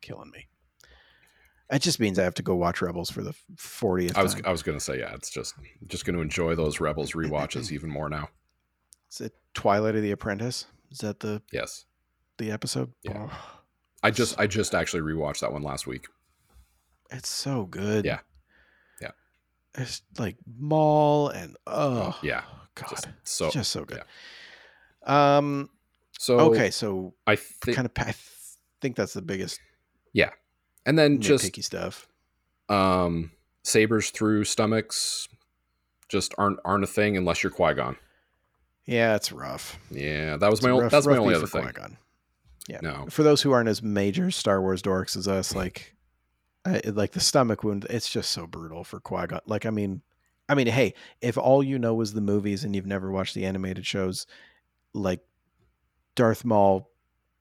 killing 0.02 0.32
me. 0.32 0.48
It 1.70 1.82
just 1.82 2.00
means 2.00 2.18
I 2.18 2.24
have 2.24 2.34
to 2.36 2.44
go 2.44 2.56
watch 2.56 2.82
Rebels 2.82 3.10
for 3.10 3.24
the 3.24 3.36
40th. 3.56 4.16
I 4.16 4.24
was 4.24 4.34
time. 4.34 4.44
I 4.46 4.52
was 4.52 4.64
gonna 4.64 4.80
say 4.80 5.00
yeah. 5.00 5.14
It's 5.14 5.30
just 5.30 5.54
just 5.88 6.06
going 6.06 6.16
to 6.16 6.22
enjoy 6.22 6.56
those 6.56 6.80
Rebels 6.80 7.14
re-watches 7.14 7.72
even 7.74 7.90
more 7.90 8.10
now. 8.10 8.30
Is 9.12 9.22
it 9.22 9.34
Twilight 9.54 9.96
of 9.96 10.02
the 10.02 10.12
Apprentice? 10.12 10.66
Is 10.92 11.00
that 11.00 11.20
the 11.20 11.42
yes 11.52 11.86
the 12.38 12.52
episode? 12.52 12.94
Yeah. 13.04 13.28
Oh. 13.30 13.58
I 14.02 14.12
just 14.12 14.40
I 14.40 14.48
just 14.48 14.74
actually 14.74 15.02
rewatched 15.02 15.42
that 15.42 15.52
one 15.52 15.64
last 15.64 15.88
week. 15.88 16.08
It's 17.12 17.30
so 17.30 17.66
good. 17.66 18.06
Yeah. 18.06 18.20
Yeah. 19.02 19.12
It's 19.76 20.02
like 20.18 20.38
Maul 20.60 21.30
and 21.30 21.56
oh, 21.66 22.16
oh 22.16 22.20
yeah. 22.22 22.44
God. 22.76 22.90
Just 22.90 23.08
so 23.24 23.50
just 23.50 23.72
so 23.72 23.86
good. 23.86 24.04
Yeah. 25.08 25.38
Um 25.38 25.70
so 26.20 26.40
okay, 26.52 26.72
so 26.72 27.14
I 27.26 27.36
think 27.36 27.76
kind 27.76 27.86
of 27.86 27.92
I 27.98 28.14
think 28.82 28.96
that's 28.96 29.14
the 29.14 29.22
biggest 29.22 29.60
Yeah. 30.14 30.32
And 30.86 30.98
then 30.98 31.22
just 31.22 31.44
picky 31.44 31.62
stuff. 31.62 32.08
Um 32.70 33.32
sabers 33.64 34.10
through 34.10 34.44
stomachs 34.46 35.28
just 36.10 36.34
aren't 36.38 36.60
aren't 36.66 36.84
a 36.84 36.88
thing 36.88 37.18
unless 37.18 37.44
you're 37.44 37.52
Qui-Gon. 37.52 37.98
Yeah, 38.86 39.16
it's 39.16 39.32
rough. 39.32 39.78
Yeah, 39.92 40.38
that 40.38 40.50
was 40.50 40.60
it's 40.60 40.66
my 40.66 40.72
rough, 40.72 40.92
that's 40.92 41.06
my 41.06 41.18
only 41.18 41.36
other 41.36 41.48
thing. 41.48 41.64
Qui-Gon. 41.64 41.98
Yeah. 42.68 42.80
No. 42.82 43.08
For 43.10 43.24
those 43.24 43.42
who 43.42 43.52
aren't 43.52 43.70
as 43.70 43.82
major 43.82 44.30
Star 44.32 44.62
Wars 44.62 44.82
dorks 44.82 45.16
as 45.16 45.28
us, 45.28 45.56
like, 45.56 45.96
I, 46.68 46.82
like 46.90 47.12
the 47.12 47.20
stomach 47.20 47.64
wound, 47.64 47.86
it's 47.90 48.10
just 48.10 48.32
so 48.32 48.46
brutal 48.46 48.84
for 48.84 49.00
Qui 49.00 49.28
Gon. 49.28 49.40
Like, 49.46 49.66
I 49.66 49.70
mean, 49.70 50.02
I 50.50 50.56
mean, 50.56 50.68
hey, 50.68 50.94
if 51.22 51.38
all 51.38 51.64
you 51.64 51.80
know 51.80 52.00
is 52.02 52.14
the 52.14 52.22
movies 52.22 52.64
and 52.64 52.76
you've 52.76 52.86
never 52.86 53.12
watched 53.12 53.34
the 53.36 53.46
animated 53.46 53.86
shows, 53.86 54.28
like 54.94 55.22
Darth 56.16 56.44
Maul 56.44 56.90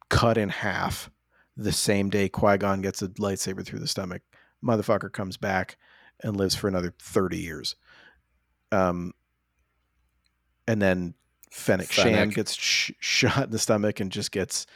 cut 0.08 0.38
in 0.38 0.48
half 0.48 1.10
the 1.56 1.72
same 1.72 2.10
day 2.10 2.28
Qui 2.28 2.56
Gon 2.58 2.82
gets 2.82 3.02
a 3.02 3.08
lightsaber 3.08 3.64
through 3.64 3.80
the 3.80 3.88
stomach, 3.88 4.22
motherfucker 4.64 5.12
comes 5.12 5.36
back 5.36 5.76
and 6.22 6.36
lives 6.36 6.54
for 6.54 6.68
another 6.68 6.94
thirty 7.00 7.38
years. 7.38 7.76
Um, 8.72 9.12
and 10.68 10.80
then 10.80 11.14
Fennec, 11.50 11.88
Fennec. 11.88 12.14
Shand 12.14 12.34
gets 12.34 12.54
sh- 12.54 12.92
shot 13.00 13.44
in 13.44 13.50
the 13.50 13.58
stomach 13.58 14.00
and 14.00 14.12
just 14.12 14.32
gets 14.32 14.66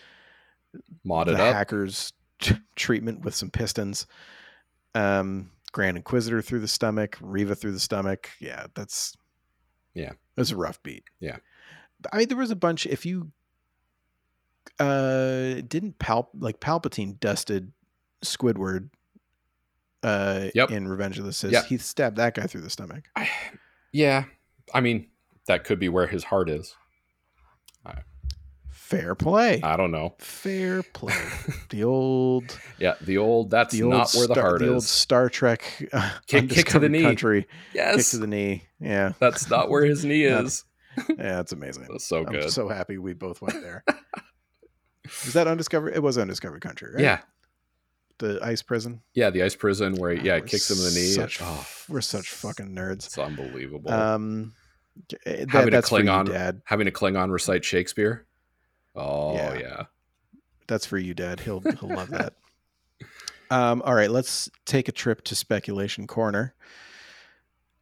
modded 1.07 1.37
the 1.37 1.43
up. 1.45 1.55
hackers 1.55 2.13
t- 2.41 2.57
treatment 2.77 3.25
with 3.25 3.35
some 3.35 3.51
pistons. 3.51 4.07
Um, 4.95 5.51
Grand 5.73 5.97
Inquisitor 5.97 6.43
through 6.43 6.61
the 6.61 6.69
stomach, 6.69 7.17
Reva 7.21 7.55
through 7.55 7.73
the 7.73 7.81
stomach. 7.81 8.31
Yeah, 8.41 8.67
that's 8.75 9.17
yeah, 9.95 10.11
it 10.11 10.37
was 10.37 10.51
a 10.51 10.57
rough 10.57 10.83
beat. 10.83 11.05
Yeah, 11.21 11.37
I 12.13 12.19
mean 12.19 12.29
there 12.29 12.37
was 12.37 12.51
a 12.51 12.57
bunch. 12.57 12.87
If 12.87 13.07
you 13.07 13.31
uh 14.79 15.61
didn't 15.67 15.99
Pal 15.99 16.31
like 16.35 16.61
Palpatine 16.61 17.21
dusted 17.21 17.73
Squidward 18.25 18.91
uh 20.03 20.49
yep. 20.55 20.71
in 20.71 20.89
Revenge 20.89 21.19
of 21.19 21.25
the 21.25 21.33
Sith, 21.33 21.53
yep. 21.53 21.67
he 21.67 21.79
stabbed 21.79 22.17
that 22.17 22.35
guy 22.35 22.47
through 22.47 22.63
the 22.63 22.71
stomach. 22.71 23.05
I, 23.15 23.31
yeah, 23.93 24.25
I 24.75 24.81
mean 24.81 25.09
that 25.47 25.65
could 25.65 25.79
be 25.79 25.89
where 25.89 26.07
his 26.09 26.25
heart 26.25 26.51
is. 26.51 26.75
Fair 28.91 29.15
play. 29.15 29.61
I 29.63 29.77
don't 29.77 29.93
know. 29.93 30.17
Fair 30.19 30.83
play. 30.95 31.15
the 31.69 31.85
old. 31.85 32.59
Yeah, 32.81 32.95
the 33.01 33.19
old. 33.19 33.49
That's 33.49 33.73
the 33.73 33.83
not 33.83 34.13
where 34.15 34.27
the 34.27 34.35
Star, 34.35 34.43
heart 34.43 34.59
the 34.59 34.65
is. 34.65 34.73
Old 34.73 34.83
Star 34.83 35.29
Trek. 35.29 35.89
Uh, 35.93 36.11
kick, 36.27 36.51
kick 36.51 36.67
to 36.71 36.81
the 36.81 36.89
knee. 36.89 37.03
Country. 37.03 37.47
Yes. 37.73 37.97
Kick 37.97 38.07
to 38.07 38.19
the 38.19 38.27
knee. 38.27 38.65
Yeah. 38.81 39.13
That's 39.21 39.49
not 39.49 39.71
where 39.71 39.85
his 39.85 40.05
knee 40.05 40.25
is. 40.25 40.65
yeah, 41.09 41.15
that's 41.37 41.53
amazing. 41.53 41.87
That's 41.89 42.05
so 42.05 42.25
good. 42.25 42.43
I'm 42.43 42.51
so 42.51 42.69
happy 42.69 42.99
we 42.99 43.13
both 43.13 43.41
went 43.41 43.63
there. 43.63 43.85
is 45.25 45.35
that 45.35 45.47
undiscovered? 45.47 45.95
It 45.95 46.03
was 46.03 46.19
undiscovered 46.19 46.61
country, 46.61 46.93
right? 46.93 47.03
Yeah. 47.05 47.21
The 48.19 48.41
ice 48.43 48.61
prison. 48.61 49.03
Yeah, 49.15 49.31
the 49.31 49.45
ice 49.45 49.55
prison 49.55 49.95
where 49.95 50.13
yeah, 50.13 50.35
it 50.35 50.47
kicks 50.47 50.69
him 50.69 50.79
in 50.79 50.85
the 50.93 51.01
knee. 51.01 51.13
Such, 51.13 51.39
oh, 51.41 51.65
we're 51.89 52.01
such 52.01 52.29
fucking 52.31 52.75
nerds. 52.75 53.07
It's 53.07 53.19
unbelievable. 53.19 53.93
Um, 53.93 54.53
that, 55.25 55.49
having 55.49 55.75
a 55.75 55.79
Klingon, 55.81 56.27
you, 56.27 56.33
Dad. 56.33 56.63
having 56.65 56.89
a 56.89 56.91
Klingon 56.91 57.31
recite 57.31 57.65
Shakespeare. 57.65 58.27
Oh 58.95 59.35
yeah. 59.35 59.59
yeah. 59.59 59.83
That's 60.67 60.87
for 60.87 60.99
you, 60.99 61.15
Dad. 61.15 61.41
He'll 61.41 61.61
he'll 61.61 61.89
love 61.89 62.11
that. 62.11 62.35
Um, 63.51 63.83
all 63.85 63.95
right, 63.95 64.11
let's 64.11 64.49
take 64.65 64.89
a 64.89 64.93
trip 64.93 65.23
to 65.25 65.35
speculation 65.35 66.07
corner. 66.07 66.55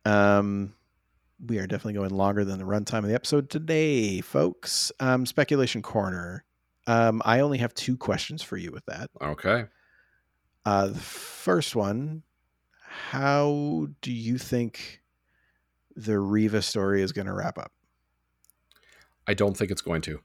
Um, 0.07 0.75
we 1.45 1.59
are 1.59 1.67
definitely 1.67 1.93
going 1.93 2.11
longer 2.11 2.45
than 2.45 2.59
the 2.59 2.65
runtime 2.65 3.01
of 3.01 3.09
the 3.09 3.15
episode 3.15 3.51
today, 3.51 4.23
folks. 4.23 4.91
Um, 4.99 5.27
speculation 5.27 5.83
corner. 5.83 6.45
Um, 6.87 7.21
I 7.25 7.41
only 7.41 7.59
have 7.59 7.75
two 7.75 7.99
questions 7.99 8.43
for 8.43 8.57
you 8.57 8.73
with 8.73 8.87
that. 8.87 9.11
Okay. 9.21 9.67
Uh, 10.65 10.87
the 10.87 10.99
first 10.99 11.77
one: 11.77 12.23
How 12.81 13.89
do 14.01 14.11
you 14.11 14.39
think 14.39 15.03
the 15.95 16.19
Reva 16.19 16.63
story 16.63 17.03
is 17.03 17.13
going 17.13 17.27
to 17.27 17.35
wrap 17.35 17.59
up? 17.59 17.73
I 19.27 19.35
don't 19.35 19.55
think 19.55 19.71
it's 19.71 19.83
going 19.83 20.01
to. 20.03 20.21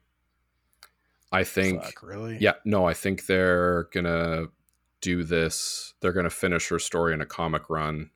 I 1.34 1.44
think 1.44 1.84
Fuck, 1.84 2.04
really? 2.04 2.38
Yeah, 2.40 2.54
no, 2.64 2.86
I 2.86 2.94
think 2.94 3.26
they're 3.26 3.90
gonna 3.92 4.46
do 5.02 5.24
this. 5.24 5.94
They're 6.00 6.14
gonna 6.14 6.30
finish 6.30 6.70
her 6.70 6.80
story 6.80 7.14
in 7.14 7.20
a 7.22 7.26
comic 7.26 7.70
run 7.70 8.12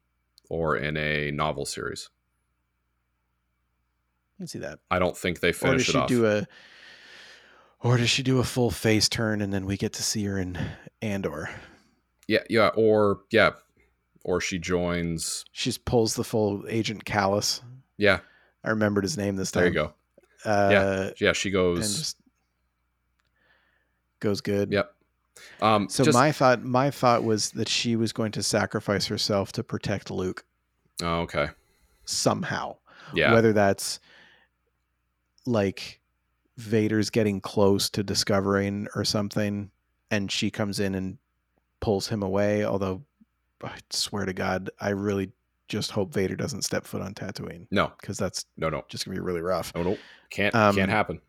or 0.50 0.78
in 0.78 0.96
a 0.96 1.32
novel 1.32 1.66
series. 1.66 2.10
I 4.36 4.42
can 4.42 4.48
see 4.48 4.60
that. 4.60 4.80
I 4.92 5.00
don't 5.00 5.18
think 5.18 5.40
they 5.40 5.50
Or 5.50 5.52
does 5.52 5.60
finish 5.62 5.86
she 5.88 5.92
it 5.92 5.96
off. 5.96 6.08
do 6.08 6.26
a 6.28 6.48
or 7.80 7.98
does 7.98 8.10
she 8.10 8.24
do 8.24 8.40
a 8.40 8.44
full 8.44 8.72
face 8.72 9.08
turn 9.10 9.42
and 9.42 9.52
then 9.54 9.66
we 9.66 9.78
get 9.78 9.94
to 9.94 10.04
see 10.04 10.24
her 10.26 10.38
in 10.38 10.58
Andor? 11.02 11.50
yeah, 12.28 12.44
yeah, 12.50 12.68
or 12.76 13.22
yeah, 13.32 13.52
or 14.24 14.40
she 14.42 14.60
joins. 14.60 15.44
She 15.54 15.74
pulls 15.86 16.16
the 16.16 16.24
full 16.24 16.66
Agent 16.70 17.06
Kallus. 17.06 17.62
Yeah, 17.98 18.20
I 18.64 18.70
remembered 18.70 19.04
his 19.04 19.18
name 19.18 19.38
this 19.38 19.50
time. 19.52 19.62
there 19.64 19.68
you 19.70 19.74
go. 19.74 19.94
Uh, 20.46 21.12
Yeah, 21.20 21.34
she 21.34 21.50
and 21.50 21.54
goes. 21.54 22.16
Goes 24.20 24.42
good. 24.42 24.72
Yep. 24.72 24.94
Um, 25.62 25.90
So 25.90 26.04
just- 26.04 26.18
my 26.18 26.32
thought, 26.32 26.64
my 26.64 26.90
thought 26.92 27.24
was 27.24 27.52
that 27.52 27.70
she 27.70 27.96
was 27.96 28.12
going 28.12 28.32
to 28.34 28.44
sacrifice 28.44 29.06
herself 29.08 29.52
to 29.54 29.64
protect 29.64 30.10
Luke 30.10 30.44
oh, 31.02 31.20
okay. 31.22 31.50
somehow. 32.06 32.78
Yeah. 33.14 33.34
Whether 33.34 33.54
that's 33.54 34.00
like 35.46 36.00
Vader's 36.58 37.10
getting 37.10 37.40
close 37.40 37.90
to 37.92 38.04
discovering 38.04 38.88
or 38.96 39.06
something, 39.06 39.72
and 40.12 40.32
she 40.32 40.50
comes 40.50 40.80
in 40.80 40.96
and 40.96 41.18
pulls 41.80 42.08
him 42.08 42.24
away. 42.24 42.66
Although 42.66 43.04
I 43.64 43.78
swear 43.92 44.26
to 44.26 44.34
God, 44.34 44.70
I 44.82 44.90
really 44.90 45.32
just 45.68 45.92
hope 45.92 46.14
Vader 46.14 46.36
doesn't 46.36 46.64
step 46.64 46.86
foot 46.86 47.02
on 47.02 47.14
Tatooine 47.14 47.68
no, 47.72 47.92
because 48.00 48.18
that's 48.18 48.46
no, 48.56 48.70
no, 48.70 48.84
just 48.90 49.06
gonna 49.06 49.16
be 49.16 49.22
really 49.22 49.42
rough. 49.42 49.74
no, 49.76 49.84
no. 49.84 49.98
Can't 50.30 50.56
Um, 50.56 50.76
can't 50.76 50.90
happen. 50.92 51.22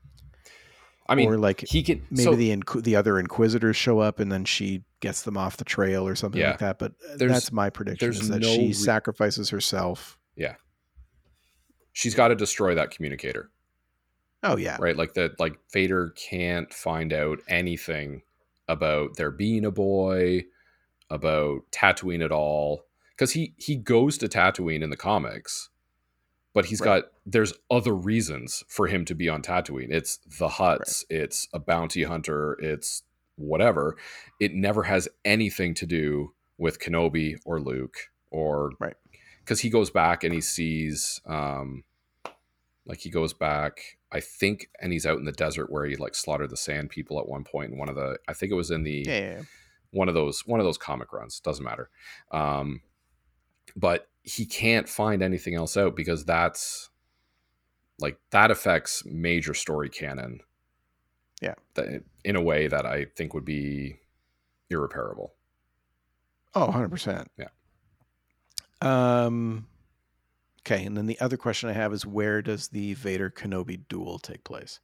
I 1.09 1.15
mean, 1.15 1.29
or 1.31 1.39
like 1.39 1.61
he 1.61 1.83
can 1.83 2.03
maybe 2.11 2.23
so, 2.25 2.35
the 2.35 2.55
inqu- 2.55 2.83
the 2.85 2.95
other 2.97 3.19
Inquisitors 3.19 3.77
show 3.77 3.99
up 4.01 4.21
and 4.21 4.31
then 4.31 4.45
she 4.45 4.83
gets 5.01 5.23
them 5.23 5.37
off 5.39 5.57
the 5.57 5.65
trail 5.65 6.07
or 6.07 6.15
something 6.15 6.41
Yeah. 6.41 6.51
like 6.51 6.59
that. 6.59 6.79
But 6.79 6.93
uh, 7.11 7.17
that's 7.17 7.51
my 7.51 7.71
prediction: 7.71 8.11
is 8.11 8.29
that 8.29 8.41
no 8.43 8.49
she 8.55 8.59
re- 8.67 8.73
sacrifices 8.75 9.49
herself. 9.51 10.19
Yeah, 10.37 10.57
she's 11.93 12.15
got 12.15 12.29
to 12.29 12.35
destroy 12.35 12.75
that 12.75 12.91
communicator. 12.91 13.51
Oh 14.43 14.57
yeah, 14.57 14.77
right? 14.81 14.97
Like 14.97 15.15
that, 15.15 15.41
like 15.41 15.59
Vader 15.73 16.11
can't 16.11 16.73
find 16.73 17.13
out 17.13 17.39
anything 17.49 18.23
about 18.69 19.17
there 19.17 19.31
being 19.31 19.65
a 19.65 19.71
boy, 19.71 20.45
about 21.11 21.63
Tatooine 21.73 22.25
at 22.25 22.31
all, 22.33 22.85
because 23.17 23.33
he 23.33 23.55
he 23.57 23.77
goes 23.77 24.19
to 24.19 24.29
Tatooine 24.29 24.83
in 24.83 24.91
the 24.91 24.97
comics, 24.97 25.71
but 26.53 26.67
he's 26.67 26.81
Right. 26.81 27.03
got 27.03 27.05
there's 27.31 27.53
other 27.71 27.95
reasons 27.95 28.65
for 28.69 28.87
him 28.87 29.05
to 29.05 29.15
be 29.15 29.29
on 29.29 29.43
Tatooine. 29.43 29.91
It's 29.91 30.17
the 30.39 30.49
Hutts, 30.49 31.05
it's 31.11 31.47
a 31.53 31.59
bounty 31.59 32.05
hunter, 32.05 32.57
it's 32.61 33.03
whatever. 33.37 33.97
It 34.41 34.55
never 34.55 34.85
has 34.85 35.09
anything 35.25 35.75
to 35.75 35.87
do 35.87 36.33
with 36.57 36.79
Kenobi 36.81 37.37
or 37.45 37.61
Luke 37.61 37.97
or 38.31 38.73
Right. 38.81 38.95
because 39.41 39.61
he 39.61 39.69
goes 39.71 39.91
back 39.91 40.25
and 40.25 40.33
he 40.35 40.41
sees 40.41 41.21
um 41.27 41.85
like 42.87 43.01
he 43.01 43.11
goes 43.11 43.33
back 43.33 43.99
i 44.13 44.21
think 44.21 44.69
and 44.81 44.93
he's 44.93 45.07
out 45.07 45.19
in 45.19 45.25
the 45.25 45.33
desert 45.33 45.71
where 45.71 45.85
he 45.87 45.97
like 45.97 46.15
slaughtered 46.15 46.51
the 46.51 46.57
sand 46.57 46.91
people 46.91 47.19
at 47.19 47.29
one 47.29 47.45
point 47.45 47.73
in 47.73 47.79
one 47.79 47.89
of 47.89 47.95
the 47.95 48.19
i 48.29 48.33
think 48.35 48.51
it 48.53 48.55
was 48.55 48.71
in 48.71 48.83
the 48.83 49.05
yeah, 49.07 49.19
yeah, 49.19 49.31
yeah. 49.37 49.43
one 49.93 50.09
of 50.09 50.15
those 50.15 50.47
one 50.47 50.61
of 50.61 50.65
those 50.67 50.79
comic 50.79 51.13
runs 51.13 51.41
doesn't 51.41 51.65
matter 51.65 51.89
um 52.33 52.81
but 53.77 54.09
he 54.23 54.45
can't 54.45 54.89
find 54.89 55.23
anything 55.23 55.55
else 55.55 55.77
out 55.77 55.95
because 55.97 56.25
that's 56.25 56.88
like 58.01 58.19
that 58.31 58.51
affects 58.51 59.05
major 59.05 59.55
story 59.55 59.89
canon 59.89 60.41
Yeah. 61.41 61.55
that, 61.75 62.03
in 62.25 62.37
a 62.37 62.43
way 62.43 62.69
that 62.69 62.87
i 62.87 63.07
think 63.17 63.35
would 63.35 63.45
be 63.45 63.97
irreparable 64.71 65.35
Oh, 66.55 66.69
100%. 66.69 67.27
Yeah. 67.37 67.49
Um 68.81 69.67
okay, 70.61 70.85
and 70.85 70.97
then 70.97 71.07
the 71.07 71.19
other 71.21 71.37
question 71.37 71.69
I 71.69 71.73
have 71.75 71.93
is 71.93 72.05
where 72.07 72.43
does 72.43 72.69
the 72.69 72.95
Vader 72.95 73.31
Kenobi 73.31 73.81
duel 73.89 74.19
take 74.19 74.45
place? 74.45 74.81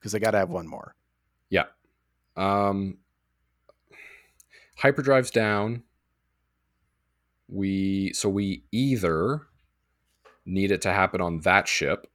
Cuz 0.00 0.14
I 0.14 0.18
got 0.18 0.32
to 0.32 0.38
have 0.38 0.50
one 0.50 0.66
more. 0.68 0.94
Yeah. 1.50 1.66
Um, 2.36 2.98
hyperdrive's 4.76 5.30
down. 5.30 5.82
We 7.48 8.12
so 8.12 8.28
we 8.28 8.64
either 8.72 9.42
need 10.46 10.70
it 10.70 10.80
to 10.82 10.92
happen 10.92 11.20
on 11.20 11.40
that 11.40 11.68
ship, 11.68 12.06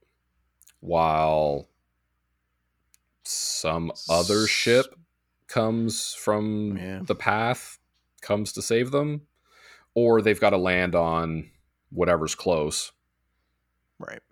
while 0.80 1.68
some 3.24 3.92
other 4.10 4.46
ship 4.46 4.96
comes 5.46 6.14
from 6.14 6.76
Yeah. 6.76 7.00
the 7.04 7.14
path, 7.14 7.78
comes 8.20 8.52
to 8.54 8.62
save 8.62 8.90
them, 8.90 9.26
or 9.94 10.22
they've 10.22 10.40
got 10.40 10.50
to 10.50 10.56
land 10.56 10.94
on 10.94 11.50
whatever's 11.90 12.34
close 12.34 12.92
Right. 13.98 14.22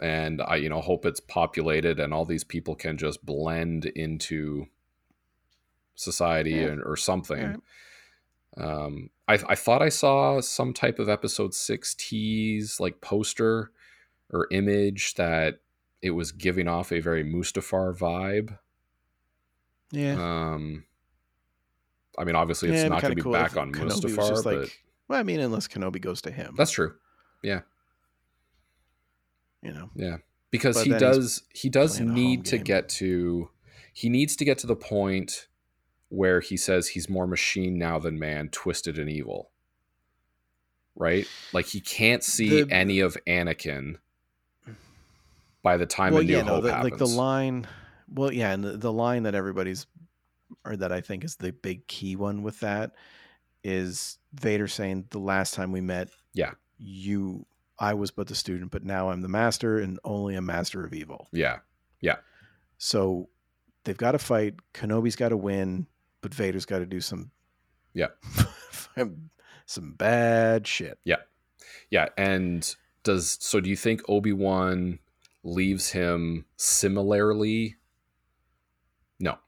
and 0.00 0.42
I, 0.42 0.56
you 0.56 0.68
know, 0.68 0.80
hope 0.82 1.06
it's 1.06 1.20
populated 1.20 1.98
and 1.98 2.12
all 2.12 2.24
these 2.26 2.44
people 2.44 2.74
can 2.76 2.98
just 2.98 3.24
blend 3.24 3.86
into 3.86 4.66
society 5.94 6.52
Yeah. 6.52 6.66
and, 6.66 6.82
or 6.84 6.96
something. 6.96 7.62
Alright. 8.58 8.80
Um, 8.82 9.10
I, 9.28 9.38
I 9.48 9.54
thought 9.54 9.82
I 9.82 9.90
saw 9.90 10.40
some 10.40 10.72
type 10.72 10.98
of 10.98 11.08
episode 11.08 11.54
six 11.54 11.94
tease, 11.94 12.80
like 12.80 13.00
poster 13.00 13.70
or 14.32 14.48
image 14.50 15.14
that 15.14 15.60
it 16.00 16.10
was 16.12 16.32
giving 16.32 16.68
off 16.68 16.92
a 16.92 17.00
very 17.00 17.24
Mustafar 17.24 17.96
vibe. 17.96 18.56
Yeah. 19.90 20.14
Um, 20.18 20.84
I 22.18 22.24
mean, 22.24 22.36
obviously, 22.36 22.70
it's 22.70 22.82
Yeah, 22.82 22.88
not 22.88 23.02
going 23.02 23.12
to 23.12 23.16
be 23.16 23.22
cool 23.22 23.32
back 23.32 23.56
on 23.56 23.72
Kenobi 23.72 24.14
Mustafar, 24.14 24.44
but 24.44 24.56
like- 24.60 24.84
well, 25.08 25.18
I 25.18 25.22
mean 25.22 25.40
unless 25.40 25.68
Kenobi 25.68 26.00
goes 26.00 26.20
to 26.22 26.30
him. 26.30 26.54
that's 26.56 26.70
true. 26.70 26.94
Yeah. 27.42 27.60
You 29.62 29.72
know. 29.72 29.90
Yeah, 29.94 30.18
because 30.50 30.82
he 30.82 30.90
does 30.90 31.42
he 31.52 31.68
does 31.68 32.00
need 32.00 32.44
to 32.46 32.58
get 32.58 32.88
to 32.90 33.50
he 33.92 34.08
needs 34.08 34.36
to 34.36 34.44
get 34.44 34.58
to 34.58 34.66
the 34.66 34.76
point 34.76 35.47
where 36.08 36.40
he 36.40 36.56
says 36.56 36.88
he's 36.88 37.08
more 37.08 37.26
machine 37.26 37.78
now 37.78 37.98
than 37.98 38.18
man, 38.18 38.48
twisted 38.48 38.98
and 38.98 39.10
evil. 39.10 39.50
Right? 40.96 41.26
Like 41.52 41.66
he 41.66 41.80
can't 41.80 42.24
see 42.24 42.62
The- 42.62 42.72
any 42.72 43.00
of 43.00 43.16
Anakin 43.26 43.96
by 45.62 45.76
the 45.76 45.86
time 45.86 46.12
well, 46.12 46.22
a 46.22 46.24
New 46.24 46.32
yeah, 46.36 46.42
no, 46.42 46.54
Hope 46.54 46.64
the, 46.64 46.72
happens. 46.72 46.90
like 46.92 46.98
the 46.98 47.06
line. 47.06 47.66
Well, 48.12 48.32
yeah, 48.32 48.52
and 48.52 48.64
the, 48.64 48.76
the 48.76 48.92
line 48.92 49.24
that 49.24 49.34
everybody's, 49.34 49.86
or 50.64 50.76
that 50.76 50.92
I 50.92 51.00
think 51.00 51.24
is 51.24 51.36
the 51.36 51.52
big 51.52 51.86
key 51.88 52.16
one 52.16 52.42
with 52.42 52.60
that, 52.60 52.92
is 53.62 54.18
Vader 54.32 54.66
saying, 54.66 55.06
"The 55.10 55.18
last 55.18 55.52
time 55.54 55.72
we 55.72 55.80
met, 55.82 56.08
Yeah. 56.32 56.52
you, 56.78 57.44
I 57.78 57.94
was 57.94 58.10
but 58.10 58.28
the 58.28 58.34
student, 58.34 58.70
but 58.70 58.82
now 58.84 59.10
I'm 59.10 59.20
the 59.20 59.28
master, 59.28 59.78
and 59.78 59.98
only 60.04 60.36
a 60.36 60.40
master 60.40 60.84
of 60.84 60.94
evil." 60.94 61.28
Yeah. 61.32 61.58
Yeah, 62.00 62.16
So 62.78 63.28
they've 63.84 63.96
got 63.96 64.12
to 64.12 64.18
fight. 64.20 64.54
Kenobi's 64.72 65.16
got 65.16 65.30
to 65.30 65.36
win, 65.36 65.88
but 66.20 66.34
Vader's 66.34 66.66
got 66.66 66.78
to 66.80 66.86
do 66.86 67.00
some, 67.00 67.30
Yeah. 67.94 68.08
some 69.66 69.92
bad 69.92 70.66
shit. 70.66 70.98
yeah. 71.04 71.16
Yeah. 71.90 72.06
And 72.16 72.74
does 73.02 73.38
so? 73.40 73.60
Do 73.60 73.70
you 73.70 73.76
think 73.76 74.02
Obi 74.08 74.32
Wan 74.32 74.98
leaves 75.44 75.90
him 75.90 76.44
similarly? 76.56 77.76
No. 79.20 79.38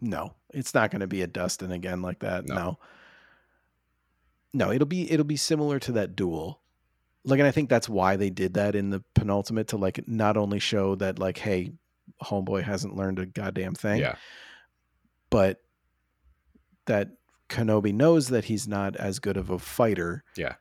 No, 0.00 0.34
it's 0.52 0.74
not 0.74 0.90
going 0.90 1.00
to 1.00 1.06
be 1.06 1.22
a 1.22 1.26
Dustin 1.26 1.72
again 1.72 2.02
like 2.02 2.20
that. 2.20 2.46
No. 2.46 2.54
No. 2.54 2.78
no. 4.52 4.72
it'll 4.72 4.86
be 4.86 5.10
it'll 5.10 5.24
be 5.24 5.36
similar 5.36 5.78
to 5.80 5.92
that 5.92 6.14
duel. 6.16 6.60
Like, 7.24 7.40
and 7.40 7.48
I 7.48 7.50
think 7.50 7.68
that's 7.68 7.88
why 7.88 8.16
they 8.16 8.30
did 8.30 8.54
that 8.54 8.74
in 8.74 8.90
the 8.90 9.02
penultimate 9.14 9.68
to 9.68 9.76
like 9.76 10.06
not 10.08 10.36
only 10.36 10.58
show 10.58 10.94
that 10.96 11.18
like, 11.18 11.36
hey, 11.38 11.72
homeboy 12.22 12.62
hasn't 12.62 12.96
learned 12.96 13.18
a 13.18 13.26
goddamn 13.26 13.74
thing, 13.74 14.00
Yeah, 14.00 14.14
but 15.30 15.60
that 16.88 17.12
Kenobi 17.48 17.94
knows 17.94 18.28
that 18.28 18.44
he's 18.44 18.68
not 18.68 18.96
as 18.96 19.18
good 19.18 19.36
of 19.36 19.48
a 19.48 19.58
fighter. 19.58 20.24
Yeah. 20.36 20.56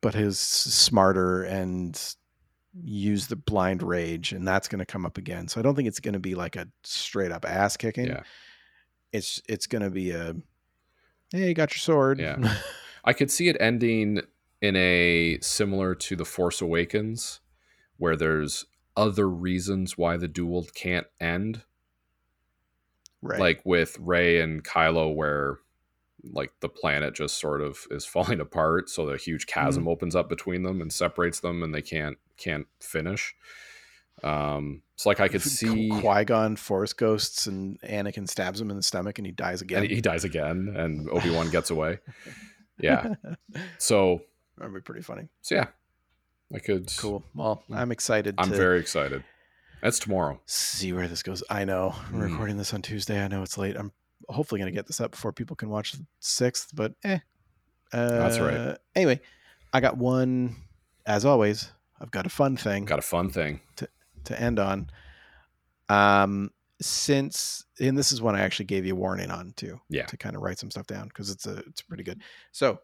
But 0.00 0.14
he's 0.14 0.38
smarter 0.38 1.42
and 1.42 2.00
use 2.82 3.26
the 3.26 3.36
blind 3.36 3.82
rage, 3.82 4.32
and 4.32 4.46
that's 4.46 4.68
going 4.68 4.78
to 4.78 4.86
come 4.86 5.04
up 5.04 5.18
again. 5.18 5.48
So 5.48 5.60
I 5.60 5.62
don't 5.62 5.74
think 5.74 5.88
it's 5.88 6.00
going 6.00 6.14
to 6.14 6.20
be 6.20 6.34
like 6.34 6.56
a 6.56 6.68
straight 6.84 7.32
up 7.32 7.44
ass 7.44 7.76
kicking. 7.76 8.06
yeah. 8.06 8.22
It's 9.12 9.40
it's 9.48 9.66
going 9.66 9.82
to 9.82 9.90
be 9.90 10.10
a 10.10 10.34
hey, 11.30 11.48
you 11.48 11.54
got 11.54 11.72
your 11.72 11.78
sword. 11.78 12.20
Yeah. 12.20 12.56
I 13.04 13.12
could 13.12 13.30
see 13.30 13.48
it 13.48 13.56
ending 13.58 14.20
in 14.60 14.76
a 14.76 15.38
similar 15.40 15.94
to 15.94 16.16
the 16.16 16.24
Force 16.24 16.60
Awakens, 16.60 17.40
where 17.96 18.16
there's 18.16 18.66
other 18.96 19.28
reasons 19.28 19.96
why 19.96 20.16
the 20.16 20.28
duel 20.28 20.66
can't 20.74 21.06
end, 21.20 21.62
right. 23.22 23.40
like 23.40 23.60
with 23.64 23.96
Rey 24.00 24.40
and 24.40 24.64
Kylo, 24.64 25.14
where 25.14 25.58
like 26.32 26.52
the 26.60 26.68
planet 26.68 27.14
just 27.14 27.38
sort 27.38 27.60
of 27.60 27.86
is 27.90 28.04
falling 28.06 28.40
apart, 28.40 28.88
so 28.88 29.06
the 29.06 29.16
huge 29.16 29.46
chasm 29.46 29.88
opens 29.88 30.16
up 30.16 30.28
between 30.28 30.62
them 30.62 30.80
and 30.80 30.92
separates 30.92 31.40
them, 31.40 31.62
and 31.62 31.74
they 31.74 31.82
can't 31.82 32.18
can't 32.36 32.66
finish. 32.80 33.34
Um, 34.24 34.82
it's 34.94 35.06
like 35.06 35.20
I 35.20 35.28
could 35.28 35.42
see 35.42 35.90
Qui 35.90 36.24
Gon 36.24 36.56
Force 36.56 36.92
Ghosts 36.92 37.46
and 37.46 37.80
Anakin 37.82 38.28
stabs 38.28 38.60
him 38.60 38.70
in 38.70 38.76
the 38.76 38.82
stomach 38.82 39.18
and 39.18 39.26
he 39.26 39.32
dies 39.32 39.62
again. 39.62 39.82
And 39.82 39.90
he 39.90 40.00
dies 40.00 40.24
again, 40.24 40.74
and 40.76 41.08
Obi 41.12 41.30
Wan 41.30 41.50
gets 41.50 41.70
away. 41.70 41.98
Yeah. 42.80 43.14
So 43.78 44.22
that'd 44.56 44.74
be 44.74 44.80
pretty 44.80 45.02
funny. 45.02 45.28
So 45.42 45.56
yeah, 45.56 45.66
I 46.54 46.58
could. 46.58 46.92
Cool. 46.96 47.24
Well, 47.34 47.62
I'm 47.72 47.92
excited. 47.92 48.34
I'm 48.38 48.50
very 48.50 48.80
excited. 48.80 49.24
That's 49.82 49.98
tomorrow. 49.98 50.40
See 50.46 50.92
where 50.92 51.08
this 51.08 51.22
goes. 51.22 51.42
I 51.50 51.64
know. 51.64 51.94
We're 52.12 52.26
mm. 52.26 52.30
recording 52.30 52.56
this 52.56 52.74
on 52.74 52.82
Tuesday. 52.82 53.22
I 53.22 53.28
know 53.28 53.42
it's 53.42 53.56
late. 53.56 53.76
I'm 53.76 53.92
hopefully 54.28 54.60
going 54.60 54.72
to 54.72 54.76
get 54.76 54.86
this 54.86 55.00
up 55.00 55.12
before 55.12 55.32
people 55.32 55.56
can 55.56 55.70
watch 55.70 55.92
the 55.92 56.04
sixth, 56.20 56.70
but 56.74 56.94
eh. 57.04 57.18
Uh, 57.92 58.08
That's 58.08 58.38
right. 58.38 58.56
Uh, 58.56 58.76
anyway, 58.94 59.20
I 59.72 59.80
got 59.80 59.96
one. 59.96 60.56
As 61.06 61.24
always, 61.24 61.70
I've 62.00 62.10
got 62.10 62.26
a 62.26 62.30
fun 62.30 62.56
thing. 62.56 62.84
Got 62.84 62.98
a 62.98 63.02
fun 63.02 63.30
thing 63.30 63.60
to 63.76 63.88
to 64.24 64.40
end 64.40 64.58
on. 64.58 64.90
Um, 65.88 66.50
since 66.80 67.64
and 67.80 67.96
this 67.96 68.12
is 68.12 68.20
one 68.20 68.36
I 68.36 68.40
actually 68.40 68.66
gave 68.66 68.84
you 68.84 68.94
a 68.94 68.96
warning 68.96 69.30
on 69.30 69.52
too. 69.56 69.80
Yeah. 69.88 70.06
To 70.06 70.16
kind 70.16 70.36
of 70.36 70.42
write 70.42 70.58
some 70.58 70.70
stuff 70.70 70.86
down 70.86 71.08
because 71.08 71.30
it's 71.30 71.46
a 71.46 71.58
it's 71.58 71.82
pretty 71.82 72.02
good. 72.02 72.22
So 72.52 72.80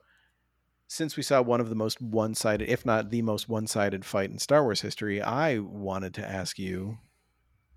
since 0.94 1.16
we 1.16 1.24
saw 1.24 1.42
one 1.42 1.60
of 1.60 1.68
the 1.68 1.74
most 1.74 2.00
one-sided, 2.00 2.68
if 2.70 2.86
not 2.86 3.10
the 3.10 3.20
most 3.20 3.48
one-sided 3.48 4.04
fight 4.04 4.30
in 4.30 4.38
Star 4.38 4.62
Wars 4.62 4.80
history, 4.80 5.20
I 5.20 5.58
wanted 5.58 6.14
to 6.14 6.28
ask 6.28 6.56
you, 6.56 6.98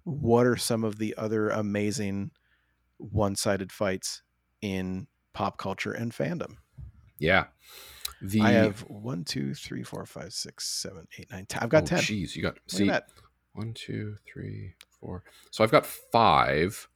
what 0.04 0.46
are 0.46 0.56
some 0.56 0.84
of 0.84 1.00
the 1.00 1.16
other 1.18 1.50
amazing 1.50 2.30
one-sided 2.98 3.72
fights 3.72 4.22
in 4.62 5.08
pop 5.34 5.58
culture 5.58 5.92
and 5.92 6.12
fandom? 6.12 6.58
Yeah. 7.18 7.46
The 8.22 8.42
I 8.42 8.52
have 8.52 8.82
one, 8.82 9.24
two, 9.24 9.56
three, 9.56 9.82
four, 9.82 10.06
five, 10.06 10.32
six, 10.32 10.68
seven, 10.68 11.08
eight, 11.18 11.32
nine, 11.32 11.48
ten. 11.48 11.64
I've 11.64 11.70
got 11.70 11.84
oh, 11.84 11.88
ten. 11.88 12.00
Jeez, 12.00 12.36
you 12.36 12.44
got 12.44 12.54
Look 12.54 12.62
see 12.68 12.92
one, 13.54 13.74
two, 13.74 14.16
three, 14.32 14.76
four. 15.00 15.24
So 15.50 15.64
I've 15.64 15.72
got 15.72 15.88
five. 15.88 16.88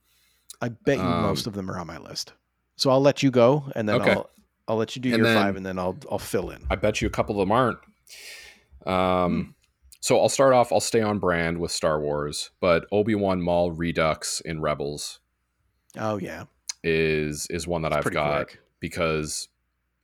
I 0.61 0.69
bet 0.69 0.97
you 0.97 1.03
um, 1.03 1.23
most 1.23 1.47
of 1.47 1.53
them 1.53 1.69
are 1.69 1.79
on 1.79 1.87
my 1.87 1.97
list. 1.97 2.33
So 2.75 2.91
I'll 2.91 3.01
let 3.01 3.23
you 3.23 3.31
go, 3.31 3.71
and 3.75 3.89
then 3.89 4.01
okay. 4.01 4.11
I'll 4.11 4.29
I'll 4.67 4.77
let 4.77 4.95
you 4.95 5.01
do 5.01 5.09
and 5.09 5.17
your 5.17 5.27
then, 5.27 5.43
five, 5.43 5.55
and 5.55 5.65
then 5.65 5.79
I'll 5.79 5.97
I'll 6.09 6.19
fill 6.19 6.49
in. 6.49 6.65
I 6.69 6.75
bet 6.75 7.01
you 7.01 7.07
a 7.07 7.11
couple 7.11 7.39
of 7.39 7.47
them 7.47 7.51
aren't. 7.51 7.79
Um, 8.85 9.43
hmm. 9.43 9.51
so 9.99 10.19
I'll 10.19 10.29
start 10.29 10.53
off. 10.53 10.71
I'll 10.71 10.79
stay 10.79 11.01
on 11.01 11.19
brand 11.19 11.57
with 11.59 11.71
Star 11.71 11.99
Wars, 11.99 12.51
but 12.59 12.85
Obi 12.91 13.15
Wan 13.15 13.41
Maul 13.41 13.71
Redux 13.71 14.41
in 14.41 14.61
Rebels. 14.61 15.19
Oh 15.97 16.17
yeah, 16.17 16.45
is 16.83 17.47
is 17.49 17.67
one 17.67 17.81
that 17.83 17.91
it's 17.91 18.07
I've 18.07 18.13
got 18.13 18.47
quick. 18.47 18.59
because 18.79 19.49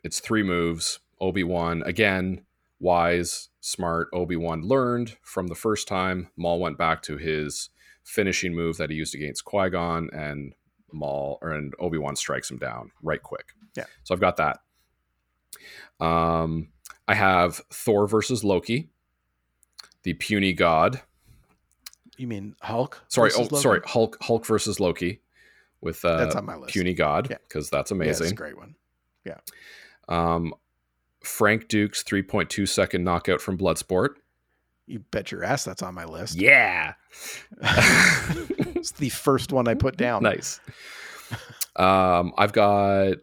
it's 0.03 0.19
three 0.19 0.43
moves. 0.43 0.99
Obi 1.19 1.43
Wan 1.43 1.81
again, 1.85 2.41
wise, 2.79 3.49
smart. 3.61 4.09
Obi 4.13 4.35
Wan 4.35 4.61
learned 4.61 5.17
from 5.21 5.47
the 5.47 5.55
first 5.55 5.87
time. 5.87 6.29
Maul 6.35 6.59
went 6.59 6.77
back 6.77 7.01
to 7.03 7.17
his 7.17 7.69
finishing 8.03 8.55
move 8.55 8.77
that 8.77 8.89
he 8.89 8.95
used 8.95 9.15
against 9.15 9.45
Qui 9.45 9.69
Gon, 9.69 10.09
and 10.13 10.53
Maul 10.91 11.39
or 11.41 11.51
and 11.51 11.73
Obi 11.79 11.97
Wan 11.97 12.15
strikes 12.15 12.49
him 12.49 12.57
down 12.57 12.91
right 13.01 13.21
quick. 13.21 13.53
Yeah. 13.77 13.85
So 14.03 14.13
I've 14.13 14.19
got 14.19 14.37
that. 14.37 14.59
Um, 16.03 16.69
I 17.07 17.15
have 17.15 17.61
Thor 17.71 18.07
versus 18.07 18.43
Loki, 18.43 18.89
the 20.03 20.13
puny 20.13 20.53
god. 20.53 21.01
You 22.17 22.27
mean 22.27 22.55
Hulk? 22.61 23.03
Sorry, 23.07 23.31
oh, 23.35 23.43
Loki? 23.43 23.57
sorry, 23.57 23.81
Hulk. 23.85 24.17
Hulk 24.21 24.45
versus 24.45 24.79
Loki, 24.79 25.21
with 25.81 26.03
uh, 26.03 26.17
that's 26.17 26.35
on 26.35 26.45
my 26.45 26.55
list. 26.55 26.73
Puny 26.73 26.93
god, 26.93 27.27
because 27.27 27.67
yeah. 27.67 27.77
that's 27.77 27.91
amazing. 27.91 28.11
Yeah, 28.13 28.19
that's 28.19 28.31
a 28.31 28.35
great 28.35 28.57
one. 28.57 28.75
Yeah. 29.23 29.37
Um, 30.09 30.53
Frank 31.23 31.67
Dux's 31.67 32.03
3.2 32.03 32.67
second 32.67 33.03
knockout 33.03 33.41
from 33.41 33.57
Bloodsport. 33.57 34.15
You 34.87 34.99
bet 35.11 35.31
your 35.31 35.43
ass 35.43 35.65
that's 35.65 35.83
on 35.83 35.93
my 35.93 36.05
list. 36.05 36.35
Yeah. 36.35 36.93
it's 37.61 38.91
the 38.91 39.09
first 39.09 39.51
one 39.51 39.67
I 39.67 39.73
put 39.73 39.97
down. 39.97 40.23
Nice. 40.27 40.61
Um, 41.75 42.33
I've 42.37 42.53
got 42.53 43.17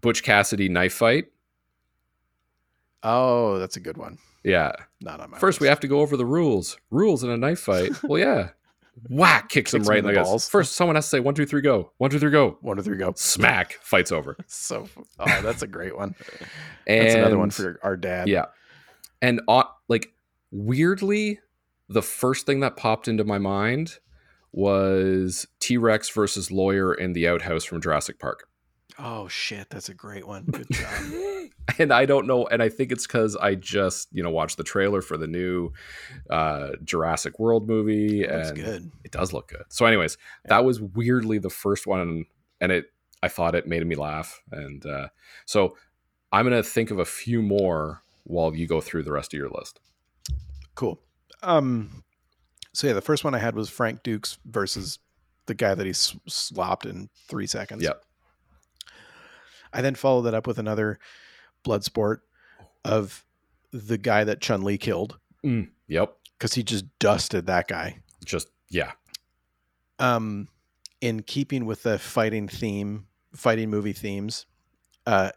Butch 0.00 0.22
Cassidy 0.22 0.68
knife 0.68 0.94
fight. 0.94 1.26
Oh, 3.02 3.58
that's 3.58 3.76
a 3.76 3.80
good 3.80 3.96
one. 3.96 4.18
Yeah. 4.44 4.72
Not 5.00 5.20
on 5.20 5.30
my 5.30 5.38
First, 5.38 5.56
list. 5.56 5.60
we 5.60 5.68
have 5.68 5.80
to 5.80 5.88
go 5.88 6.00
over 6.00 6.16
the 6.16 6.26
rules. 6.26 6.78
Rules 6.90 7.22
in 7.22 7.30
a 7.30 7.36
knife 7.36 7.60
fight. 7.60 8.02
well, 8.02 8.18
yeah. 8.18 8.50
Whack 9.08 9.48
kicks, 9.48 9.70
kicks 9.70 9.74
him 9.74 9.88
right 9.88 9.98
in 9.98 10.06
the 10.06 10.20
balls. 10.20 10.48
First, 10.48 10.72
someone 10.72 10.96
has 10.96 11.04
to 11.04 11.10
say 11.10 11.20
one, 11.20 11.34
two, 11.34 11.46
three, 11.46 11.60
go. 11.60 11.92
One, 11.98 12.10
two, 12.10 12.18
three, 12.18 12.32
go. 12.32 12.58
One, 12.62 12.76
two, 12.76 12.82
three, 12.82 12.96
go. 12.96 13.12
Smack. 13.16 13.74
Fight's 13.80 14.10
over. 14.10 14.36
so, 14.46 14.88
oh, 15.20 15.42
that's 15.42 15.62
a 15.62 15.68
great 15.68 15.96
one. 15.96 16.14
and, 16.86 17.02
that's 17.02 17.14
another 17.14 17.38
one 17.38 17.50
for 17.50 17.78
our 17.82 17.96
dad. 17.96 18.28
Yeah. 18.28 18.46
And 19.22 19.40
uh, 19.46 19.64
like 19.88 20.12
weirdly, 20.50 21.40
the 21.88 22.02
first 22.02 22.46
thing 22.46 22.60
that 22.60 22.76
popped 22.76 23.06
into 23.06 23.24
my 23.24 23.38
mind 23.38 23.98
was 24.52 25.46
T 25.60 25.76
Rex 25.76 26.10
versus 26.10 26.50
Lawyer 26.50 26.94
in 26.94 27.12
the 27.12 27.28
outhouse 27.28 27.64
from 27.64 27.80
Jurassic 27.80 28.18
Park. 28.18 28.48
Oh 28.98 29.28
shit, 29.28 29.70
that's 29.70 29.88
a 29.88 29.94
great 29.94 30.26
one. 30.26 30.44
Good 30.50 30.66
job. 30.70 30.90
and 31.78 31.92
I 31.92 32.04
don't 32.04 32.26
know, 32.26 32.46
and 32.48 32.62
I 32.62 32.68
think 32.68 32.90
it's 32.90 33.06
because 33.06 33.36
I 33.36 33.54
just 33.54 34.08
you 34.12 34.22
know 34.22 34.30
watched 34.30 34.56
the 34.56 34.64
trailer 34.64 35.00
for 35.02 35.16
the 35.16 35.28
new 35.28 35.72
uh, 36.30 36.70
Jurassic 36.82 37.38
World 37.38 37.68
movie, 37.68 38.22
it 38.22 38.30
and 38.30 38.56
good. 38.56 38.90
it 39.04 39.12
does 39.12 39.32
look 39.32 39.48
good. 39.48 39.64
So, 39.68 39.86
anyways, 39.86 40.18
yeah. 40.44 40.48
that 40.48 40.64
was 40.64 40.80
weirdly 40.80 41.38
the 41.38 41.50
first 41.50 41.86
one, 41.86 42.26
and 42.60 42.72
it 42.72 42.86
I 43.22 43.28
thought 43.28 43.54
it 43.54 43.68
made 43.68 43.86
me 43.86 43.94
laugh, 43.94 44.42
and 44.50 44.84
uh, 44.84 45.08
so 45.46 45.76
I'm 46.32 46.44
gonna 46.44 46.62
think 46.62 46.90
of 46.90 46.98
a 46.98 47.04
few 47.04 47.40
more 47.40 48.02
while 48.24 48.54
you 48.54 48.66
go 48.66 48.80
through 48.80 49.04
the 49.04 49.12
rest 49.12 49.32
of 49.32 49.38
your 49.38 49.50
list. 49.50 49.80
Cool. 50.74 51.00
Um. 51.42 52.02
So 52.72 52.86
yeah, 52.88 52.92
the 52.94 53.00
first 53.00 53.24
one 53.24 53.34
I 53.34 53.38
had 53.38 53.54
was 53.54 53.70
Frank 53.70 54.02
Dux 54.02 54.38
versus 54.44 54.98
the 55.46 55.54
guy 55.54 55.74
that 55.74 55.86
he 55.86 55.92
slopped 55.92 56.84
in 56.84 57.08
three 57.28 57.46
seconds. 57.46 57.82
Yep. 57.82 58.04
I 59.72 59.82
then 59.82 59.94
followed 59.94 60.22
that 60.22 60.34
up 60.34 60.46
with 60.46 60.58
another 60.58 60.98
blood 61.62 61.84
sport 61.84 62.22
of 62.84 63.24
the 63.72 63.98
guy 63.98 64.24
that 64.24 64.40
Chong 64.40 64.62
Li 64.62 64.78
killed. 64.78 65.18
Mm, 65.44 65.68
yep. 65.86 66.16
Because 66.38 66.54
he 66.54 66.62
just 66.62 66.86
dusted 66.98 67.46
that 67.46 67.68
guy. 67.68 67.98
Just 68.24 68.48
yeah. 68.68 68.92
Um, 69.98 70.48
in 71.00 71.22
keeping 71.22 71.66
with 71.66 71.82
the 71.82 71.98
fighting 71.98 72.48
theme, 72.48 73.06
fighting 73.34 73.70
movie 73.70 73.92
themes, 73.92 74.46
uh, 75.06 75.30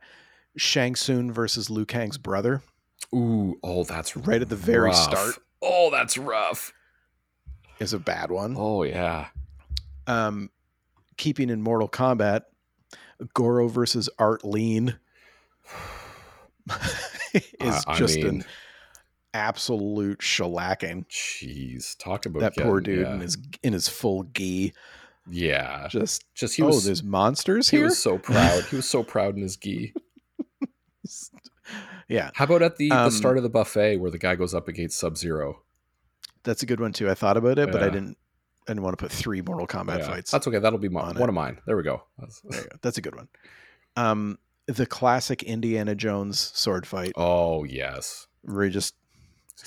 Shang 0.58 0.96
Tsung 0.96 1.32
versus 1.32 1.70
Liu 1.70 1.86
Kang's 1.86 2.18
brother. 2.18 2.62
Ooh, 3.14 3.58
oh, 3.64 3.84
that's 3.84 4.16
right 4.16 4.42
at 4.42 4.50
the 4.50 4.56
very 4.56 4.94
start. 4.94 5.36
Oh, 5.62 5.90
that's 5.92 6.18
rough. 6.18 6.74
Is 7.80 7.94
a 7.94 8.00
bad 8.00 8.30
one. 8.30 8.56
Oh 8.58 8.84
yeah. 8.84 9.28
Um, 10.08 10.50
keeping 11.18 11.50
in 11.50 11.62
Mortal 11.62 11.90
Kombat, 11.90 12.44
Goro 13.34 13.68
versus 13.68 14.10
Art 14.18 14.44
Lean 14.44 14.98
is 17.34 17.86
just 17.96 18.18
mean, 18.18 18.28
an 18.28 18.46
absolute 19.34 20.20
shellacking. 20.20 21.06
Jeez, 21.08 21.98
talk 21.98 22.26
about 22.26 22.40
that 22.42 22.56
getting, 22.56 22.70
poor 22.70 22.82
dude 22.82 23.06
yeah. 23.06 23.14
in 23.14 23.22
his 23.22 23.38
in 23.64 23.74
his 23.74 23.88
full 23.88 24.24
gi. 24.24 24.74
Yeah, 25.30 25.88
just 25.90 26.26
just 26.34 26.56
he 26.56 26.64
oh, 26.64 26.68
was. 26.68 26.86
there's 26.86 27.04
monsters 27.04 27.70
he 27.70 27.78
here. 27.78 27.86
He 27.86 27.90
was 27.90 28.00
so 28.00 28.18
proud. 28.18 28.64
he 28.66 28.76
was 28.76 28.90
so 28.90 29.04
proud 29.04 29.36
in 29.36 29.42
his 29.44 29.56
gi. 29.56 29.94
yeah. 32.08 32.32
How 32.34 32.46
about 32.46 32.64
at 32.64 32.78
the 32.78 32.92
um, 32.92 33.06
the 33.06 33.12
start 33.12 33.38
of 33.38 33.44
the 33.44 33.50
buffet 33.50 33.98
where 33.98 34.12
the 34.12 34.18
guy 34.18 34.36
goes 34.36 34.54
up 34.54 34.68
against 34.68 35.00
Sub 35.00 35.18
Zero? 35.18 35.62
That's 36.44 36.64
a 36.64 36.66
good 36.66 36.80
one 36.80 36.92
too. 36.92 37.10
I 37.10 37.14
thought 37.14 37.38
about 37.38 37.60
it, 37.60 37.68
yeah. 37.68 37.72
but 37.72 37.84
I 37.84 37.90
didn't 37.90 38.18
I 38.68 38.72
didn't 38.72 38.84
want 38.84 38.98
to 38.98 39.04
put 39.04 39.12
three 39.12 39.42
Mortal 39.42 39.68
Kombat 39.68 40.00
yeah, 40.00 40.08
fights. 40.08 40.32
That's 40.32 40.48
okay. 40.48 40.60
That'll 40.60 40.80
be 40.80 40.90
my, 40.90 41.02
on 41.02 41.16
one 41.16 41.24
it. 41.24 41.30
of 41.30 41.34
mine. 41.34 41.60
There 41.66 41.76
we 41.76 41.84
go. 41.84 42.04
That's, 42.20 42.42
there 42.42 42.62
go. 42.62 42.70
that's 42.82 42.98
a 42.98 43.02
good 43.02 43.16
one. 43.16 43.28
Um, 43.96 44.38
the 44.68 44.86
classic 44.86 45.44
Indiana 45.44 45.96
Jones 45.96 46.52
sword 46.54 46.86
fight. 46.86 47.14
Oh 47.16 47.64
yes, 47.64 48.28
where 48.44 48.66
he 48.66 48.70
just 48.70 48.96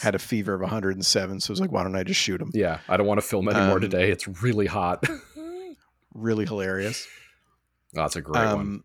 had 0.00 0.14
a 0.14 0.18
fever 0.18 0.54
of 0.54 0.60
107, 0.60 1.40
so 1.40 1.50
it 1.50 1.52
was 1.52 1.60
like, 1.60 1.72
why 1.72 1.82
don't 1.82 1.96
I 1.96 2.02
just 2.02 2.20
shoot 2.20 2.40
him? 2.40 2.50
Yeah, 2.54 2.78
I 2.88 2.96
don't 2.96 3.06
want 3.06 3.20
to 3.20 3.26
film 3.26 3.48
anymore 3.48 3.76
um, 3.76 3.80
today. 3.80 4.10
It's 4.10 4.26
really 4.42 4.66
hot. 4.66 5.04
really 6.14 6.46
hilarious. 6.46 7.06
Oh, 7.96 8.00
that's 8.02 8.16
a 8.16 8.22
great 8.22 8.44
um, 8.44 8.84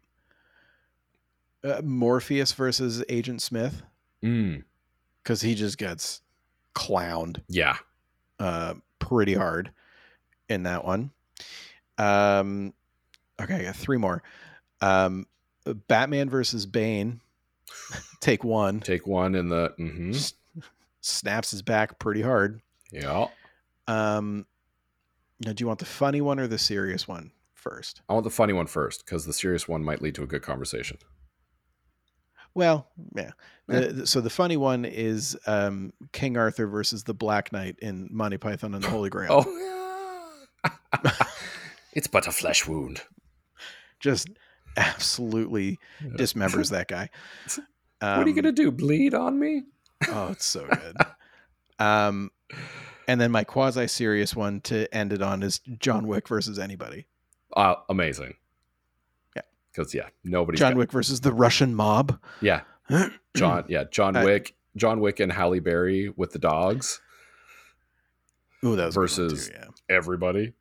one. 1.64 1.72
Uh, 1.72 1.82
Morpheus 1.84 2.54
versus 2.54 3.04
Agent 3.10 3.42
Smith. 3.42 3.84
Because 4.22 5.42
mm. 5.42 5.44
he 5.44 5.56
just 5.56 5.78
gets 5.78 6.22
clowned. 6.76 7.42
Yeah. 7.48 7.78
Uh, 8.40 8.76
pretty 9.00 9.34
hard 9.34 9.72
in 10.50 10.64
that 10.64 10.84
one. 10.84 11.12
Um, 11.98 12.74
okay, 13.42 13.56
I 13.56 13.64
got 13.64 13.76
three 13.76 13.98
more. 13.98 14.24
Um, 14.82 15.26
Batman 15.88 16.30
versus 16.30 16.66
Bane. 16.66 17.22
Take 18.20 18.44
one. 18.44 18.80
Take 18.80 19.08
one 19.08 19.36
in 19.36 19.50
the 19.50 19.74
mm-hmm. 19.80 20.60
snaps 21.02 21.52
his 21.52 21.62
back 21.62 22.00
pretty 22.00 22.22
hard. 22.22 22.62
Yeah. 22.92 23.28
Um, 23.88 24.46
now, 25.40 25.54
do 25.54 25.62
you 25.62 25.68
want 25.68 25.80
the 25.80 25.86
funny 25.86 26.22
one 26.22 26.40
or 26.40 26.48
the 26.48 26.58
serious 26.58 27.08
one 27.08 27.32
first? 27.54 28.02
I 28.10 28.14
want 28.14 28.24
the 28.24 28.30
funny 28.30 28.54
one 28.54 28.68
first 28.68 29.06
because 29.06 29.26
the 29.26 29.34
serious 29.34 29.68
one 29.68 29.84
might 29.84 30.02
lead 30.02 30.16
to 30.16 30.24
a 30.24 30.28
good 30.28 30.42
conversation. 30.42 30.98
Well, 32.54 32.88
yeah. 33.16 33.32
The, 33.68 34.08
so 34.08 34.22
the 34.22 34.30
funny 34.30 34.58
one 34.58 34.84
is 34.84 35.38
um, 35.46 35.94
King 36.12 36.36
Arthur 36.36 36.66
versus 36.68 37.04
the 37.04 37.14
Black 37.14 37.54
Knight 37.54 37.78
in 37.80 38.10
Monty 38.12 38.38
Python 38.38 38.74
and 38.74 38.84
the 38.84 38.90
Holy 38.90 39.10
Grail. 39.10 39.46
oh, 39.46 39.89
it's 41.94 42.08
but 42.08 42.28
a 42.28 42.32
flesh 42.32 42.68
wound. 42.68 43.02
Just 44.00 44.30
absolutely 44.78 45.80
dismembers 46.02 46.72
that 46.72 46.88
guy. 46.88 47.10
Um, 47.58 47.62
what 48.18 48.26
are 48.26 48.30
you 48.30 48.36
gonna 48.36 48.52
do? 48.52 48.72
Bleed 48.72 49.14
on 49.14 49.40
me? 49.40 49.64
Oh, 50.08 50.30
it's 50.32 50.46
so 50.46 50.66
good. 50.66 50.96
um, 51.78 52.32
and 53.06 53.20
then 53.20 53.32
my 53.32 53.44
quasi 53.44 53.86
serious 53.88 54.34
one 54.34 54.62
to 54.62 54.88
end 54.96 55.12
it 55.12 55.22
on 55.22 55.44
is 55.44 55.60
John 55.60 56.08
Wick 56.08 56.30
versus 56.30 56.58
anybody. 56.58 57.06
Uh, 57.54 57.76
amazing. 57.90 58.36
Yeah, 59.36 59.42
because 59.74 59.94
yeah, 59.94 60.08
nobody. 60.24 60.58
John 60.58 60.78
Wick 60.78 60.94
versus 60.94 61.20
the 61.20 61.34
Russian 61.34 61.76
mob. 61.76 62.18
Yeah, 62.40 62.62
John. 63.36 63.66
Yeah, 63.68 63.84
John 63.92 64.14
Wick. 64.24 64.56
John 64.78 65.02
Wick 65.02 65.20
and 65.20 65.34
Halle 65.34 65.60
Berry 65.60 66.14
with 66.16 66.32
the 66.32 66.40
dogs. 66.40 67.02
Ooh, 68.64 68.76
that 68.76 68.88
was 68.88 68.96
versus 68.96 69.48
too, 69.48 69.54
yeah. 69.56 69.66
everybody. 69.90 70.54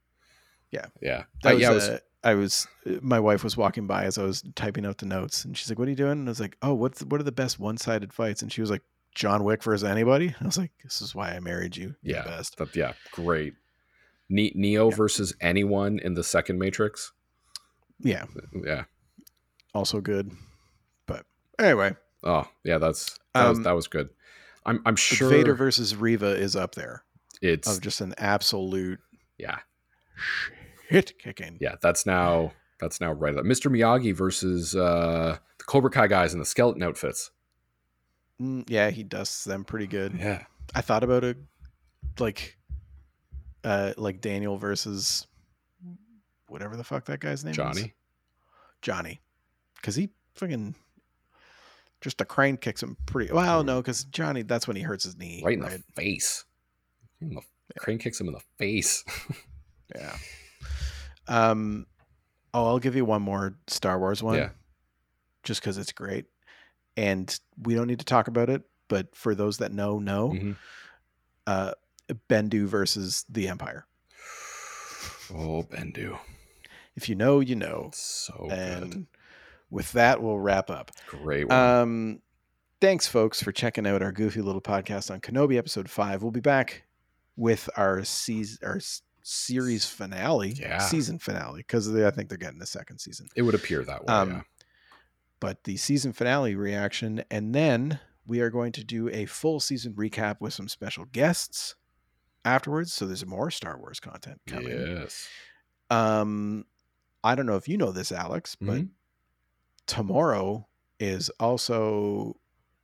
Yeah, 0.71 0.87
yeah, 1.01 1.25
that 1.43 1.55
was, 1.55 1.63
yeah. 1.63 1.71
Was, 1.71 1.89
uh, 1.89 1.99
I 2.25 2.35
was. 2.35 2.67
My 3.01 3.21
wife 3.21 3.45
was 3.45 3.57
walking 3.57 3.87
by 3.87 4.05
as 4.05 4.19
I 4.19 4.23
was 4.25 4.43
typing 4.55 4.85
out 4.85 4.99
the 4.99 5.07
notes, 5.07 5.45
and 5.45 5.57
she's 5.57 5.71
like, 5.71 5.79
"What 5.79 5.89
are 5.89 5.91
you 5.91 5.97
doing?" 5.97 6.13
And 6.13 6.29
I 6.29 6.31
was 6.31 6.41
like, 6.41 6.57
"Oh, 6.63 6.75
what's 6.75 7.03
what 7.05 7.21
are 7.21 7.25
the 7.25 7.33
best 7.33 7.59
one-sided 7.59 8.13
fights?" 8.13 8.43
And 8.43 8.53
she 8.53 8.61
was 8.61 8.71
like, 8.71 8.83
"John 9.15 9.45
Wick 9.45 9.63
versus 9.63 9.89
anybody." 9.89 10.27
And 10.27 10.37
I 10.43 10.45
was 10.45 10.59
like, 10.59 10.73
"This 10.83 11.01
is 11.01 11.15
why 11.15 11.31
I 11.31 11.41
married 11.41 11.77
you. 11.77 11.95
Yeah, 12.03 12.25
best. 12.25 12.59
That, 12.59 12.75
yeah, 12.77 12.93
great. 13.13 13.55
Ne- 14.29 14.53
Neo 14.55 14.91
yeah. 14.91 14.97
versus 14.97 15.35
anyone 15.41 15.99
in 16.01 16.15
the 16.15 16.25
second 16.25 16.59
Matrix. 16.59 17.13
Yeah, 18.01 18.27
yeah, 18.65 18.85
also 19.75 20.01
good. 20.01 20.31
But 21.07 21.25
anyway, 21.59 21.97
oh 22.25 22.47
yeah, 22.63 22.79
that's 22.79 23.19
that, 23.35 23.47
um, 23.47 23.57
was, 23.57 23.65
that 23.65 23.73
was 23.73 23.89
good. 23.89 24.11
I'm 24.67 24.83
I'm 24.85 24.97
sure 24.97 25.31
Vader 25.31 25.55
versus 25.55 25.97
Reva 25.97 26.37
is 26.37 26.55
up 26.55 26.75
there. 26.75 27.05
It's 27.41 27.69
of 27.69 27.81
just 27.81 28.01
an 28.01 28.15
absolute 28.19 29.01
yeah 29.39 29.59
shit 30.91 31.19
kicking. 31.19 31.59
Yeah, 31.61 31.77
that's 31.81 32.07
now 32.07 32.53
that's 32.81 33.01
now 33.01 33.13
right. 33.13 33.35
Mr. 33.35 33.71
Miyagi 33.71 34.15
versus 34.15 34.75
uh, 34.75 35.39
the 35.59 35.65
Cobra 35.65 35.91
Kai 35.91 36.07
guys 36.07 36.33
in 36.33 36.39
the 36.39 36.47
skeleton 36.47 36.83
outfits. 36.83 37.31
Mm, 38.41 38.69
yeah, 38.69 38.91
he 38.91 39.03
dusts 39.03 39.45
them 39.45 39.65
pretty 39.65 39.87
good. 39.87 40.15
Yeah, 40.19 40.45
I 40.75 40.81
thought 40.81 41.05
about 41.05 41.25
it 41.25 41.37
like 42.19 42.57
uh 43.65 43.93
like 43.97 44.21
Daniel 44.21 44.57
versus 44.57 45.27
whatever 46.49 46.77
the 46.77 46.85
fuck 46.85 47.05
that 47.07 47.21
guy's 47.21 47.45
name 47.45 47.55
Johnny. 47.55 47.81
Is. 47.81 47.89
Johnny. 48.83 49.21
Cuz 49.83 49.97
he 49.97 50.11
fucking 50.35 50.75
just 52.01 52.21
a 52.21 52.25
crane 52.25 52.57
kicks 52.57 52.83
him 52.83 52.97
pretty 53.07 53.33
well, 53.33 53.65
no, 53.65 53.83
cuz 53.83 54.05
Johnny 54.05 54.43
that's 54.43 54.67
when 54.67 54.77
he 54.77 54.83
hurts 54.83 55.05
his 55.05 55.17
knee. 55.17 55.43
Right 55.45 55.59
in 55.59 55.65
right? 55.65 55.83
the 55.87 56.03
face. 56.03 56.45
The. 57.21 57.41
Crane 57.79 57.99
kicks 57.99 58.21
him 58.21 58.29
in 58.29 58.35
the 58.35 58.41
face. 58.59 59.05
yeah. 59.97 60.17
Um 61.27 61.87
oh, 62.55 62.67
I'll 62.67 62.79
give 62.79 62.97
you 62.97 63.05
one 63.05 63.23
more 63.23 63.57
Star 63.67 63.99
Wars 63.99 64.23
one. 64.23 64.37
Yeah. 64.37 64.51
Just 65.43 65.63
cuz 65.63 65.79
it's 65.79 65.93
great. 65.93 66.27
And 66.97 67.39
we 67.63 67.75
don't 67.75 67.87
need 67.87 68.01
to 68.01 68.05
talk 68.05 68.29
about 68.29 68.51
it, 68.51 68.63
but 68.89 69.15
for 69.15 69.35
those 69.35 69.59
that 69.59 69.73
know, 69.73 69.99
know. 69.99 70.31
Mm-hmm. 70.31 70.53
Uh 71.47 71.73
Bendu 72.29 72.67
versus 72.67 73.25
the 73.29 73.49
Empire. 73.49 73.87
Oh, 75.31 75.63
Bendu. 75.63 76.19
If 76.97 77.09
you 77.09 77.15
know, 77.15 77.41
you 77.41 77.55
know. 77.55 77.91
So 77.93 78.49
and 78.51 78.93
good. 78.93 79.07
with 79.71 79.93
that, 79.93 80.23
we'll 80.23 80.39
wrap 80.39 80.71
up. 80.71 80.91
Great. 81.07 81.49
One. 81.49 81.59
Um, 81.59 82.23
thanks, 82.81 83.07
folks, 83.07 83.43
for 83.43 83.53
checking 83.53 83.87
out 83.87 84.03
our 84.03 84.11
goofy 84.11 84.41
little 84.41 84.63
podcast 84.63 85.11
on 85.11 85.21
Kenobi 85.21 85.59
episode 85.59 85.91
five. 85.91 86.23
We'll 86.23 86.33
be 86.33 86.41
back 86.41 86.88
with 87.39 87.71
our 87.77 88.03
season, 88.05 88.59
our 88.67 88.81
series 89.23 89.87
finale, 89.87 90.55
yeah. 90.59 90.79
season 90.79 91.19
finale, 91.19 91.61
because 91.61 91.95
I 91.95 92.11
think 92.11 92.29
they're 92.29 92.37
getting 92.37 92.61
a 92.61 92.67
second 92.67 92.99
season. 92.99 93.29
It 93.37 93.43
would 93.43 93.55
appear 93.55 93.85
that 93.85 94.05
way. 94.05 94.13
Um, 94.13 94.31
yeah. 94.31 94.41
But 95.41 95.65
the 95.65 95.77
season 95.77 96.13
finale 96.13 96.57
reaction, 96.57 97.23
and 97.31 97.55
then 97.55 98.01
we 98.27 98.41
are 98.41 98.51
going 98.51 98.73
to 98.73 98.85
do 98.85 99.09
a 99.11 99.25
full 99.27 99.61
season 99.61 99.95
recap 99.95 100.41
with 100.41 100.53
some 100.53 100.67
special 100.67 101.05
guests 101.05 101.77
afterwards. 102.45 102.93
So 102.93 103.07
there's 103.07 103.25
more 103.25 103.53
Star 103.53 103.79
Wars 103.79 104.01
content 104.01 104.41
coming. 104.47 104.69
Yes. 104.77 105.29
Um, 105.91 106.65
I 107.23 107.37
don't 107.37 107.47
know 107.47 107.57
if 107.57 107.69
you 107.69 107.79
know 107.79 107.93
this, 107.93 108.11
Alex, 108.11 108.57
but 108.61 108.79
mm-hmm. 108.79 108.87
tomorrow 109.87 110.67
is 110.99 111.31
also 111.39 112.35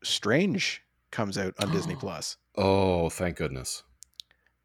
Strange 0.05 0.83
comes 1.11 1.37
out 1.37 1.55
on 1.59 1.73
Disney 1.73 1.97
Plus. 1.99 2.37
Oh, 2.57 3.09
thank 3.09 3.37
goodness. 3.37 3.83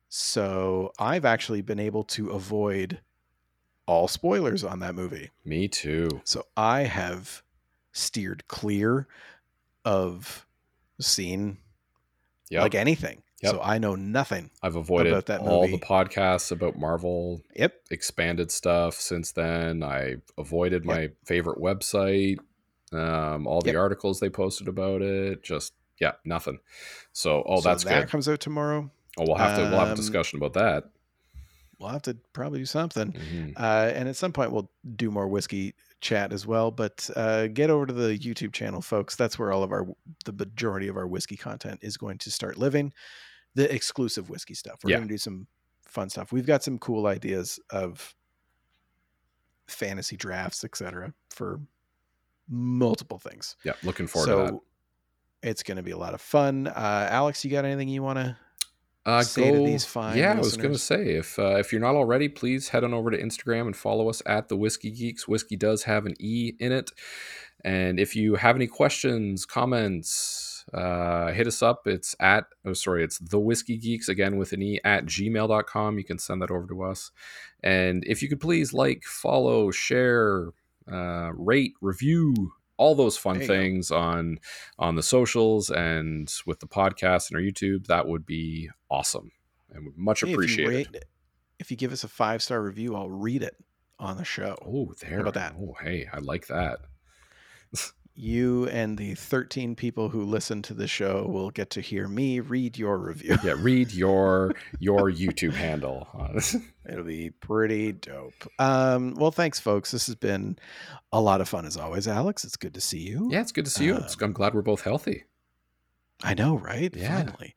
So 0.10 0.92
I've 0.98 1.24
actually 1.24 1.62
been 1.62 1.80
able 1.80 2.04
to 2.06 2.32
avoid 2.32 3.00
all 3.86 4.08
spoilers 4.08 4.64
on 4.64 4.80
that 4.80 4.96
movie. 4.96 5.30
Me 5.46 5.68
too. 5.68 6.22
So 6.24 6.46
I 6.58 6.82
have 6.82 7.44
steered 7.92 8.48
clear 8.48 9.08
of 9.86 10.46
seeing 11.00 11.58
yep. 12.50 12.64
like 12.64 12.76
anything. 12.76 13.22
Yep. 13.42 13.52
So 13.54 13.62
I 13.62 13.78
know 13.78 13.96
nothing. 13.96 14.50
I've 14.62 14.76
avoided 14.76 15.14
about 15.14 15.28
that 15.28 15.42
all 15.42 15.62
movie. 15.62 15.78
the 15.78 15.86
podcasts 15.86 16.52
about 16.52 16.78
Marvel 16.78 17.42
yep. 17.56 17.76
expanded 17.90 18.52
stuff 18.52 18.96
since 18.96 19.32
then. 19.32 19.82
I 19.82 20.16
avoided 20.38 20.86
my 20.86 21.02
yep. 21.02 21.16
favorite 21.24 21.60
website, 21.60 22.40
um, 22.92 23.48
all 23.48 23.62
the 23.62 23.76
articles 23.78 24.20
they 24.20 24.30
posted 24.30 24.68
about 24.68 25.02
it. 25.02 25.42
Just 25.42 25.74
yeah, 26.02 26.14
nothing. 26.26 26.60
So 27.14 27.44
oh, 27.46 27.62
so 27.62 27.70
that's 27.70 27.84
that 27.86 28.02
good. 28.02 28.10
comes 28.10 28.28
out 28.28 28.40
tomorrow. 28.40 28.92
Oh, 29.18 29.26
we'll 29.28 29.36
have 29.36 29.58
to 29.58 29.66
um, 29.66 29.72
we'll 29.72 29.80
have 29.80 29.90
a 29.90 29.92
um, 29.92 29.98
discussion 29.98 30.38
about 30.38 30.54
that. 30.54 30.90
We'll 31.80 31.90
have 31.90 32.02
to 32.04 32.18
probably 32.34 32.60
do 32.60 32.66
something, 32.66 33.14
mm-hmm. 33.14 33.52
uh, 33.56 33.92
and 33.96 34.10
at 34.10 34.18
some 34.18 34.34
point 34.34 34.52
we'll 34.52 34.70
do 34.96 35.10
more 35.10 35.28
whiskey 35.28 35.76
chat 36.02 36.34
as 36.34 36.46
well. 36.46 36.72
But 36.72 37.10
uh, 37.16 37.48
get 37.48 37.70
over 37.70 37.86
to 37.86 37.94
the 37.94 38.18
YouTube 38.18 38.52
channel, 38.52 38.82
folks. 38.82 39.16
That's 39.16 39.40
where 39.40 39.52
all 39.52 39.64
of 39.64 39.72
our 39.72 39.88
the 40.26 40.34
majority 40.34 40.88
of 40.90 40.98
our 40.98 41.08
whiskey 41.08 41.38
content 41.38 41.80
is 41.82 41.96
going 41.98 42.18
to 42.20 42.32
start 42.32 42.58
living 42.58 42.94
the 43.56 43.74
exclusive 43.74 44.30
whiskey 44.30 44.54
stuff. 44.54 44.80
We're 44.84 44.92
yeah. 44.92 44.98
going 44.98 45.08
to 45.08 45.14
do 45.14 45.18
some 45.18 45.48
fun 45.86 46.10
stuff. 46.10 46.32
We've 46.32 46.46
got 46.46 46.64
some 46.64 46.78
cool 46.78 47.08
ideas 47.08 47.60
of 47.70 48.14
fantasy 49.68 50.18
drafts, 50.18 50.64
etc., 50.64 51.14
for 51.30 51.60
multiple 52.50 53.20
things. 53.20 53.56
Yeah, 53.64 53.74
looking 53.84 54.08
forward 54.08 54.28
so, 54.28 54.46
to 54.46 54.52
that. 54.52 54.60
It's 55.42 55.64
going 55.64 55.78
to 55.78 55.84
be 55.84 55.92
a 55.92 55.98
lot 55.98 56.14
of 56.14 56.20
fun. 56.20 56.68
Uh, 56.68 57.08
Alex, 57.10 57.46
you 57.46 57.52
got 57.52 57.64
anything 57.64 57.88
you 57.88 58.04
want 58.04 58.20
to 58.20 58.38
uh, 59.10 59.24
say 59.24 59.52
go, 59.52 59.58
to 59.58 59.66
these 59.66 59.86
fine? 59.86 60.18
Yeah, 60.18 60.34
listeners? 60.34 60.38
I 60.38 60.48
was 60.48 60.58
going 60.58 60.74
to 60.74 60.80
say 60.80 61.16
if 61.16 61.40
uh, 61.40 61.56
if 61.58 61.72
you're 61.72 61.82
not 61.82 61.96
already, 61.96 62.30
please 62.30 62.70
head 62.70 62.84
on 62.84 62.94
over 62.94 63.12
to 63.12 63.22
Instagram 63.22 63.68
and 63.68 63.76
follow 63.76 64.10
us 64.10 64.22
at 64.26 64.50
the 64.50 64.58
Whiskey 64.58 64.92
Geeks. 64.92 65.28
Whiskey 65.28 65.56
does 65.56 65.84
have 65.84 66.06
an 66.06 66.16
e 66.20 66.54
in 66.60 66.72
it, 66.72 66.92
and 67.64 68.00
if 68.00 68.16
you 68.16 68.36
have 68.36 68.56
any 68.56 68.68
questions, 68.68 69.46
comments 69.46 70.50
uh, 70.74 71.32
hit 71.32 71.48
us 71.48 71.62
up. 71.62 71.88
It's 71.88 72.16
at, 72.20 72.46
oh, 72.66 72.74
sorry, 72.74 73.04
it's 73.04 73.20
the 73.20 73.40
whiskey 73.40 73.78
geeks 73.78 74.10
again 74.10 74.38
with 74.38 74.54
an 74.54 74.62
e 74.62 74.80
at 74.84 75.06
gmail.com. 75.06 75.98
You 75.98 76.04
can 76.04 76.20
send 76.20 76.42
that 76.42 76.52
over 76.52 76.68
to 76.68 76.84
us. 76.84 77.12
And 77.64 78.04
if 78.06 78.22
you 78.22 78.30
could 78.30 78.40
please 78.40 78.74
like, 78.74 79.04
follow, 79.04 79.72
share, 79.72 80.50
uh, 80.92 81.32
rate, 81.34 81.74
review, 81.82 82.54
all 82.80 82.96
those 82.96 83.18
fun 83.18 83.40
things 83.40 83.90
go. 83.90 83.98
on 83.98 84.40
on 84.80 84.96
the 84.96 85.04
socials 85.04 85.70
and 85.70 86.34
with 86.46 86.62
the 86.62 86.68
podcast 86.68 87.30
and 87.30 87.38
our 87.38 87.44
YouTube, 87.44 87.88
that 87.88 88.08
would 88.08 88.26
be 88.26 88.70
awesome 88.90 89.32
and 89.72 89.92
much 89.96 90.22
hey, 90.22 90.32
appreciated. 90.32 90.88
If 90.88 90.94
you, 90.94 91.00
if 91.60 91.72
you 91.72 91.78
give 91.78 91.92
us 91.92 92.04
a 92.04 92.08
five 92.08 92.42
star 92.42 92.62
review, 92.62 92.96
I'll 92.96 93.10
read 93.10 93.44
it 93.44 93.56
on 94.00 94.18
the 94.18 94.24
show. 94.24 94.58
Oh, 94.66 94.94
there. 95.02 95.16
How 95.16 95.22
about 95.22 95.34
that? 95.36 95.56
Oh, 95.60 95.76
hey, 95.82 96.08
I 96.12 96.20
like 96.20 96.48
that. 96.48 96.80
You 98.20 98.68
and 98.68 98.98
the 98.98 99.16
13 99.16 99.76
people 99.76 100.10
who 100.10 100.24
listen 100.24 100.62
to 100.64 100.74
the 100.74 100.88
show 100.88 101.26
will 101.28 101.52
get 101.52 101.70
to 101.72 101.82
hear 101.82 102.08
me 102.08 102.42
read 102.42 102.78
your 102.78 102.98
review. 102.98 103.38
yeah, 103.44 103.56
read 103.58 103.94
your 103.94 104.54
your 104.80 105.10
YouTube 105.10 105.54
handle. 105.54 106.08
It'll 106.88 107.06
be 107.06 107.30
pretty 107.30 107.94
dope. 107.94 108.34
Um, 108.60 109.14
well, 109.16 109.32
thanks, 109.32 109.60
folks. 109.60 109.92
This 109.92 110.08
has 110.08 110.16
been 110.16 110.60
a 111.14 111.22
lot 111.22 111.40
of 111.40 111.48
fun 111.48 111.66
as 111.66 111.78
always, 111.78 112.08
Alex. 112.08 112.44
It's 112.44 112.58
good 112.58 112.74
to 112.74 112.82
see 112.82 113.00
you. 113.00 113.30
Yeah, 113.32 113.42
it's 113.42 113.54
good 113.54 113.66
to 113.66 113.72
see 113.72 113.86
you. 113.86 113.96
Um, 113.96 114.06
I'm 114.22 114.34
glad 114.34 114.54
we're 114.54 114.62
both 114.62 114.82
healthy. 114.82 115.24
I 116.22 116.34
know, 116.34 116.58
right? 116.58 116.94
Yeah. 116.94 117.24
Finally. 117.24 117.56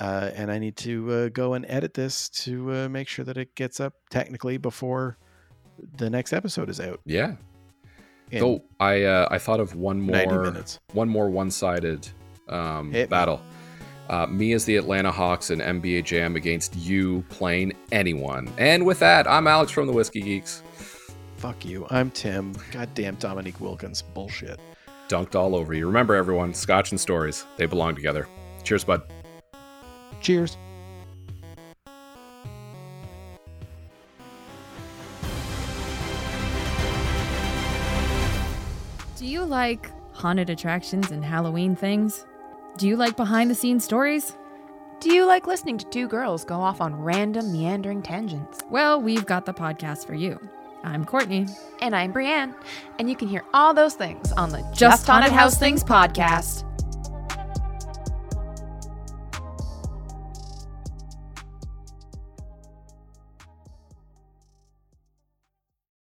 Uh, 0.00 0.30
and 0.34 0.50
I 0.50 0.58
need 0.58 0.76
to 0.78 1.12
uh, 1.12 1.28
go 1.28 1.52
and 1.52 1.66
edit 1.68 1.92
this 1.92 2.30
to 2.30 2.72
uh, 2.72 2.88
make 2.88 3.06
sure 3.06 3.24
that 3.26 3.36
it 3.36 3.54
gets 3.54 3.80
up 3.80 3.92
technically 4.08 4.56
before 4.56 5.18
the 5.98 6.08
next 6.08 6.32
episode 6.32 6.70
is 6.70 6.80
out. 6.80 7.00
Yeah, 7.04 7.36
Though 8.38 8.62
I 8.78 9.02
uh, 9.02 9.28
I 9.30 9.38
thought 9.38 9.60
of 9.60 9.74
one 9.74 10.00
more 10.00 10.54
one 10.92 11.08
more 11.08 11.28
one 11.28 11.50
sided 11.50 12.08
um, 12.48 12.92
battle. 13.08 13.40
Uh, 14.08 14.26
me 14.26 14.52
as 14.54 14.64
the 14.64 14.76
Atlanta 14.76 15.10
Hawks 15.12 15.50
and 15.50 15.60
NBA 15.62 16.04
Jam 16.04 16.34
against 16.34 16.74
you 16.74 17.24
playing 17.28 17.72
anyone. 17.92 18.52
And 18.58 18.84
with 18.84 18.98
that, 18.98 19.28
I'm 19.28 19.46
Alex 19.46 19.70
from 19.70 19.86
the 19.86 19.92
Whiskey 19.92 20.20
Geeks. 20.20 20.64
Fuck 21.36 21.64
you. 21.64 21.86
I'm 21.90 22.10
Tim. 22.10 22.54
Goddamn 22.72 23.14
Dominique 23.14 23.60
Wilkins. 23.60 24.02
Bullshit. 24.02 24.58
dunked 25.08 25.36
all 25.36 25.54
over 25.54 25.74
you. 25.74 25.86
Remember, 25.86 26.16
everyone, 26.16 26.52
scotch 26.54 26.90
and 26.90 27.00
stories, 27.00 27.46
they 27.56 27.66
belong 27.66 27.94
together. 27.94 28.26
Cheers, 28.64 28.84
bud. 28.84 29.02
Cheers. 30.20 30.56
Do 39.20 39.26
you 39.26 39.44
like 39.44 39.92
haunted 40.14 40.48
attractions 40.48 41.10
and 41.10 41.22
Halloween 41.22 41.76
things? 41.76 42.24
Do 42.78 42.88
you 42.88 42.96
like 42.96 43.18
behind 43.18 43.50
the 43.50 43.54
scenes 43.54 43.84
stories? 43.84 44.34
Do 44.98 45.12
you 45.12 45.26
like 45.26 45.46
listening 45.46 45.76
to 45.76 45.84
two 45.90 46.08
girls 46.08 46.42
go 46.42 46.58
off 46.58 46.80
on 46.80 46.98
random 46.98 47.52
meandering 47.52 48.00
tangents? 48.00 48.60
Well, 48.70 48.98
we've 48.98 49.26
got 49.26 49.44
the 49.44 49.52
podcast 49.52 50.06
for 50.06 50.14
you. 50.14 50.40
I'm 50.84 51.04
Courtney. 51.04 51.46
And 51.82 51.94
I'm 51.94 52.12
Brienne. 52.12 52.54
And 52.98 53.10
you 53.10 53.14
can 53.14 53.28
hear 53.28 53.44
all 53.52 53.74
those 53.74 53.92
things 53.92 54.32
on 54.32 54.48
the 54.48 54.62
Just, 54.68 54.78
Just 54.78 55.06
Haunted 55.06 55.32
House 55.32 55.58
Things 55.58 55.84
podcast. 55.84 56.64